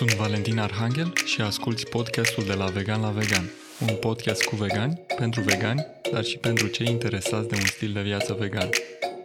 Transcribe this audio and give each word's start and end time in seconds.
Sunt 0.00 0.14
Valentin 0.14 0.58
Arhangel 0.58 1.12
și 1.24 1.40
asculti 1.40 1.86
podcastul 1.86 2.44
de 2.44 2.54
la 2.54 2.64
Vegan 2.64 3.00
la 3.00 3.10
Vegan, 3.10 3.44
un 3.80 3.96
podcast 4.00 4.44
cu 4.44 4.56
vegani, 4.56 5.00
pentru 5.16 5.42
vegani, 5.42 5.86
dar 6.12 6.24
și 6.24 6.38
pentru 6.38 6.66
cei 6.66 6.86
interesați 6.90 7.48
de 7.48 7.54
un 7.54 7.66
stil 7.66 7.92
de 7.92 8.02
viață 8.02 8.36
vegan. 8.38 8.68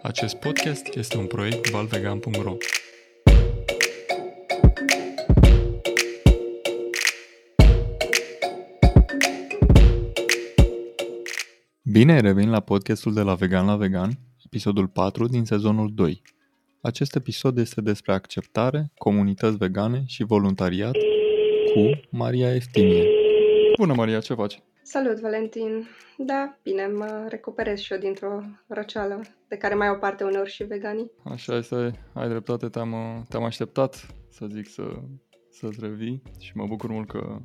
Acest 0.01 0.35
podcast 0.35 0.95
este 0.95 1.17
un 1.17 1.27
proiect 1.27 1.69
valvegan.ro. 1.69 2.57
Bine 11.81 12.13
ai 12.13 12.21
revenit 12.21 12.49
la 12.49 12.59
podcastul 12.59 13.13
de 13.13 13.21
la 13.21 13.35
Vegan 13.35 13.65
la 13.65 13.75
Vegan, 13.75 14.19
episodul 14.45 14.87
4 14.87 15.27
din 15.27 15.45
sezonul 15.45 15.91
2. 15.93 16.21
Acest 16.85 17.15
episod 17.15 17.57
este 17.57 17.81
despre 17.81 18.13
acceptare, 18.13 18.91
comunități 18.97 19.57
vegane 19.57 20.03
și 20.05 20.23
voluntariat 20.23 20.95
cu 21.73 21.89
Maria 22.09 22.55
Eftimie. 22.55 23.07
Bună, 23.77 23.93
Maria, 23.93 24.19
ce 24.19 24.33
faci? 24.33 24.61
Salut, 24.81 25.19
Valentin! 25.19 25.87
Da, 26.17 26.57
bine, 26.63 26.87
mă 26.87 27.25
recuperez 27.29 27.79
și 27.79 27.93
eu 27.93 27.99
dintr-o 27.99 28.41
răceală 28.67 29.21
de 29.47 29.55
care 29.55 29.75
mai 29.75 29.87
au 29.87 29.97
parte 29.97 30.23
uneori 30.23 30.49
și 30.49 30.63
veganii. 30.63 31.11
Așa 31.23 31.55
este, 31.55 31.91
ai 32.13 32.29
dreptate, 32.29 32.69
te-am, 32.69 33.25
te-am 33.29 33.43
așteptat 33.43 34.07
să 34.29 34.45
zic 34.45 34.69
să, 34.69 34.83
să-ți 35.49 35.79
revii 35.79 36.21
și 36.39 36.51
mă 36.55 36.65
bucur 36.67 36.89
mult 36.89 37.07
că 37.07 37.37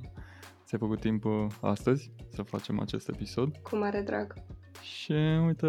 ți-ai 0.64 0.80
făcut 0.80 1.00
timp 1.00 1.24
uh, 1.24 1.46
astăzi 1.60 2.12
să 2.28 2.42
facem 2.42 2.80
acest 2.80 3.08
episod. 3.08 3.56
Cu 3.56 3.76
mare 3.76 4.00
drag. 4.00 4.34
Și 4.82 5.12
uite, 5.46 5.66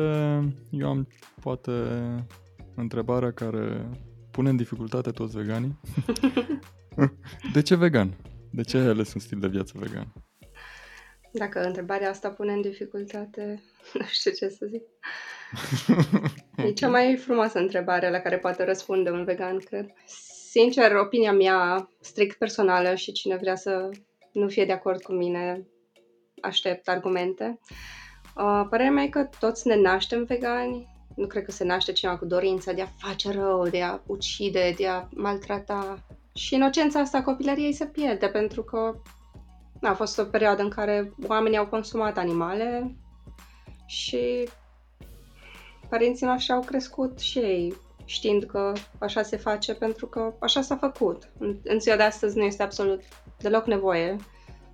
eu 0.70 0.90
am 0.90 1.07
poate 1.41 1.71
întrebarea 2.75 3.31
care 3.31 3.89
pune 4.31 4.49
în 4.49 4.55
dificultate 4.55 5.12
toți 5.12 5.38
veganii. 5.38 5.79
de 7.54 7.62
ce 7.62 7.76
vegan? 7.76 8.18
De 8.51 8.62
ce 8.62 8.77
ai 8.77 8.87
ales 8.87 9.13
un 9.13 9.20
stil 9.20 9.40
de 9.40 9.48
viață 9.48 9.73
vegan? 9.76 10.13
Dacă 11.34 11.62
întrebarea 11.62 12.09
asta 12.09 12.29
pune 12.29 12.54
în 12.54 12.62
dificultate, 12.62 13.63
nu 13.99 14.05
știu 14.05 14.31
ce 14.31 14.48
să 14.48 14.65
zic. 14.65 14.84
E 16.65 16.71
cea 16.71 16.90
mai 16.90 17.18
frumoasă 17.18 17.59
întrebare 17.59 18.09
la 18.09 18.20
care 18.20 18.37
poate 18.37 18.63
răspunde 18.63 19.09
un 19.09 19.24
vegan, 19.24 19.57
cred. 19.57 19.93
Sincer, 20.49 20.96
opinia 20.96 21.34
mea, 21.34 21.90
strict 21.99 22.37
personală 22.37 22.96
și 22.96 23.12
cine 23.12 23.35
vrea 23.35 23.55
să 23.55 23.90
nu 24.31 24.48
fie 24.48 24.65
de 24.65 24.71
acord 24.71 25.01
cu 25.01 25.12
mine, 25.12 25.68
aștept 26.41 26.87
argumente. 26.87 27.59
Uh, 28.35 28.65
părerea 28.70 28.91
mea 28.91 29.03
e 29.03 29.07
că 29.07 29.29
toți 29.40 29.68
ne 29.68 29.76
naștem 29.76 30.24
vegani, 30.24 30.90
nu 31.22 31.27
cred 31.27 31.44
că 31.44 31.52
se 31.52 31.64
naște 31.64 31.91
cineva 31.91 32.18
cu 32.18 32.26
dorința 32.26 32.72
de 32.72 32.82
a 32.82 32.88
face 32.98 33.32
rău, 33.32 33.68
de 33.68 33.82
a 33.82 34.00
ucide, 34.05 34.74
de 34.77 34.88
a 34.88 35.08
maltrata. 35.16 36.04
Și 36.34 36.55
inocența 36.55 37.00
asta 37.00 37.22
copilăriei 37.22 37.74
se 37.74 37.86
pierde 37.86 38.27
pentru 38.27 38.64
că 38.64 38.96
a 39.82 39.94
fost 39.94 40.20
o 40.20 40.24
perioadă 40.24 40.62
în 40.62 40.70
care 40.70 41.14
oamenii 41.27 41.58
au 41.58 41.68
consumat 41.68 42.18
animale 42.18 42.96
și 43.86 44.48
părinții 45.90 46.26
noștri 46.26 46.54
au 46.54 46.62
crescut 46.62 47.20
și 47.20 47.38
ei 47.38 47.76
știind 48.05 48.44
că 48.44 48.74
așa 48.98 49.22
se 49.22 49.38
face 49.38 49.74
pentru 49.74 50.08
că 50.08 50.34
așa 50.40 50.62
s-a 50.62 50.76
făcut. 50.76 51.30
În, 51.38 51.58
în 51.64 51.80
ziua 51.80 51.96
de 51.96 52.04
astăzi 52.04 52.38
nu 52.38 52.44
este 52.44 52.64
absolut 52.64 53.02
deloc 53.38 53.66
nevoie 53.66 54.16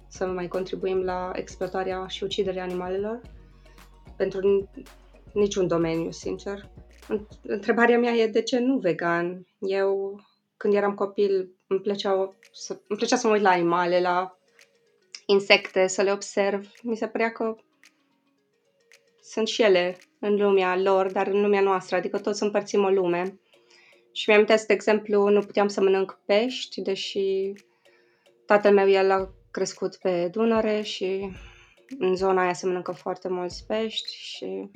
să 0.08 0.26
mai 0.26 0.48
contribuim 0.48 1.04
la 1.04 1.32
exploatarea 1.34 2.08
și 2.08 2.24
uciderea 2.24 2.64
animalelor 2.64 3.22
pentru 4.16 4.70
niciun 5.34 5.68
domeniu, 5.68 6.12
sincer. 6.12 6.70
Întrebarea 7.42 8.00
mea 8.00 8.12
e 8.12 8.28
de 8.28 8.42
ce 8.42 8.60
nu 8.60 8.78
vegan? 8.78 9.48
Eu, 9.60 10.20
când 10.58 10.74
eram 10.74 10.94
copil, 10.94 11.56
îmi 11.68 11.80
plăcea 11.80 12.38
să, 12.52 12.80
îmi 12.88 12.98
plăcea 12.98 13.16
să 13.16 13.28
mă 13.28 13.34
uit 13.34 13.42
la 13.42 13.50
animale, 13.50 14.02
la 14.02 14.38
insecte, 15.26 15.88
să 15.88 16.02
le 16.02 16.12
observ. 16.12 16.72
Mi 16.82 16.98
se 16.98 17.08
părea 17.08 17.32
că 17.32 17.56
sunt 19.22 19.48
și 19.48 19.62
ele 19.62 19.98
în 20.20 20.36
lumea 20.36 20.78
lor, 20.78 21.12
dar 21.12 21.28
în 21.28 21.42
lumea 21.42 21.62
noastră, 21.62 21.96
adică 21.96 22.20
toți 22.20 22.44
împărțim 22.44 22.84
o 22.84 22.90
lume. 22.90 23.40
Și 24.12 24.30
mi-am 24.30 24.46
de 24.46 24.64
exemplu, 24.68 25.28
nu 25.28 25.40
puteam 25.40 25.68
să 25.68 25.82
mănânc 25.82 26.20
pești, 26.26 26.82
deși 26.82 27.54
tatăl 28.46 28.74
meu, 28.74 28.90
el 28.90 29.12
a 29.12 29.30
crescut 29.52 29.96
pe 29.96 30.28
Dunăre 30.32 30.82
și 30.82 31.30
în 32.00 32.16
zona 32.16 32.42
aia 32.42 32.54
se 32.54 32.66
mănâncă 32.66 32.92
foarte 32.92 33.28
mulți 33.28 33.66
pești 33.66 34.16
și 34.16 34.70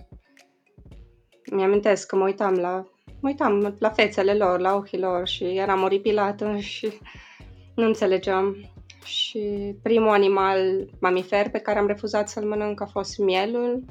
mi-amintesc 1.52 2.07
că 2.07 2.16
mă 2.16 2.24
uitam 2.24 2.53
la, 2.53 2.88
mă 3.06 3.29
uitam 3.29 3.75
la 3.79 3.90
fețele 3.90 4.34
lor, 4.34 4.59
la 4.59 4.75
ochii 4.75 5.00
lor 5.00 5.28
și 5.28 5.44
eram 5.44 5.84
oripilată 5.84 6.57
și 6.57 6.91
nu 7.75 7.85
înțelegeam. 7.85 8.56
Și 9.03 9.75
primul 9.81 10.09
animal 10.09 10.90
mamifer 11.00 11.50
pe 11.50 11.59
care 11.59 11.80
am 11.80 11.88
refuzat 11.88 12.30
să-l 12.30 12.44
mănânc 12.44 12.81
a 12.81 12.85
fost 12.85 13.18
mielul, 13.18 13.84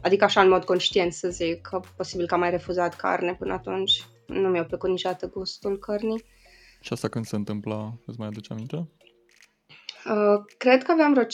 adică 0.00 0.24
așa 0.24 0.40
în 0.40 0.48
mod 0.48 0.64
conștient 0.64 1.12
să 1.12 1.28
zic, 1.28 1.60
că 1.60 1.80
posibil 1.96 2.26
că 2.26 2.34
am 2.34 2.40
mai 2.40 2.50
refuzat 2.50 2.94
carne 2.94 3.34
până 3.34 3.52
atunci. 3.52 4.04
Nu 4.26 4.48
mi-a 4.48 4.64
plăcut 4.64 4.88
niciodată 4.88 5.28
gustul 5.28 5.78
cărnii. 5.78 6.24
Și 6.80 6.92
asta 6.92 7.08
când 7.08 7.24
se 7.26 7.36
întâmpla, 7.36 7.92
îți 8.06 8.18
mai 8.18 8.28
aduce 8.28 8.52
aminte? 8.52 8.88
Uh, 10.10 10.44
cred 10.58 10.82
că 10.82 10.92
aveam 10.92 11.12
vreo 11.12 11.24
5-6 11.24 11.26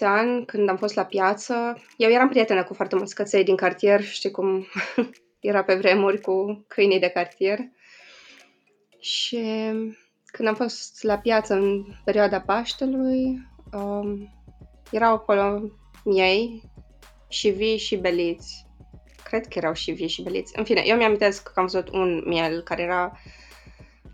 ani 0.00 0.44
când 0.44 0.68
am 0.68 0.76
fost 0.76 0.94
la 0.94 1.04
piață. 1.04 1.54
Eu 1.96 2.10
eram 2.10 2.28
prietenă 2.28 2.64
cu 2.64 2.74
foarte 2.74 2.96
mulți 2.96 3.14
căței 3.14 3.44
din 3.44 3.56
cartier, 3.56 4.02
știi 4.02 4.30
cum 4.30 4.66
era 5.40 5.64
pe 5.64 5.74
vremuri 5.74 6.20
cu 6.20 6.64
câinii 6.68 6.98
de 6.98 7.08
cartier. 7.08 7.58
Și 9.00 9.40
când 10.26 10.48
am 10.48 10.54
fost 10.54 11.02
la 11.02 11.18
piață 11.18 11.54
în 11.54 11.84
perioada 12.04 12.40
Paștelui, 12.40 13.48
um, 13.72 14.28
erau 14.90 15.14
acolo 15.14 15.72
miei 16.04 16.62
și 17.28 17.48
vii 17.50 17.78
și 17.78 17.96
beliți. 17.96 18.66
Cred 19.24 19.46
că 19.46 19.58
erau 19.58 19.72
și 19.72 19.90
vii 19.90 20.08
și 20.08 20.22
beliți. 20.22 20.58
În 20.58 20.64
fine, 20.64 20.82
eu 20.84 20.96
mi-am 20.96 21.16
că 21.16 21.52
am 21.54 21.66
văzut 21.66 21.88
un 21.88 22.22
miel 22.26 22.62
care 22.62 22.82
era 22.82 23.20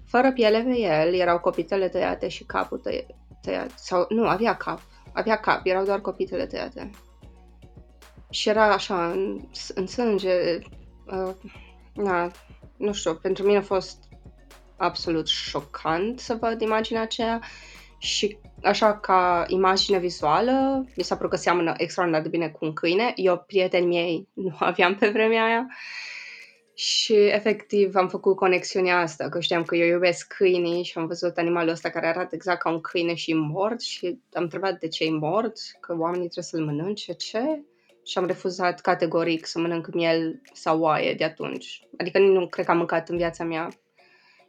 fără 0.06 0.32
piele 0.32 0.62
pe 0.62 0.78
el, 0.78 1.14
erau 1.14 1.40
copitele 1.40 1.88
tăiate 1.88 2.28
și 2.28 2.44
capul 2.44 2.78
tăiat 2.78 3.06
tăiat. 3.48 3.70
Sau, 3.78 4.06
nu, 4.08 4.26
avea 4.26 4.56
cap. 4.56 4.80
Avea 5.12 5.36
cap, 5.36 5.60
erau 5.64 5.84
doar 5.84 6.00
copitele 6.00 6.46
tăiate. 6.46 6.90
Și 8.30 8.48
era 8.48 8.72
așa, 8.72 9.10
în, 9.10 9.48
în 9.74 9.86
sânge. 9.86 10.58
Uh, 11.06 11.34
na, 11.94 12.30
nu 12.76 12.92
știu, 12.92 13.14
pentru 13.14 13.44
mine 13.44 13.58
a 13.58 13.62
fost 13.62 13.98
absolut 14.76 15.26
șocant 15.26 16.20
să 16.20 16.36
văd 16.40 16.60
imaginea 16.60 17.02
aceea 17.02 17.40
și 17.98 18.38
așa 18.62 18.98
ca 18.98 19.44
imagine 19.46 19.98
vizuală, 19.98 20.84
mi 20.96 21.04
s-a 21.04 21.16
părut 21.16 21.30
că 21.30 21.36
seamănă 21.36 21.74
extraordinar 21.76 22.22
de 22.22 22.28
bine 22.28 22.48
cu 22.48 22.64
un 22.64 22.72
câine. 22.72 23.12
Eu, 23.14 23.44
prietenii 23.46 23.88
mei, 23.88 24.28
nu 24.32 24.56
aveam 24.70 24.94
pe 24.94 25.08
vremea 25.08 25.44
aia. 25.44 25.66
Și 26.78 27.14
efectiv 27.14 27.94
am 27.94 28.08
făcut 28.08 28.36
conexiunea 28.36 28.98
asta, 28.98 29.28
că 29.28 29.40
știam 29.40 29.62
că 29.62 29.76
eu 29.76 29.86
iubesc 29.86 30.34
câinii 30.36 30.84
și 30.84 30.98
am 30.98 31.06
văzut 31.06 31.36
animalul 31.36 31.70
ăsta 31.70 31.90
care 31.90 32.06
arată 32.06 32.34
exact 32.34 32.60
ca 32.60 32.70
un 32.70 32.80
câine 32.80 33.14
și 33.14 33.32
mort 33.32 33.80
și 33.80 34.18
am 34.32 34.42
întrebat 34.42 34.78
de 34.78 34.88
ce 34.88 35.04
e 35.04 35.10
mort, 35.10 35.56
că 35.80 35.96
oamenii 35.98 36.28
trebuie 36.28 36.44
să-l 36.44 36.64
mănânce, 36.64 37.12
ce? 37.12 37.62
Și 38.04 38.18
am 38.18 38.26
refuzat 38.26 38.80
categoric 38.80 39.46
să 39.46 39.58
mănânc 39.58 39.94
miel 39.94 40.40
sau 40.52 40.80
oaie 40.80 41.14
de 41.14 41.24
atunci. 41.24 41.82
Adică 41.96 42.18
nu 42.18 42.48
cred 42.48 42.64
că 42.64 42.70
am 42.70 42.76
mâncat 42.76 43.08
în 43.08 43.16
viața 43.16 43.44
mea. 43.44 43.68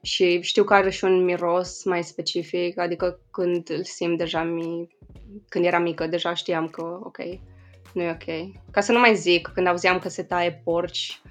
Și 0.01 0.41
știu 0.41 0.63
că 0.63 0.73
are 0.73 0.89
și 0.89 1.03
un 1.03 1.23
miros 1.23 1.83
mai 1.83 2.03
specific, 2.03 2.77
adică 2.77 3.19
când 3.31 3.69
îl 3.69 3.83
simt 3.83 4.17
deja 4.17 4.43
mi... 4.43 4.87
când 5.47 5.65
eram 5.65 5.81
mică, 5.81 6.07
deja 6.07 6.33
știam 6.33 6.67
că 6.67 6.99
ok, 7.03 7.17
nu 7.93 8.01
e 8.01 8.09
ok. 8.09 8.53
Ca 8.71 8.81
să 8.81 8.91
nu 8.91 8.99
mai 8.99 9.15
zic, 9.15 9.51
când 9.53 9.67
auzeam 9.67 9.99
că 9.99 10.09
se 10.09 10.23
taie 10.23 10.61
porci, 10.63 11.21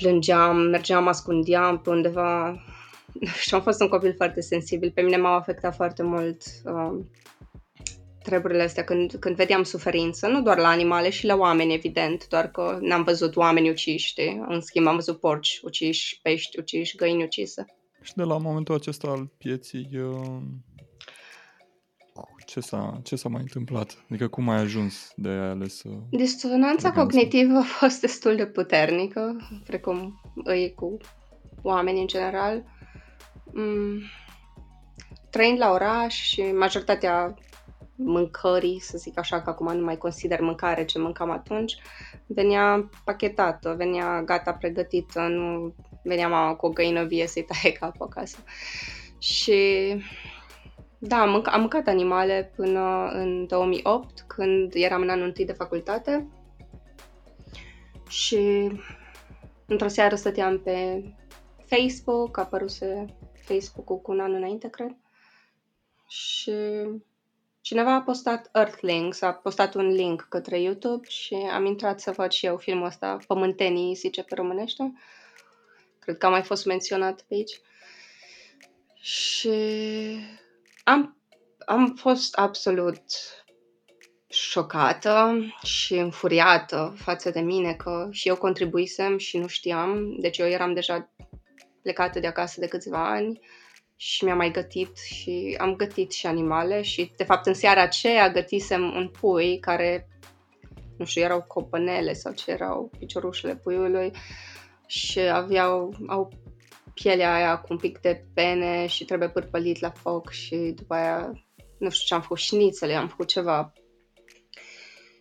plângeam, 0.00 0.56
mergeam, 0.56 1.06
ascundeam 1.06 1.78
pe 1.78 1.90
undeva. 1.90 2.62
Și 3.44 3.54
am 3.54 3.62
fost 3.62 3.80
un 3.80 3.88
copil 3.88 4.14
foarte 4.16 4.40
sensibil. 4.40 4.90
Pe 4.90 5.00
mine 5.00 5.16
m-au 5.16 5.34
afectat 5.34 5.74
foarte 5.74 6.02
mult 6.02 6.42
uh, 6.64 7.04
treburile 8.22 8.62
astea 8.62 8.84
când, 8.84 9.16
când 9.20 9.36
vedeam 9.36 9.62
suferință, 9.62 10.26
nu 10.26 10.42
doar 10.42 10.58
la 10.58 10.68
animale 10.68 11.10
și 11.10 11.26
la 11.26 11.36
oameni, 11.36 11.74
evident, 11.74 12.28
doar 12.28 12.50
că 12.50 12.78
n-am 12.80 13.02
văzut 13.02 13.36
oameni 13.36 13.70
uciși, 13.70 14.06
știi? 14.06 14.44
În 14.48 14.60
schimb, 14.60 14.86
am 14.86 14.94
văzut 14.94 15.20
porci 15.20 15.60
uciși, 15.62 16.20
pești 16.22 16.58
uciși, 16.58 16.96
găini 16.96 17.22
ucise. 17.22 17.64
Și 18.02 18.12
de 18.14 18.22
la 18.22 18.38
momentul 18.38 18.74
acesta 18.74 19.08
al 19.08 19.30
pieții, 19.38 19.88
uh, 19.92 20.36
ce 22.50 22.60
s-a, 22.60 23.00
ce 23.02 23.16
s-a 23.16 23.28
mai 23.28 23.40
întâmplat? 23.40 24.04
Adică 24.08 24.28
cum 24.28 24.48
ai 24.48 24.58
ajuns 24.58 25.12
de 25.16 25.28
a 25.28 25.48
ales 25.48 25.76
să... 25.76 25.88
Disonanța 26.10 26.92
cognitivă 26.92 27.58
a 27.58 27.62
fost 27.62 28.00
destul 28.00 28.36
de 28.36 28.46
puternică, 28.46 29.36
precum 29.66 30.20
îi 30.44 30.72
cu 30.74 30.96
oameni 31.62 32.00
în 32.00 32.06
general. 32.06 32.64
Mm. 33.52 34.00
Trăind 35.30 35.58
la 35.58 35.70
oraș 35.70 36.14
și 36.14 36.42
majoritatea 36.42 37.34
mâncării, 37.96 38.80
să 38.80 38.98
zic 38.98 39.18
așa, 39.18 39.42
că 39.42 39.50
acum 39.50 39.76
nu 39.76 39.84
mai 39.84 39.96
consider 39.96 40.40
mâncare 40.40 40.84
ce 40.84 40.98
mâncam 40.98 41.30
atunci, 41.30 41.76
venea 42.26 42.88
pachetată, 43.04 43.74
venea 43.76 44.22
gata 44.22 44.52
pregătită, 44.52 45.20
nu 45.20 45.74
venea 46.02 46.28
mama 46.28 46.54
cu 46.54 46.66
o 46.66 46.70
găină 46.70 47.04
vie 47.04 47.26
să-i 47.26 47.44
taie 47.44 47.72
capul 47.72 48.06
acasă. 48.06 48.38
Și 49.18 49.62
da, 51.02 51.20
am, 51.20 51.30
mâncat, 51.30 51.54
am 51.54 51.60
mâncat 51.60 51.86
animale 51.86 52.52
până 52.56 53.08
în 53.12 53.46
2008, 53.46 54.24
când 54.26 54.72
eram 54.74 55.02
în 55.02 55.08
anul 55.08 55.26
întâi 55.26 55.44
de 55.44 55.52
facultate. 55.52 56.28
Și 58.08 58.70
într-o 59.66 59.88
seară 59.88 60.14
stăteam 60.14 60.60
pe 60.60 61.04
Facebook, 61.66 62.38
a 62.38 62.42
apăruse 62.42 63.16
Facebook-ul 63.34 64.00
cu 64.00 64.12
un 64.12 64.20
an 64.20 64.34
înainte, 64.34 64.68
cred. 64.68 64.96
Și 66.08 66.52
cineva 67.60 67.94
a 67.94 68.02
postat 68.02 68.50
Earthlings, 68.52 69.20
a 69.20 69.32
postat 69.32 69.74
un 69.74 69.86
link 69.86 70.26
către 70.28 70.60
YouTube 70.60 71.08
și 71.08 71.34
am 71.34 71.64
intrat 71.64 72.00
să 72.00 72.10
văd 72.10 72.30
și 72.30 72.46
eu 72.46 72.56
filmul 72.56 72.86
ăsta, 72.86 73.18
Pământenii, 73.26 73.94
zice 73.94 74.22
pe 74.22 74.34
românește. 74.34 74.92
Cred 75.98 76.18
că 76.18 76.26
a 76.26 76.30
mai 76.30 76.42
fost 76.42 76.66
menționat 76.66 77.22
pe 77.22 77.34
aici. 77.34 77.60
Și 78.94 79.50
am, 80.90 81.16
am 81.66 81.94
fost 81.96 82.34
absolut 82.34 83.02
șocată 84.28 85.34
și 85.62 85.94
înfuriată 85.94 86.94
față 86.96 87.30
de 87.30 87.40
mine 87.40 87.74
că 87.74 88.08
și 88.10 88.28
eu 88.28 88.36
contribuisem 88.36 89.18
și 89.18 89.38
nu 89.38 89.46
știam. 89.46 90.16
Deci 90.20 90.38
eu 90.38 90.46
eram 90.46 90.74
deja 90.74 91.10
plecată 91.82 92.20
de 92.20 92.26
acasă 92.26 92.60
de 92.60 92.66
câțiva 92.66 93.10
ani 93.10 93.40
și 93.96 94.24
mi-am 94.24 94.36
mai 94.36 94.50
gătit 94.50 94.98
și 94.98 95.56
am 95.60 95.76
gătit 95.76 96.12
și 96.12 96.26
animale 96.26 96.82
și 96.82 97.12
de 97.16 97.24
fapt 97.24 97.46
în 97.46 97.54
seara 97.54 97.82
aceea 97.82 98.30
gătisem 98.30 98.82
un 98.82 99.08
pui 99.20 99.58
care 99.58 100.08
nu 100.98 101.04
știu, 101.04 101.22
erau 101.22 101.42
copănele 101.42 102.12
sau 102.12 102.32
ce 102.32 102.50
erau 102.50 102.90
piciorușele 102.98 103.56
puiului 103.56 104.12
și 104.86 105.20
aveau 105.20 105.94
au 106.06 106.32
pielea 106.94 107.34
aia 107.34 107.58
cu 107.58 107.66
un 107.70 107.78
pic 107.78 107.98
de 107.98 108.24
pene 108.34 108.86
și 108.86 109.04
trebuie 109.04 109.28
pârpălit 109.28 109.80
la 109.80 109.90
foc 109.90 110.30
și 110.30 110.56
după 110.56 110.94
aia 110.94 111.32
nu 111.78 111.90
știu 111.90 112.06
ce 112.06 112.14
am 112.14 112.20
făcut, 112.20 112.38
șnițele, 112.38 112.94
am 112.94 113.08
făcut 113.08 113.26
ceva. 113.26 113.72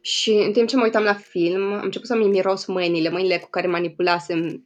Și 0.01 0.31
în 0.31 0.51
timp 0.51 0.67
ce 0.67 0.75
mă 0.75 0.83
uitam 0.83 1.03
la 1.03 1.13
film, 1.13 1.73
am 1.73 1.83
început 1.83 2.07
să-mi 2.07 2.27
miros 2.27 2.65
mâinile, 2.65 3.09
mâinile 3.09 3.37
cu 3.37 3.49
care 3.49 3.67
manipulasem 3.67 4.65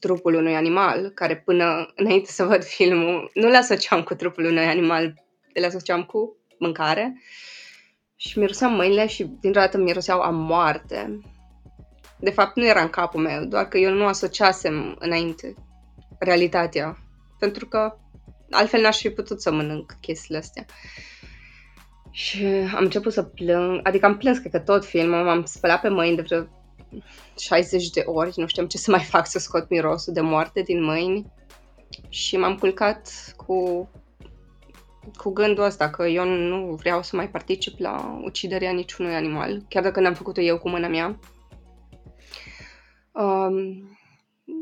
trupul 0.00 0.34
unui 0.34 0.54
animal, 0.54 1.08
care 1.08 1.36
până 1.36 1.92
înainte 1.94 2.30
să 2.30 2.44
văd 2.44 2.64
filmul, 2.64 3.30
nu 3.34 3.48
le 3.48 3.56
asociam 3.56 4.02
cu 4.02 4.14
trupul 4.14 4.44
unui 4.44 4.64
animal, 4.64 5.14
le 5.52 5.66
asociam 5.66 6.04
cu 6.04 6.36
mâncare. 6.58 7.22
Și 8.16 8.38
miroseam 8.38 8.72
mâinile 8.72 9.06
și 9.06 9.24
dintr-o 9.24 9.60
dată 9.60 9.78
miroseau 9.78 10.20
a 10.20 10.30
moarte. 10.30 11.20
De 12.20 12.30
fapt, 12.30 12.56
nu 12.56 12.66
era 12.66 12.82
în 12.82 12.90
capul 12.90 13.20
meu, 13.20 13.44
doar 13.44 13.68
că 13.68 13.78
eu 13.78 13.92
nu 13.92 14.06
asociasem 14.06 14.96
înainte 14.98 15.54
realitatea. 16.18 16.98
Pentru 17.38 17.66
că 17.66 17.96
altfel 18.50 18.80
n-aș 18.80 18.98
fi 18.98 19.10
putut 19.10 19.42
să 19.42 19.52
mănânc 19.52 19.96
chestiile 20.00 20.38
astea. 20.38 20.64
Și 22.10 22.44
am 22.74 22.84
început 22.84 23.12
să 23.12 23.22
plâng, 23.22 23.80
adică 23.82 24.06
am 24.06 24.16
plâns, 24.16 24.38
cred 24.38 24.52
că 24.52 24.58
tot 24.58 24.84
filmul, 24.84 25.24
m-am 25.24 25.44
spălat 25.44 25.80
pe 25.80 25.88
mâini 25.88 26.16
de 26.16 26.22
vreo 26.22 26.46
60 27.38 27.90
de 27.90 28.02
ori, 28.06 28.32
nu 28.36 28.46
știam 28.46 28.66
ce 28.66 28.78
să 28.78 28.90
mai 28.90 29.00
fac 29.00 29.26
să 29.26 29.38
scot 29.38 29.68
mirosul 29.68 30.12
de 30.12 30.20
moarte 30.20 30.60
din 30.60 30.82
mâini 30.84 31.32
și 32.08 32.36
m-am 32.36 32.56
culcat 32.56 33.10
cu, 33.36 33.90
cu 35.16 35.30
gândul 35.30 35.64
ăsta 35.64 35.90
că 35.90 36.06
eu 36.06 36.24
nu 36.24 36.74
vreau 36.74 37.02
să 37.02 37.16
mai 37.16 37.28
particip 37.28 37.78
la 37.78 38.20
uciderea 38.24 38.72
niciunui 38.72 39.14
animal, 39.14 39.64
chiar 39.68 39.82
dacă 39.82 40.00
n-am 40.00 40.14
făcut-o 40.14 40.40
eu 40.40 40.58
cu 40.58 40.68
mâna 40.68 40.88
mea. 40.88 41.18
Um, 43.12 43.97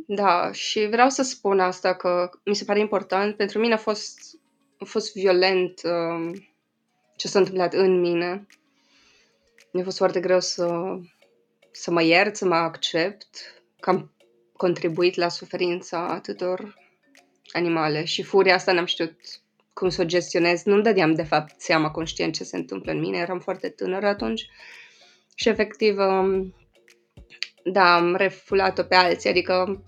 da, 0.06 0.52
și 0.52 0.86
vreau 0.90 1.08
să 1.08 1.22
spun 1.22 1.60
asta 1.60 1.94
că 1.94 2.30
mi 2.44 2.54
se 2.54 2.64
pare 2.64 2.78
important. 2.78 3.36
Pentru 3.36 3.58
mine 3.58 3.74
a 3.74 3.76
fost, 3.76 4.18
a 4.78 4.84
fost 4.84 5.12
violent 5.12 5.80
um, 5.84 6.32
ce 7.16 7.28
s-a 7.28 7.38
întâmplat 7.38 7.74
în 7.74 8.00
mine. 8.00 8.46
Mi-a 9.72 9.84
fost 9.84 9.96
foarte 9.96 10.20
greu 10.20 10.40
să 10.40 10.98
să 11.70 11.90
mă 11.90 12.02
iert, 12.02 12.36
să 12.36 12.44
mă 12.44 12.54
accept 12.54 13.62
că 13.80 13.90
am 13.90 14.12
contribuit 14.52 15.14
la 15.14 15.28
suferința 15.28 16.06
atâtor 16.08 16.74
animale 17.52 18.04
și 18.04 18.22
furia 18.22 18.54
asta 18.54 18.72
n-am 18.72 18.84
știut 18.84 19.16
cum 19.72 19.88
să 19.88 20.02
o 20.02 20.04
gestionez. 20.04 20.62
Nu-mi 20.62 20.82
dădeam, 20.82 21.14
de 21.14 21.22
fapt, 21.22 21.60
seama 21.60 21.90
conștient 21.90 22.34
ce 22.34 22.44
se 22.44 22.56
întâmplă 22.56 22.92
în 22.92 22.98
mine. 22.98 23.18
Eram 23.18 23.40
foarte 23.40 23.68
tânără 23.68 24.06
atunci 24.06 24.46
și, 25.34 25.48
efectiv, 25.48 25.98
um, 25.98 26.54
da, 27.72 27.94
am 27.94 28.14
refulat-o 28.14 28.82
pe 28.82 28.94
alții, 28.94 29.30
adică 29.30 29.82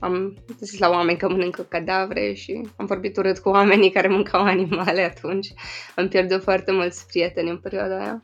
am 0.00 0.36
zis 0.60 0.78
la 0.78 0.88
oameni 0.88 1.18
că 1.18 1.28
mănâncă 1.28 1.62
cadavre 1.62 2.32
și 2.32 2.68
am 2.76 2.86
vorbit 2.86 3.16
urât 3.16 3.38
cu 3.38 3.48
oamenii 3.48 3.90
care 3.90 4.08
mâncau 4.08 4.44
animale 4.54 5.02
atunci. 5.02 5.48
Am 5.96 6.08
pierdut 6.08 6.42
foarte 6.42 6.72
mulți 6.72 7.06
prieteni 7.06 7.50
în 7.50 7.58
perioada 7.58 7.98
aia. 7.98 8.22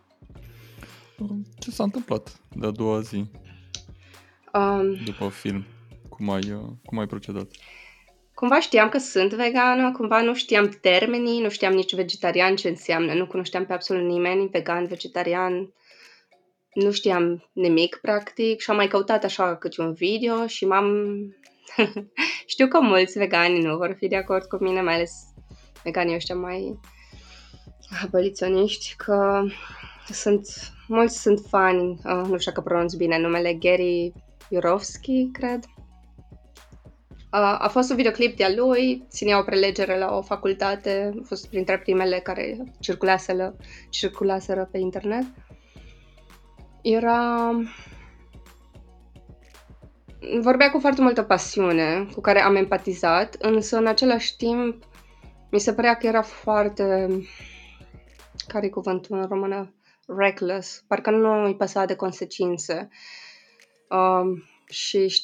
Ce 1.58 1.70
s-a 1.70 1.82
întâmplat 1.82 2.40
de 2.54 2.66
a 2.66 2.70
doua 2.70 3.00
zi? 3.00 3.24
Um, 4.52 4.94
după 5.04 5.28
film. 5.28 5.64
Cum 6.08 6.30
ai, 6.30 6.52
uh, 6.52 6.68
cum 6.84 6.98
ai 6.98 7.06
procedat? 7.06 7.50
Cumva 8.34 8.60
știam 8.60 8.88
că 8.88 8.98
sunt 8.98 9.32
vegană, 9.32 9.92
cumva 9.92 10.22
nu 10.22 10.34
știam 10.34 10.68
termenii, 10.80 11.40
nu 11.40 11.48
știam 11.48 11.72
nici 11.72 11.94
vegetarian 11.94 12.56
ce 12.56 12.68
înseamnă, 12.68 13.12
nu 13.12 13.26
cunoșteam 13.26 13.66
pe 13.66 13.72
absolut 13.72 14.02
nimeni, 14.02 14.48
vegan, 14.52 14.86
vegetarian, 14.86 15.72
nu 16.74 16.90
știam 16.90 17.50
nimic 17.52 17.98
practic 18.02 18.60
și 18.60 18.70
am 18.70 18.76
mai 18.76 18.88
căutat 18.88 19.24
așa 19.24 19.56
câte 19.56 19.80
un 19.80 19.92
video 19.92 20.46
și 20.46 20.66
m-am... 20.66 20.86
Știu 22.46 22.68
că 22.68 22.80
mulți 22.80 23.18
vegani 23.18 23.62
nu 23.62 23.76
vor 23.76 23.94
fi 23.98 24.08
de 24.08 24.16
acord 24.16 24.44
cu 24.44 24.56
mine, 24.60 24.80
mai 24.80 24.94
ales 24.94 25.12
veganii 25.82 26.14
ăștia 26.14 26.34
mai 26.34 26.78
aboliționiști, 28.04 28.94
că 28.96 29.44
sunt 30.12 30.46
mulți 30.88 31.20
sunt 31.20 31.40
fani, 31.48 32.00
uh, 32.04 32.22
nu 32.28 32.38
știu 32.38 32.52
că 32.52 32.60
pronunț 32.60 32.92
bine 32.92 33.18
numele, 33.18 33.54
Gary 33.54 34.12
Jurovski, 34.50 35.28
cred. 35.32 35.64
Uh, 37.32 37.56
a 37.58 37.68
fost 37.70 37.90
un 37.90 37.96
videoclip 37.96 38.36
de-a 38.36 38.50
lui, 38.56 39.06
ținea 39.08 39.38
o 39.38 39.42
prelegere 39.42 39.98
la 39.98 40.16
o 40.16 40.22
facultate, 40.22 41.12
a 41.20 41.24
fost 41.26 41.48
printre 41.48 41.78
primele 41.78 42.18
care 42.18 42.72
circulaseră, 42.80 43.56
circulaseră 43.90 44.68
pe 44.72 44.78
internet. 44.78 45.24
Era... 46.82 47.50
Vorbea 50.40 50.70
cu 50.70 50.78
foarte 50.78 51.00
multă 51.00 51.22
pasiune, 51.22 52.08
cu 52.14 52.20
care 52.20 52.42
am 52.42 52.56
empatizat, 52.56 53.34
însă 53.34 53.76
în 53.76 53.86
același 53.86 54.36
timp 54.36 54.84
mi 55.50 55.60
se 55.60 55.74
părea 55.74 55.94
că 55.94 56.06
era 56.06 56.22
foarte... 56.22 57.08
care 58.46 58.66
e 58.66 58.68
cuvântul 58.68 59.18
în 59.18 59.26
română? 59.26 59.74
reckless, 60.16 60.84
parcă 60.86 61.10
nu 61.10 61.44
îi 61.44 61.56
păsa 61.56 61.84
de 61.84 61.94
consecințe. 61.94 62.88
Um, 63.88 64.44
și 64.68 65.22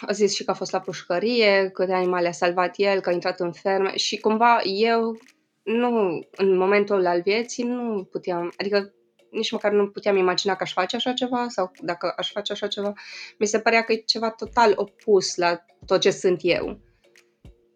a 0.00 0.12
zis 0.12 0.34
și 0.34 0.44
că 0.44 0.50
a 0.50 0.54
fost 0.54 0.72
la 0.72 0.80
pușcărie, 0.80 1.70
câte 1.72 1.92
animale 1.92 2.28
a 2.28 2.32
salvat 2.32 2.74
el, 2.76 3.00
că 3.00 3.08
a 3.08 3.12
intrat 3.12 3.40
în 3.40 3.52
ferme 3.52 3.96
și 3.96 4.20
cumva 4.20 4.60
eu 4.64 5.18
nu, 5.62 6.20
în 6.30 6.56
momentul 6.56 7.06
al 7.06 7.20
vieții 7.22 7.64
nu 7.64 8.08
puteam, 8.10 8.52
adică 8.56 8.94
nici 9.30 9.50
măcar 9.50 9.72
nu 9.72 9.88
puteam 9.88 10.16
imagina 10.16 10.54
că 10.54 10.62
aș 10.62 10.72
face 10.72 10.96
așa 10.96 11.12
ceva 11.12 11.46
sau 11.48 11.70
dacă 11.80 12.12
aș 12.16 12.30
face 12.30 12.52
așa 12.52 12.66
ceva. 12.66 12.92
Mi 13.38 13.46
se 13.46 13.60
părea 13.60 13.82
că 13.82 13.92
e 13.92 13.96
ceva 13.96 14.30
total 14.30 14.72
opus 14.76 15.36
la 15.36 15.64
tot 15.86 16.00
ce 16.00 16.10
sunt 16.10 16.38
eu. 16.42 16.80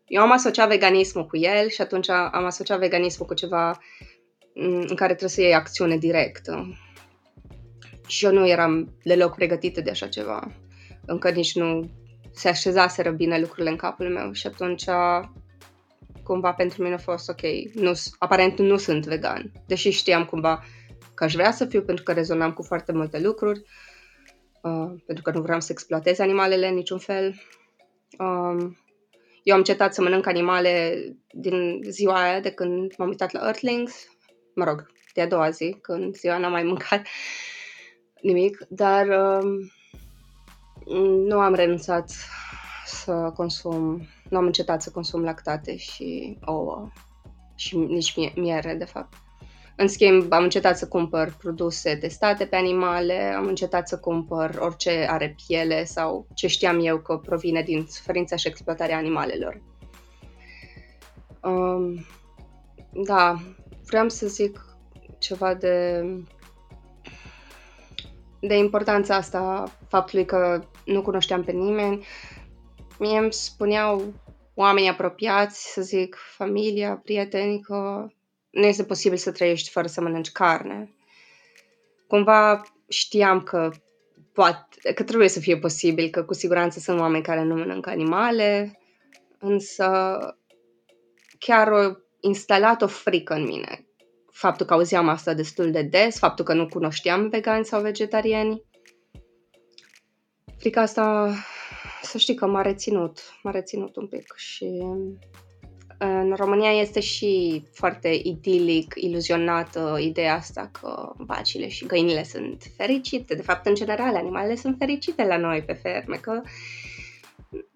Eu 0.06 0.23
am 0.23 0.32
asociat 0.32 0.68
veganismul 0.68 1.26
cu 1.26 1.37
el 1.37 1.68
și 1.68 1.80
atunci 1.80 2.08
am 2.08 2.44
asociat 2.44 2.78
veganismul 2.78 3.26
cu 3.26 3.34
ceva 3.34 3.78
în 4.54 4.94
care 4.94 5.08
trebuie 5.14 5.28
să 5.28 5.40
iei 5.40 5.54
acțiune 5.54 5.96
directă. 5.96 6.78
Și 8.06 8.25
eu 8.25 8.32
nu 8.32 8.49
eram 8.49 8.94
deloc 9.02 9.34
pregătită 9.34 9.80
de 9.80 9.90
așa 9.90 10.08
ceva. 10.08 10.52
Încă 11.06 11.30
nici 11.30 11.54
nu 11.54 11.90
se 12.32 12.49
așezaseră 12.49 13.11
bine 13.11 13.38
lucrurile 13.38 13.70
în 13.70 13.76
capul 13.76 14.08
meu 14.08 14.32
și 14.32 14.46
atunci 14.46 14.84
cumva 16.23 16.52
pentru 16.52 16.82
mine 16.82 16.94
a 16.94 16.99
fost 16.99 17.28
ok, 17.28 17.40
nu, 17.75 17.92
aparent 18.18 18.58
nu 18.58 18.76
sunt 18.76 19.06
vegan, 19.06 19.52
deși 19.66 19.90
știam 19.90 20.25
cumva 20.25 20.64
că 21.14 21.25
aș 21.25 21.35
vrea 21.35 21.52
să 21.52 21.64
fiu 21.64 21.83
pentru 21.83 22.04
că 22.04 22.12
rezonam 22.12 22.52
cu 22.52 22.62
foarte 22.62 22.92
multe 22.92 23.21
lucruri, 23.21 23.62
uh, 24.62 24.92
pentru 25.06 25.23
că 25.23 25.30
nu 25.30 25.40
vreau 25.40 25.61
să 25.61 25.73
exploatez 25.73 26.18
animalele 26.18 26.68
în 26.68 26.75
niciun 26.75 26.99
fel. 26.99 27.35
Um, 28.18 28.76
eu 29.42 29.54
am 29.56 29.62
cetat 29.62 29.94
să 29.94 30.02
mănânc 30.02 30.26
animale 30.26 31.04
din 31.30 31.80
ziua 31.88 32.23
aia 32.23 32.40
de 32.40 32.50
când 32.50 32.94
m-am 32.97 33.09
uitat 33.09 33.33
la 33.33 33.40
Earthlings 33.44 34.06
mă 34.54 34.64
rog, 34.64 34.87
de 35.14 35.21
a 35.21 35.26
doua 35.26 35.50
zi, 35.50 35.76
când 35.83 36.16
ziua 36.16 36.38
n-am 36.38 36.50
mai 36.50 36.62
mâncat 36.62 37.06
nimic, 38.21 38.66
dar 38.68 39.06
uh, 39.06 39.71
nu 41.26 41.38
am 41.38 41.54
renunțat 41.54 42.12
să 42.85 43.33
consum, 43.35 44.06
nu 44.28 44.37
am 44.37 44.47
încetat 44.47 44.83
să 44.83 44.90
consum 44.90 45.23
lactate 45.23 45.76
și 45.76 46.38
ouă 46.44 46.90
și 47.54 47.76
nici 47.76 48.35
miere, 48.35 48.75
de 48.75 48.85
fapt. 48.85 49.14
În 49.76 49.88
schimb, 49.88 50.33
am 50.33 50.43
încetat 50.43 50.78
să 50.78 50.88
cumpăr 50.88 51.35
produse 51.38 51.97
testate 51.97 52.45
pe 52.47 52.57
animale, 52.57 53.35
am 53.37 53.47
încetat 53.47 53.88
să 53.88 53.99
cumpăr 53.99 54.57
orice 54.61 55.07
are 55.11 55.35
piele 55.47 55.85
sau 55.85 56.26
ce 56.35 56.47
știam 56.47 56.81
eu 56.85 56.99
că 56.99 57.16
provine 57.16 57.62
din 57.62 57.87
suferința 57.88 58.37
și 58.37 58.49
exploatarea 58.49 58.97
animalelor. 58.97 59.62
Um, 61.43 62.07
da, 62.93 63.40
vreau 63.87 64.09
să 64.09 64.26
zic 64.26 64.64
ceva 65.19 65.54
de 65.54 66.04
de 68.47 68.57
importanța 68.57 69.14
asta, 69.14 69.73
faptului 69.88 70.25
că 70.25 70.61
nu 70.85 71.02
cunoșteam 71.02 71.43
pe 71.43 71.52
nimeni. 71.52 72.04
Mie 72.99 73.19
îmi 73.19 73.33
spuneau 73.33 74.12
oamenii 74.54 74.88
apropiați, 74.88 75.73
să 75.73 75.83
zic, 75.83 76.16
familia, 76.37 77.00
prieteni, 77.04 77.61
că 77.61 78.07
nu 78.54 78.66
este 78.66 78.84
posibil 78.84 79.18
să 79.18 79.32
trăiești 79.32 79.70
fără 79.70 79.87
să 79.87 80.00
mănânci 80.00 80.32
carne. 80.32 80.94
Cumva 82.06 82.62
știam 82.88 83.42
că 83.42 83.70
poate, 84.32 84.92
că 84.92 85.02
trebuie 85.02 85.28
să 85.28 85.40
fie 85.40 85.58
posibil, 85.58 86.11
că 86.11 86.25
cu 86.25 86.34
siguranță 86.34 86.78
sunt 86.78 87.00
oameni 87.00 87.25
care 87.25 87.42
nu 87.42 87.54
mănâncă 87.54 87.90
animale, 87.90 88.78
însă 89.38 90.18
chiar 91.38 91.73
o 91.73 91.92
instalat 92.20 92.82
o 92.82 92.87
frică 92.87 93.34
în 93.34 93.44
mine. 93.44 93.87
Faptul 94.30 94.66
că 94.66 94.73
auzeam 94.73 95.08
asta 95.08 95.34
destul 95.34 95.70
de 95.70 95.82
des, 95.82 96.18
faptul 96.18 96.44
că 96.44 96.54
nu 96.54 96.68
cunoșteam 96.68 97.28
vegani 97.28 97.64
sau 97.64 97.80
vegetariani. 97.80 98.62
Frica 100.58 100.80
asta, 100.80 101.34
să 102.02 102.18
știi 102.18 102.34
că 102.34 102.46
m-a 102.46 102.62
reținut, 102.62 103.18
m-a 103.42 103.50
reținut 103.50 103.96
un 103.96 104.06
pic 104.06 104.34
și 104.37 104.82
în 106.04 106.34
România 106.37 106.70
este 106.70 107.00
și 107.00 107.62
foarte 107.73 108.20
idilic, 108.23 108.94
iluzionată 108.96 109.99
ideea 110.00 110.34
asta 110.34 110.70
că 110.80 111.12
vacile 111.16 111.68
și 111.68 111.87
găinile 111.87 112.25
sunt 112.25 112.62
fericite. 112.76 113.34
De 113.34 113.42
fapt, 113.42 113.66
în 113.66 113.75
general, 113.75 114.16
animalele 114.16 114.56
sunt 114.56 114.76
fericite 114.78 115.25
la 115.25 115.37
noi 115.37 115.62
pe 115.62 115.73
ferme, 115.73 116.16
că 116.16 116.42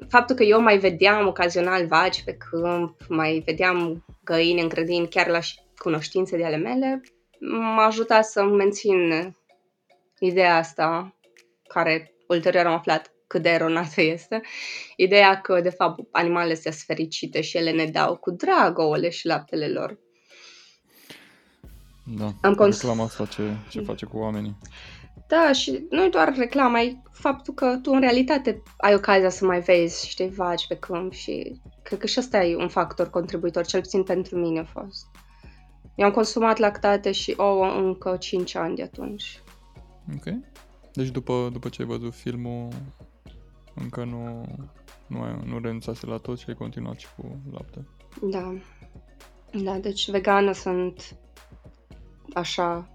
faptul 0.08 0.36
că 0.36 0.42
eu 0.42 0.60
mai 0.60 0.78
vedeam 0.78 1.26
ocazional 1.26 1.86
vaci 1.86 2.22
pe 2.24 2.36
câmp, 2.36 2.96
mai 3.08 3.42
vedeam 3.44 4.04
găini 4.24 4.60
în 4.60 4.68
grădini, 4.68 5.08
chiar 5.08 5.26
la 5.28 5.38
cunoștințe 5.76 6.36
de 6.36 6.44
ale 6.44 6.56
mele, 6.56 7.00
m-a 7.40 7.84
ajutat 7.86 8.24
să 8.24 8.42
mențin 8.44 9.12
ideea 10.18 10.56
asta, 10.56 11.16
care 11.68 12.14
ulterior 12.28 12.66
am 12.66 12.72
aflat 12.72 13.12
cât 13.28 13.42
de 13.42 13.48
eronată 13.48 14.00
este, 14.02 14.40
ideea 14.96 15.40
că, 15.40 15.60
de 15.60 15.70
fapt, 15.70 16.00
animalele 16.12 16.54
sunt 16.54 16.74
fericite 16.74 17.40
și 17.40 17.56
ele 17.56 17.70
ne 17.70 17.84
dau 17.84 18.16
cu 18.16 18.30
drag 18.30 18.78
ouăle 18.78 19.08
și 19.08 19.26
laptele 19.26 19.68
lor. 19.68 19.98
Da, 22.16 22.32
Am 22.42 22.54
cons- 22.54 22.80
reclama 22.80 23.04
asta 23.04 23.24
ce, 23.24 23.42
ce 23.70 23.80
face 23.80 24.06
cu 24.06 24.16
oamenii. 24.18 24.56
Da, 25.28 25.52
și 25.52 25.86
nu 25.90 26.08
doar 26.08 26.34
reclama, 26.36 26.80
e 26.80 26.96
faptul 27.12 27.54
că 27.54 27.78
tu 27.82 27.90
în 27.92 28.00
realitate 28.00 28.62
ai 28.76 28.94
ocazia 28.94 29.28
să 29.28 29.44
mai 29.44 29.60
vezi, 29.60 30.08
știi, 30.08 30.28
vaci 30.28 30.66
pe 30.66 30.76
câmp 30.76 31.12
și 31.12 31.60
cred 31.82 31.98
că 31.98 32.06
și 32.06 32.18
asta 32.18 32.44
e 32.44 32.56
un 32.56 32.68
factor 32.68 33.10
contribuitor, 33.10 33.66
cel 33.66 33.80
puțin 33.80 34.02
pentru 34.02 34.36
mine 34.36 34.60
a 34.60 34.64
fost. 34.64 35.06
Eu 35.94 36.06
am 36.06 36.12
consumat 36.12 36.58
lactate 36.58 37.12
și 37.12 37.34
ouă 37.36 37.66
încă 37.66 38.16
5 38.16 38.54
ani 38.54 38.76
de 38.76 38.82
atunci. 38.82 39.42
Ok. 40.14 40.34
Deci 40.92 41.08
după, 41.08 41.48
după 41.52 41.68
ce 41.68 41.82
ai 41.82 41.88
văzut 41.88 42.14
filmul, 42.14 42.68
încă 43.80 44.04
nu, 44.04 44.44
nu, 45.06 45.22
ai, 45.22 45.40
nu 45.44 45.60
renunțase 45.60 46.06
la 46.06 46.16
tot 46.16 46.38
și 46.38 46.44
ai 46.48 46.54
continuat 46.54 46.98
și 46.98 47.06
cu 47.16 47.40
lapte. 47.52 47.86
Da. 48.22 48.54
Da, 49.52 49.78
deci 49.78 50.10
vegană 50.10 50.52
sunt 50.52 51.16
așa 52.34 52.90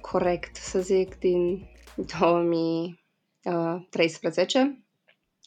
corect, 0.00 0.56
să 0.56 0.80
zic, 0.80 1.18
din 1.18 1.68
2013, 1.96 4.84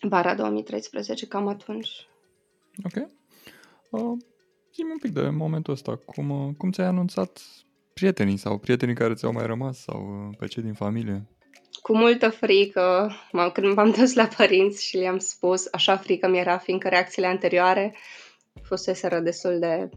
vara 0.02 0.36
2013, 0.36 1.28
cam 1.28 1.48
atunci. 1.48 1.90
Ok. 2.84 2.96
Uh, 3.90 4.18
zi 4.74 4.82
un 4.92 4.98
pic 5.02 5.12
de 5.12 5.30
momentul 5.30 5.74
ăsta. 5.74 5.96
Cum, 5.96 6.30
uh, 6.30 6.54
cum 6.58 6.72
ți-ai 6.72 6.88
anunțat 6.88 7.42
prietenii 7.94 8.38
sau 8.38 8.58
prietenii 8.58 8.96
care 8.96 9.14
ți-au 9.14 9.32
mai 9.32 9.46
rămas 9.46 9.78
sau 9.78 10.28
uh, 10.28 10.36
pe 10.38 10.48
cei 10.48 10.64
din 10.64 10.74
familie? 10.74 11.28
Cu 11.82 11.98
multă 11.98 12.30
frică, 12.30 13.12
m- 13.28 13.52
când 13.54 13.76
m-am 13.76 13.92
dus 13.92 14.14
la 14.14 14.28
părinți 14.38 14.86
și 14.86 14.98
le-am 14.98 15.18
spus, 15.18 15.68
așa 15.72 15.98
frică 15.98 16.28
mi-era, 16.28 16.58
fiindcă 16.58 16.88
reacțiile 16.88 17.28
anterioare 17.28 17.96
fuseseră 18.64 19.20
destul 19.20 19.60
de 19.60 19.90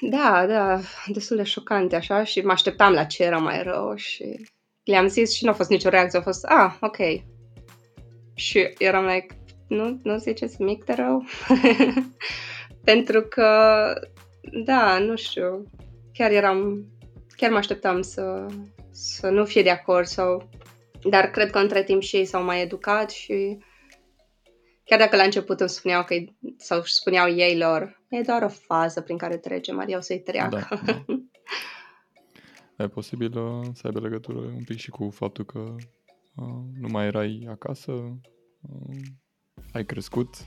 da, 0.00 0.46
da, 0.46 0.80
destul 1.06 1.36
de 1.36 1.42
șocante 1.42 1.96
așa 1.96 2.24
și 2.24 2.40
mă 2.40 2.52
așteptam 2.52 2.92
la 2.92 3.04
ce 3.04 3.22
era 3.22 3.38
mai 3.38 3.62
rău 3.62 3.94
și 3.94 4.46
le-am 4.84 5.06
zis 5.08 5.34
și 5.34 5.44
nu 5.44 5.50
a 5.50 5.54
fost 5.54 5.70
nicio 5.70 5.88
reacție, 5.88 6.18
a 6.18 6.22
fost, 6.22 6.44
ah, 6.44 6.74
ok. 6.80 6.96
Și 8.34 8.74
eram 8.78 9.06
like, 9.06 9.38
nu, 9.68 10.00
nu 10.02 10.16
ziceți 10.16 10.62
mic 10.62 10.84
de 10.84 10.92
rău? 10.92 11.24
Pentru 12.84 13.22
că, 13.22 13.48
da, 14.64 14.98
nu 14.98 15.16
știu, 15.16 15.62
chiar 16.12 16.30
eram, 16.30 16.86
chiar 17.36 17.50
mă 17.50 17.56
așteptam 17.56 18.02
să, 18.02 18.46
să 18.96 19.28
nu 19.28 19.44
fie 19.44 19.62
de 19.62 19.70
acord 19.70 20.06
sau, 20.06 20.48
dar 21.02 21.30
cred 21.30 21.50
că 21.50 21.58
între 21.58 21.84
timp 21.84 22.02
și 22.02 22.16
ei 22.16 22.24
s-au 22.24 22.42
mai 22.42 22.62
educat 22.62 23.10
și 23.10 23.58
chiar 24.84 24.98
dacă 24.98 25.16
la 25.16 25.22
început 25.22 25.60
îmi 25.60 25.68
spuneau 25.68 26.04
că, 26.04 26.14
sau 26.56 26.82
spuneau 26.82 27.28
ei 27.28 27.58
lor, 27.58 28.02
e 28.08 28.20
doar 28.20 28.42
o 28.42 28.48
fază 28.48 29.00
prin 29.00 29.16
care 29.16 29.36
trece, 29.36 29.72
Maria 29.72 29.96
o 29.96 30.00
să-i 30.00 30.20
treacă. 30.20 30.68
Da, 30.70 30.92
da. 30.92 31.04
E 32.78 32.88
posibil 32.88 33.38
uh, 33.38 33.66
să 33.72 33.86
aibă 33.86 34.00
legătură 34.00 34.38
un 34.38 34.64
pic 34.64 34.76
și 34.76 34.90
cu 34.90 35.10
faptul 35.10 35.44
că 35.44 35.58
uh, 36.34 36.62
nu 36.80 36.88
mai 36.88 37.06
erai 37.06 37.46
acasă, 37.50 37.92
uh, 37.92 38.96
ai 39.72 39.84
crescut 39.84 40.34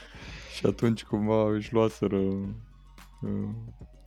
și 0.56 0.66
atunci 0.66 1.04
cumva 1.04 1.50
își 1.50 1.72
luaseră 1.72 2.18
uh, 2.18 3.50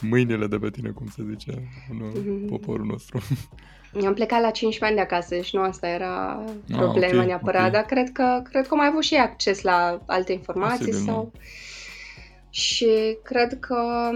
mâinile 0.01 0.47
de 0.47 0.57
pe 0.57 0.69
tine, 0.69 0.89
cum 0.89 1.07
se 1.07 1.23
zice 1.29 1.69
în 1.89 2.11
mm-hmm. 2.11 2.49
poporul 2.49 2.85
nostru. 2.85 3.21
Eu 3.93 4.07
am 4.07 4.13
plecat 4.13 4.41
la 4.41 4.49
15 4.49 4.85
ani 4.85 4.95
de 4.95 5.01
acasă, 5.01 5.35
deci 5.35 5.53
nu 5.53 5.61
asta 5.61 5.87
era 5.87 6.43
ah, 6.71 6.77
problema 6.77 7.07
ah, 7.07 7.13
okay, 7.13 7.25
neapărat, 7.25 7.67
okay. 7.67 7.71
dar 7.71 7.83
cred 7.83 8.11
că, 8.11 8.41
cred 8.49 8.67
că 8.67 8.75
mai 8.75 8.87
avut 8.87 9.03
și 9.03 9.15
acces 9.15 9.61
la 9.61 10.01
alte 10.05 10.31
informații 10.31 10.85
Posibil, 10.85 11.05
sau... 11.05 11.31
Nu. 11.33 11.39
Și 12.49 13.17
cred 13.23 13.59
că... 13.59 14.09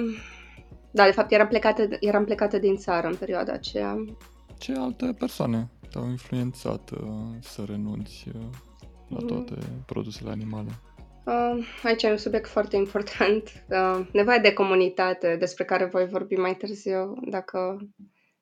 Da, 0.91 1.05
de 1.05 1.12
fapt, 1.12 1.31
eram 1.31 1.48
plecată, 1.48 1.88
eram 2.00 2.24
plecată 2.24 2.57
din 2.57 2.75
țară 2.75 3.07
în 3.07 3.15
perioada 3.15 3.53
aceea. 3.53 4.05
Ce 4.57 4.74
alte 4.77 5.15
persoane 5.19 5.69
te-au 5.91 6.10
influențat 6.10 6.89
uh, 6.89 7.00
să 7.39 7.63
renunți 7.67 8.25
uh, 8.27 8.41
la 9.07 9.17
mm. 9.22 9.27
toate 9.27 9.53
mm. 9.55 9.84
produsele 9.86 10.29
animale? 10.29 10.69
Uh, 11.27 11.65
aici 11.84 12.03
e 12.03 12.10
un 12.10 12.17
subiect 12.17 12.48
foarte 12.48 12.75
important. 12.75 13.51
Uh, 13.69 14.07
nevoia 14.12 14.39
de 14.39 14.53
comunitate, 14.53 15.36
despre 15.36 15.63
care 15.65 15.86
voi 15.86 16.07
vorbi 16.07 16.36
mai 16.36 16.55
târziu, 16.55 17.13
dacă 17.29 17.77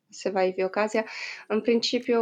se 0.10 0.30
va 0.30 0.44
ivi 0.44 0.63
ocazia. 0.63 1.06
În 1.48 1.62
principiu, 1.62 2.20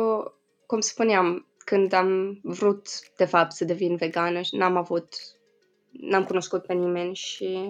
cum 0.65 0.79
spuneam, 0.79 1.47
când 1.57 1.93
am 1.93 2.39
vrut, 2.43 2.87
de 3.17 3.25
fapt, 3.25 3.51
să 3.51 3.65
devin 3.65 3.95
vegană, 3.95 4.39
n-am 4.51 4.77
avut, 4.77 5.15
n-am 5.91 6.23
cunoscut 6.23 6.65
pe 6.65 6.73
nimeni 6.73 7.15
și 7.15 7.69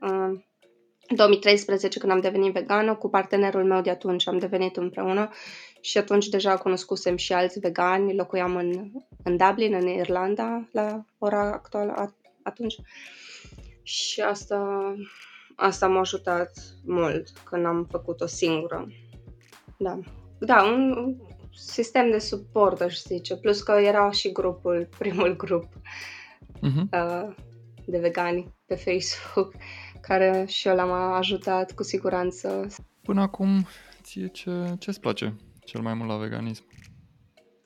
uh, 0.00 0.44
2013, 1.14 1.98
când 1.98 2.12
am 2.12 2.20
devenit 2.20 2.52
vegană, 2.52 2.94
cu 2.94 3.08
partenerul 3.08 3.64
meu 3.64 3.80
de 3.80 3.90
atunci 3.90 4.28
am 4.28 4.38
devenit 4.38 4.76
împreună 4.76 5.30
și 5.86 5.98
atunci 5.98 6.28
deja 6.28 6.56
cunoscusem 6.56 7.16
și 7.16 7.32
alți 7.32 7.58
vegani, 7.58 8.14
locuiam 8.14 8.56
în, 8.56 8.90
în 9.22 9.36
Dublin, 9.36 9.74
în 9.74 9.86
Irlanda, 9.88 10.68
la 10.72 11.04
ora 11.18 11.52
actuală 11.52 12.14
atunci. 12.42 12.74
Și 13.82 14.20
asta, 14.20 14.80
asta 15.56 15.88
m-a 15.88 15.98
ajutat 15.98 16.52
mult 16.84 17.28
când 17.44 17.66
am 17.66 17.86
făcut-o 17.90 18.26
singură. 18.26 18.88
Da. 19.78 19.98
Da, 20.38 20.62
un 20.62 21.14
sistem 21.54 22.10
de 22.10 22.18
suport, 22.18 22.80
aș 22.80 23.02
zice. 23.02 23.36
Plus 23.36 23.62
că 23.62 23.72
era 23.72 24.10
și 24.10 24.32
grupul, 24.32 24.88
primul 24.98 25.36
grup 25.36 25.68
uh-huh. 26.56 26.88
uh, 26.92 27.34
de 27.86 27.98
vegani 27.98 28.54
pe 28.64 28.74
Facebook, 28.74 29.54
care 30.00 30.44
și 30.48 30.68
eu 30.68 30.74
l-am 30.74 30.90
ajutat 30.90 31.72
cu 31.72 31.82
siguranță. 31.82 32.66
Până 33.02 33.20
acum, 33.20 33.66
ție 34.02 34.26
ce, 34.26 34.50
ce-ți 34.78 35.00
place 35.00 35.36
cel 35.66 35.80
mai 35.80 35.94
mult 35.94 36.08
la 36.08 36.16
veganism? 36.16 36.64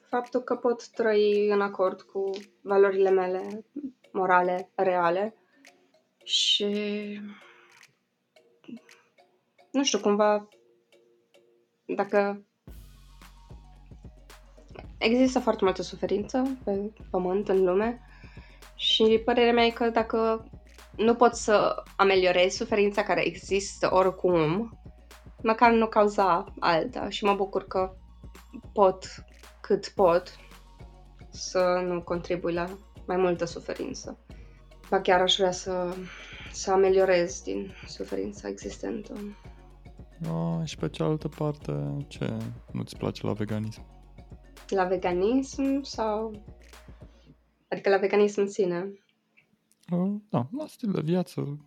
Faptul 0.09 0.41
că 0.41 0.55
pot 0.57 0.89
trăi 0.89 1.49
în 1.51 1.61
acord 1.61 2.03
cu 2.03 2.31
valorile 2.61 3.11
mele 3.11 3.65
morale, 4.13 4.71
reale 4.75 5.35
și 6.25 6.67
nu 9.71 9.85
știu, 9.85 9.99
cumva 10.01 10.49
dacă 11.85 12.45
există 14.99 15.39
foarte 15.41 15.65
multă 15.65 15.83
suferință 15.83 16.59
pe 16.65 16.93
pământ, 17.11 17.49
în 17.49 17.65
lume 17.65 18.01
și 18.75 19.23
părerea 19.25 19.53
mea 19.53 19.65
e 19.65 19.71
că 19.71 19.89
dacă 19.89 20.49
nu 20.97 21.15
pot 21.15 21.35
să 21.35 21.83
ameliorez 21.97 22.53
suferința 22.53 23.03
care 23.03 23.27
există 23.27 23.89
oricum, 23.95 24.79
măcar 25.43 25.73
nu 25.73 25.87
cauza 25.87 26.55
alta 26.59 27.09
și 27.09 27.25
mă 27.25 27.35
bucur 27.35 27.67
că 27.67 27.95
pot 28.73 29.25
cât 29.61 29.89
pot 29.89 30.37
să 31.31 31.83
nu 31.87 32.03
contribui 32.03 32.53
la 32.53 32.79
mai 33.07 33.17
multă 33.17 33.45
suferință. 33.45 34.19
ba 34.89 35.01
chiar 35.01 35.21
aș 35.21 35.37
vrea 35.37 35.51
să, 35.51 35.95
să 36.53 36.73
ameliorez 36.73 37.43
din 37.43 37.73
suferința 37.87 38.49
existentă. 38.49 39.15
A, 40.29 40.65
și 40.65 40.77
pe 40.77 40.89
cealaltă 40.89 41.29
parte, 41.29 42.05
ce 42.09 42.33
nu-ți 42.73 42.97
place 42.97 43.27
la 43.27 43.33
veganism? 43.33 43.85
La 44.69 44.85
veganism 44.85 45.83
sau... 45.83 46.45
Adică 47.69 47.89
la 47.89 47.97
veganism 47.97 48.41
în 48.41 48.49
sine? 48.49 48.93
Uh, 49.91 50.15
da, 50.29 50.49
la 50.59 50.67
stil 50.67 50.91
de 50.91 51.01
viață, 51.01 51.59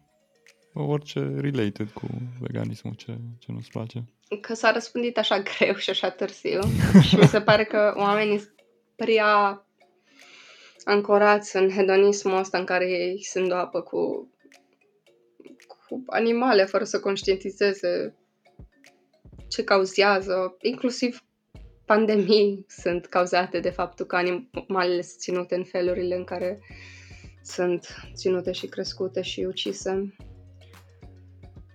orice 0.73 1.19
related 1.19 1.89
cu 1.89 2.07
veganismul, 2.39 2.93
ce, 2.93 3.17
ce 3.39 3.51
nu-ți 3.51 3.69
place. 3.69 4.03
Că 4.41 4.53
s-a 4.53 4.71
răspândit 4.71 5.17
așa 5.17 5.39
greu 5.41 5.75
și 5.75 5.89
așa 5.89 6.09
târziu 6.09 6.59
și 7.07 7.15
mi 7.15 7.27
se 7.27 7.41
pare 7.41 7.63
că 7.63 7.93
oamenii 7.97 8.41
prea 8.95 9.65
ancorați 10.83 11.55
în 11.55 11.69
hedonismul 11.69 12.37
ăsta 12.37 12.57
în 12.57 12.65
care 12.65 12.89
ei 12.89 13.23
se 13.23 13.39
îndoapă 13.39 13.81
cu, 13.81 14.31
cu 15.67 16.03
animale 16.07 16.65
fără 16.65 16.83
să 16.83 16.99
conștientizeze 16.99 18.15
ce 19.47 19.63
cauzează, 19.63 20.57
inclusiv 20.61 21.23
pandemii 21.85 22.65
sunt 22.67 23.05
cauzate 23.05 23.59
de 23.59 23.69
faptul 23.69 24.05
că 24.05 24.15
animalele 24.15 25.01
sunt 25.01 25.19
ținute 25.19 25.55
în 25.55 25.63
felurile 25.63 26.15
în 26.15 26.23
care 26.23 26.59
sunt 27.43 27.87
ținute 28.13 28.51
și 28.51 28.67
crescute 28.67 29.21
și 29.21 29.43
ucise. 29.43 30.15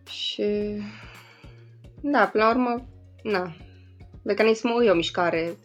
Și 0.08 0.42
da, 2.00 2.26
până 2.26 2.44
la 2.44 2.50
urmă, 2.50 2.88
na, 3.22 3.56
veganismul 4.22 4.84
e 4.84 4.90
o 4.90 4.94
mișcare 4.94 5.56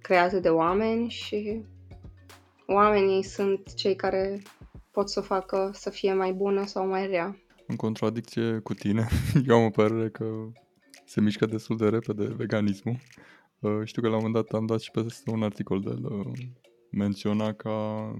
creată 0.00 0.38
de 0.38 0.48
oameni 0.48 1.08
și 1.08 1.64
oamenii 2.66 3.22
sunt 3.22 3.74
cei 3.74 3.96
care 3.96 4.42
pot 4.90 5.10
să 5.10 5.18
o 5.18 5.22
facă 5.22 5.70
să 5.74 5.90
fie 5.90 6.14
mai 6.14 6.32
bună 6.32 6.66
sau 6.66 6.86
mai 6.86 7.06
rea. 7.06 7.36
În 7.66 7.76
contradicție 7.76 8.58
cu 8.58 8.74
tine, 8.74 9.08
eu 9.48 9.56
am 9.56 9.64
o 9.64 9.70
părere 9.70 10.08
că 10.08 10.24
se 11.04 11.20
mișcă 11.20 11.46
destul 11.46 11.76
de 11.76 11.88
repede 11.88 12.24
veganismul. 12.24 12.96
Uh, 13.58 13.80
știu 13.84 14.02
că 14.02 14.08
la 14.08 14.16
un 14.16 14.22
moment 14.22 14.44
dat 14.44 14.58
am 14.58 14.66
dat 14.66 14.80
și 14.80 14.90
peste 14.90 15.30
un 15.30 15.42
articol 15.42 15.80
de 15.80 15.88
el 15.90 16.32
menționa 16.90 17.52
ca 17.52 18.10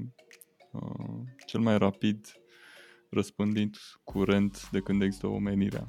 uh, 0.73 1.21
cel 1.47 1.61
mai 1.61 1.79
rapid 1.79 2.27
răspândit 3.11 3.77
curent 4.05 4.71
de 4.71 4.81
când 4.81 5.03
există 5.03 5.27
omenirea. 5.27 5.89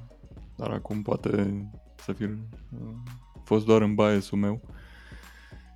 Dar 0.55 0.69
acum 0.69 1.01
poate 1.01 1.63
să 1.95 2.13
fi 2.13 2.23
uh, 2.23 2.39
fost 3.43 3.65
doar 3.65 3.81
în 3.81 3.95
biasul 3.95 4.37
meu 4.37 4.61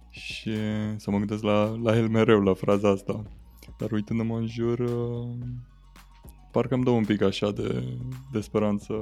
și 0.09 0.55
să 0.97 1.11
mă 1.11 1.17
gândesc 1.17 1.43
la, 1.43 1.75
la 1.83 1.97
el 1.97 2.07
mereu, 2.09 2.41
la 2.41 2.53
fraza 2.53 2.89
asta. 2.89 3.23
Dar 3.77 3.91
uitându-mă 3.91 4.37
în 4.37 4.47
jur, 4.47 4.79
uh, 4.79 5.29
parcă 6.51 6.73
îmi 6.73 6.83
dă 6.83 6.89
un 6.89 7.05
pic 7.05 7.21
așa 7.21 7.51
de, 7.51 7.83
de 8.31 8.41
speranță. 8.41 8.93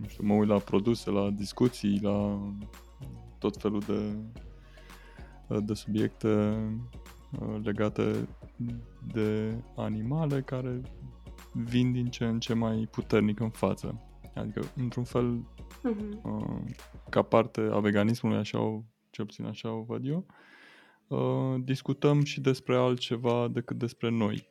Nu 0.00 0.08
știu, 0.08 0.26
mă 0.26 0.34
uit 0.34 0.48
la 0.48 0.58
produse, 0.58 1.10
la 1.10 1.30
discuții, 1.30 1.98
la 2.02 2.40
tot 3.38 3.56
felul 3.56 3.80
de, 3.86 4.16
de 5.60 5.74
subiecte 5.74 6.28
uh, 7.40 7.60
legate 7.62 8.28
de 9.12 9.54
animale 9.76 10.40
care 10.40 10.80
vin 11.52 11.92
din 11.92 12.06
ce 12.06 12.24
în 12.24 12.40
ce 12.40 12.54
mai 12.54 12.88
puternic 12.90 13.40
în 13.40 13.50
față. 13.50 14.00
Adică, 14.34 14.72
într-un 14.76 15.04
fel, 15.04 15.46
uh-huh. 15.78 16.74
ca 17.10 17.22
parte 17.22 17.60
a 17.60 17.78
veganismului, 17.78 18.38
așa 18.38 18.60
o, 18.60 18.82
ce 19.10 19.24
puțin 19.24 19.44
așa 19.44 19.72
o 19.72 19.82
văd 19.82 20.06
eu, 20.06 20.26
uh, 21.06 21.62
discutăm 21.64 22.24
și 22.24 22.40
despre 22.40 22.76
altceva 22.76 23.48
decât 23.48 23.78
despre 23.78 24.08
noi. 24.08 24.48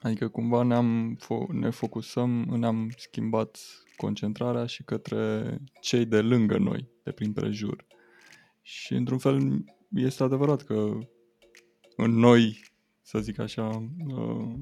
Adică 0.00 0.28
cumva 0.28 0.62
ne-am 0.62 1.18
fo- 1.24 1.52
ne 1.52 1.70
focusăm, 1.70 2.30
ne-am 2.30 2.90
schimbat 2.96 3.58
concentrarea 3.96 4.66
și 4.66 4.82
către 4.82 5.56
cei 5.80 6.04
de 6.04 6.20
lângă 6.20 6.58
noi, 6.58 6.88
de 7.02 7.10
prin 7.10 7.32
prejur. 7.32 7.86
Și 8.62 8.94
într-un 8.94 9.18
fel 9.18 9.64
este 9.90 10.22
adevărat 10.22 10.62
că 10.62 10.98
în 11.96 12.10
noi, 12.10 12.60
să 13.02 13.18
zic 13.18 13.38
așa, 13.38 13.88
uh, 14.06 14.54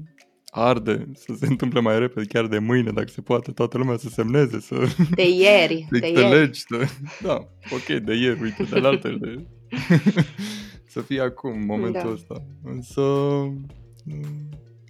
arde 0.53 1.11
să 1.13 1.33
se 1.33 1.45
întâmple 1.45 1.79
mai 1.79 1.99
repede, 1.99 2.25
chiar 2.25 2.47
de 2.47 2.59
mâine, 2.59 2.91
dacă 2.91 3.07
se 3.07 3.21
poate, 3.21 3.51
toată 3.51 3.77
lumea 3.77 3.97
să 3.97 4.09
semneze, 4.09 4.59
să... 4.59 4.95
De 5.15 5.29
ieri, 5.29 5.87
de 5.99 6.07
ieri. 6.07 6.29
Legi, 6.29 6.59
să... 6.59 6.87
Da, 7.21 7.33
ok, 7.71 7.99
de 8.03 8.13
ieri, 8.13 8.41
uite, 8.41 8.63
de 8.63 8.79
la 8.79 8.87
altele. 8.87 9.47
să 10.93 11.01
fie 11.01 11.21
acum, 11.21 11.65
momentul 11.65 12.01
da. 12.03 12.11
ăsta. 12.11 12.45
Însă, 12.63 13.01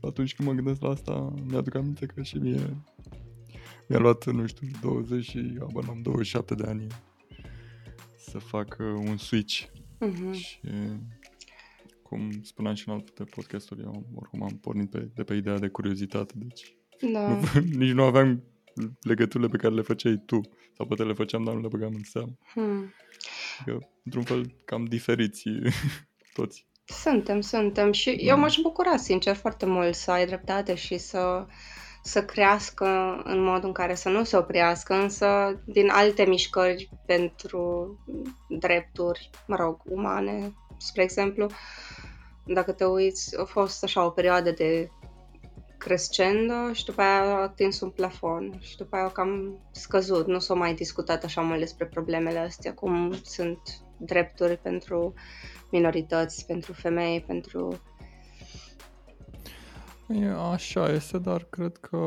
atunci 0.02 0.36
când 0.36 0.48
mă 0.48 0.54
gândesc 0.54 0.82
la 0.82 0.90
asta, 0.90 1.34
mi-aduc 1.50 1.76
aminte 1.76 2.06
că 2.06 2.22
și 2.22 2.38
mie 2.38 2.84
mi-a 3.88 4.00
luat, 4.00 4.32
nu 4.32 4.46
știu, 4.48 4.68
20 4.82 5.24
și 5.24 5.38
abia 5.38 5.90
am 5.90 6.00
27 6.02 6.56
de 6.56 6.64
ani 6.68 6.88
să 8.18 8.38
fac 8.38 8.78
un 8.80 9.18
switch. 9.18 9.64
Uh-huh. 9.64 10.34
Și 10.34 10.60
cum 12.12 12.30
spuneam 12.44 12.74
și 12.74 12.88
în 12.88 12.94
alte 12.94 13.24
podcasturi, 13.24 13.82
eu 13.82 14.06
oricum 14.16 14.44
am 14.44 14.58
pornit 14.62 14.90
pe, 14.90 15.10
de 15.16 15.24
pe 15.24 15.34
ideea 15.34 15.58
de 15.58 15.68
curiozitate, 15.68 16.34
deci 16.36 16.76
da. 17.12 17.28
nu, 17.28 17.42
nici 17.84 17.92
nu 17.92 18.04
aveam 18.04 18.44
legăturile 19.02 19.50
pe 19.50 19.58
care 19.58 19.74
le 19.74 19.82
făceai 19.82 20.24
tu, 20.26 20.42
sau 20.76 20.86
poate 20.86 21.04
le 21.04 21.14
făceam, 21.14 21.44
dar 21.44 21.54
nu 21.54 21.62
le 21.62 21.68
băgam 21.68 21.94
în 21.94 22.04
seamă. 22.04 22.32
Hmm. 22.54 22.94
Că, 23.66 23.78
într-un 24.04 24.24
fel, 24.24 24.56
cam 24.66 24.86
diferiți 24.86 25.44
toți. 26.34 26.68
Suntem, 26.84 27.42
suntem 27.42 27.92
și 27.92 28.10
da. 28.10 28.22
eu 28.22 28.38
m-aș 28.38 28.58
bucura, 28.62 28.98
sincer, 28.98 29.36
foarte 29.36 29.66
mult 29.66 29.96
să 29.96 30.12
ai 30.12 30.26
dreptate 30.26 30.76
și 30.76 30.98
să, 30.98 31.46
să 32.04 32.26
crească 32.26 33.22
în 33.24 33.44
modul 33.44 33.68
în 33.68 33.74
care 33.74 33.96
să 33.96 34.10
nu 34.10 34.24
se 34.24 34.38
oprească, 34.38 34.94
însă 34.94 35.60
din 35.66 35.90
alte 35.90 36.26
mișcări 36.26 36.90
pentru 37.06 37.96
drepturi, 38.50 39.30
mă 39.48 39.56
rog, 39.56 39.82
umane, 39.86 40.54
spre 40.78 41.04
exemplu, 41.04 41.48
dacă 42.46 42.72
te 42.72 42.86
uiți, 42.86 43.38
a 43.40 43.44
fost 43.44 43.84
așa 43.84 44.06
o 44.06 44.10
perioadă 44.10 44.52
de 44.52 44.90
crescendo 45.78 46.74
și 46.74 46.86
după 46.86 47.02
aia 47.02 47.22
a 47.22 47.42
atins 47.42 47.80
un 47.80 47.90
plafon 47.90 48.58
și 48.60 48.78
după 48.78 48.96
aia 48.96 49.06
a 49.06 49.12
cam 49.12 49.60
scăzut. 49.72 50.28
Nu 50.28 50.40
s-a 50.40 50.54
mai 50.54 50.74
discutat 50.74 51.24
așa 51.24 51.42
mult 51.42 51.60
despre 51.60 51.86
problemele 51.86 52.40
astea, 52.40 52.74
cum 52.74 53.14
sunt 53.24 53.60
drepturi 53.98 54.58
pentru 54.58 55.14
minorități, 55.72 56.46
pentru 56.46 56.74
femei, 56.74 57.22
pentru... 57.22 57.82
E, 60.08 60.26
așa 60.28 60.94
este, 60.94 61.18
dar 61.18 61.44
cred 61.44 61.78
că 61.78 61.98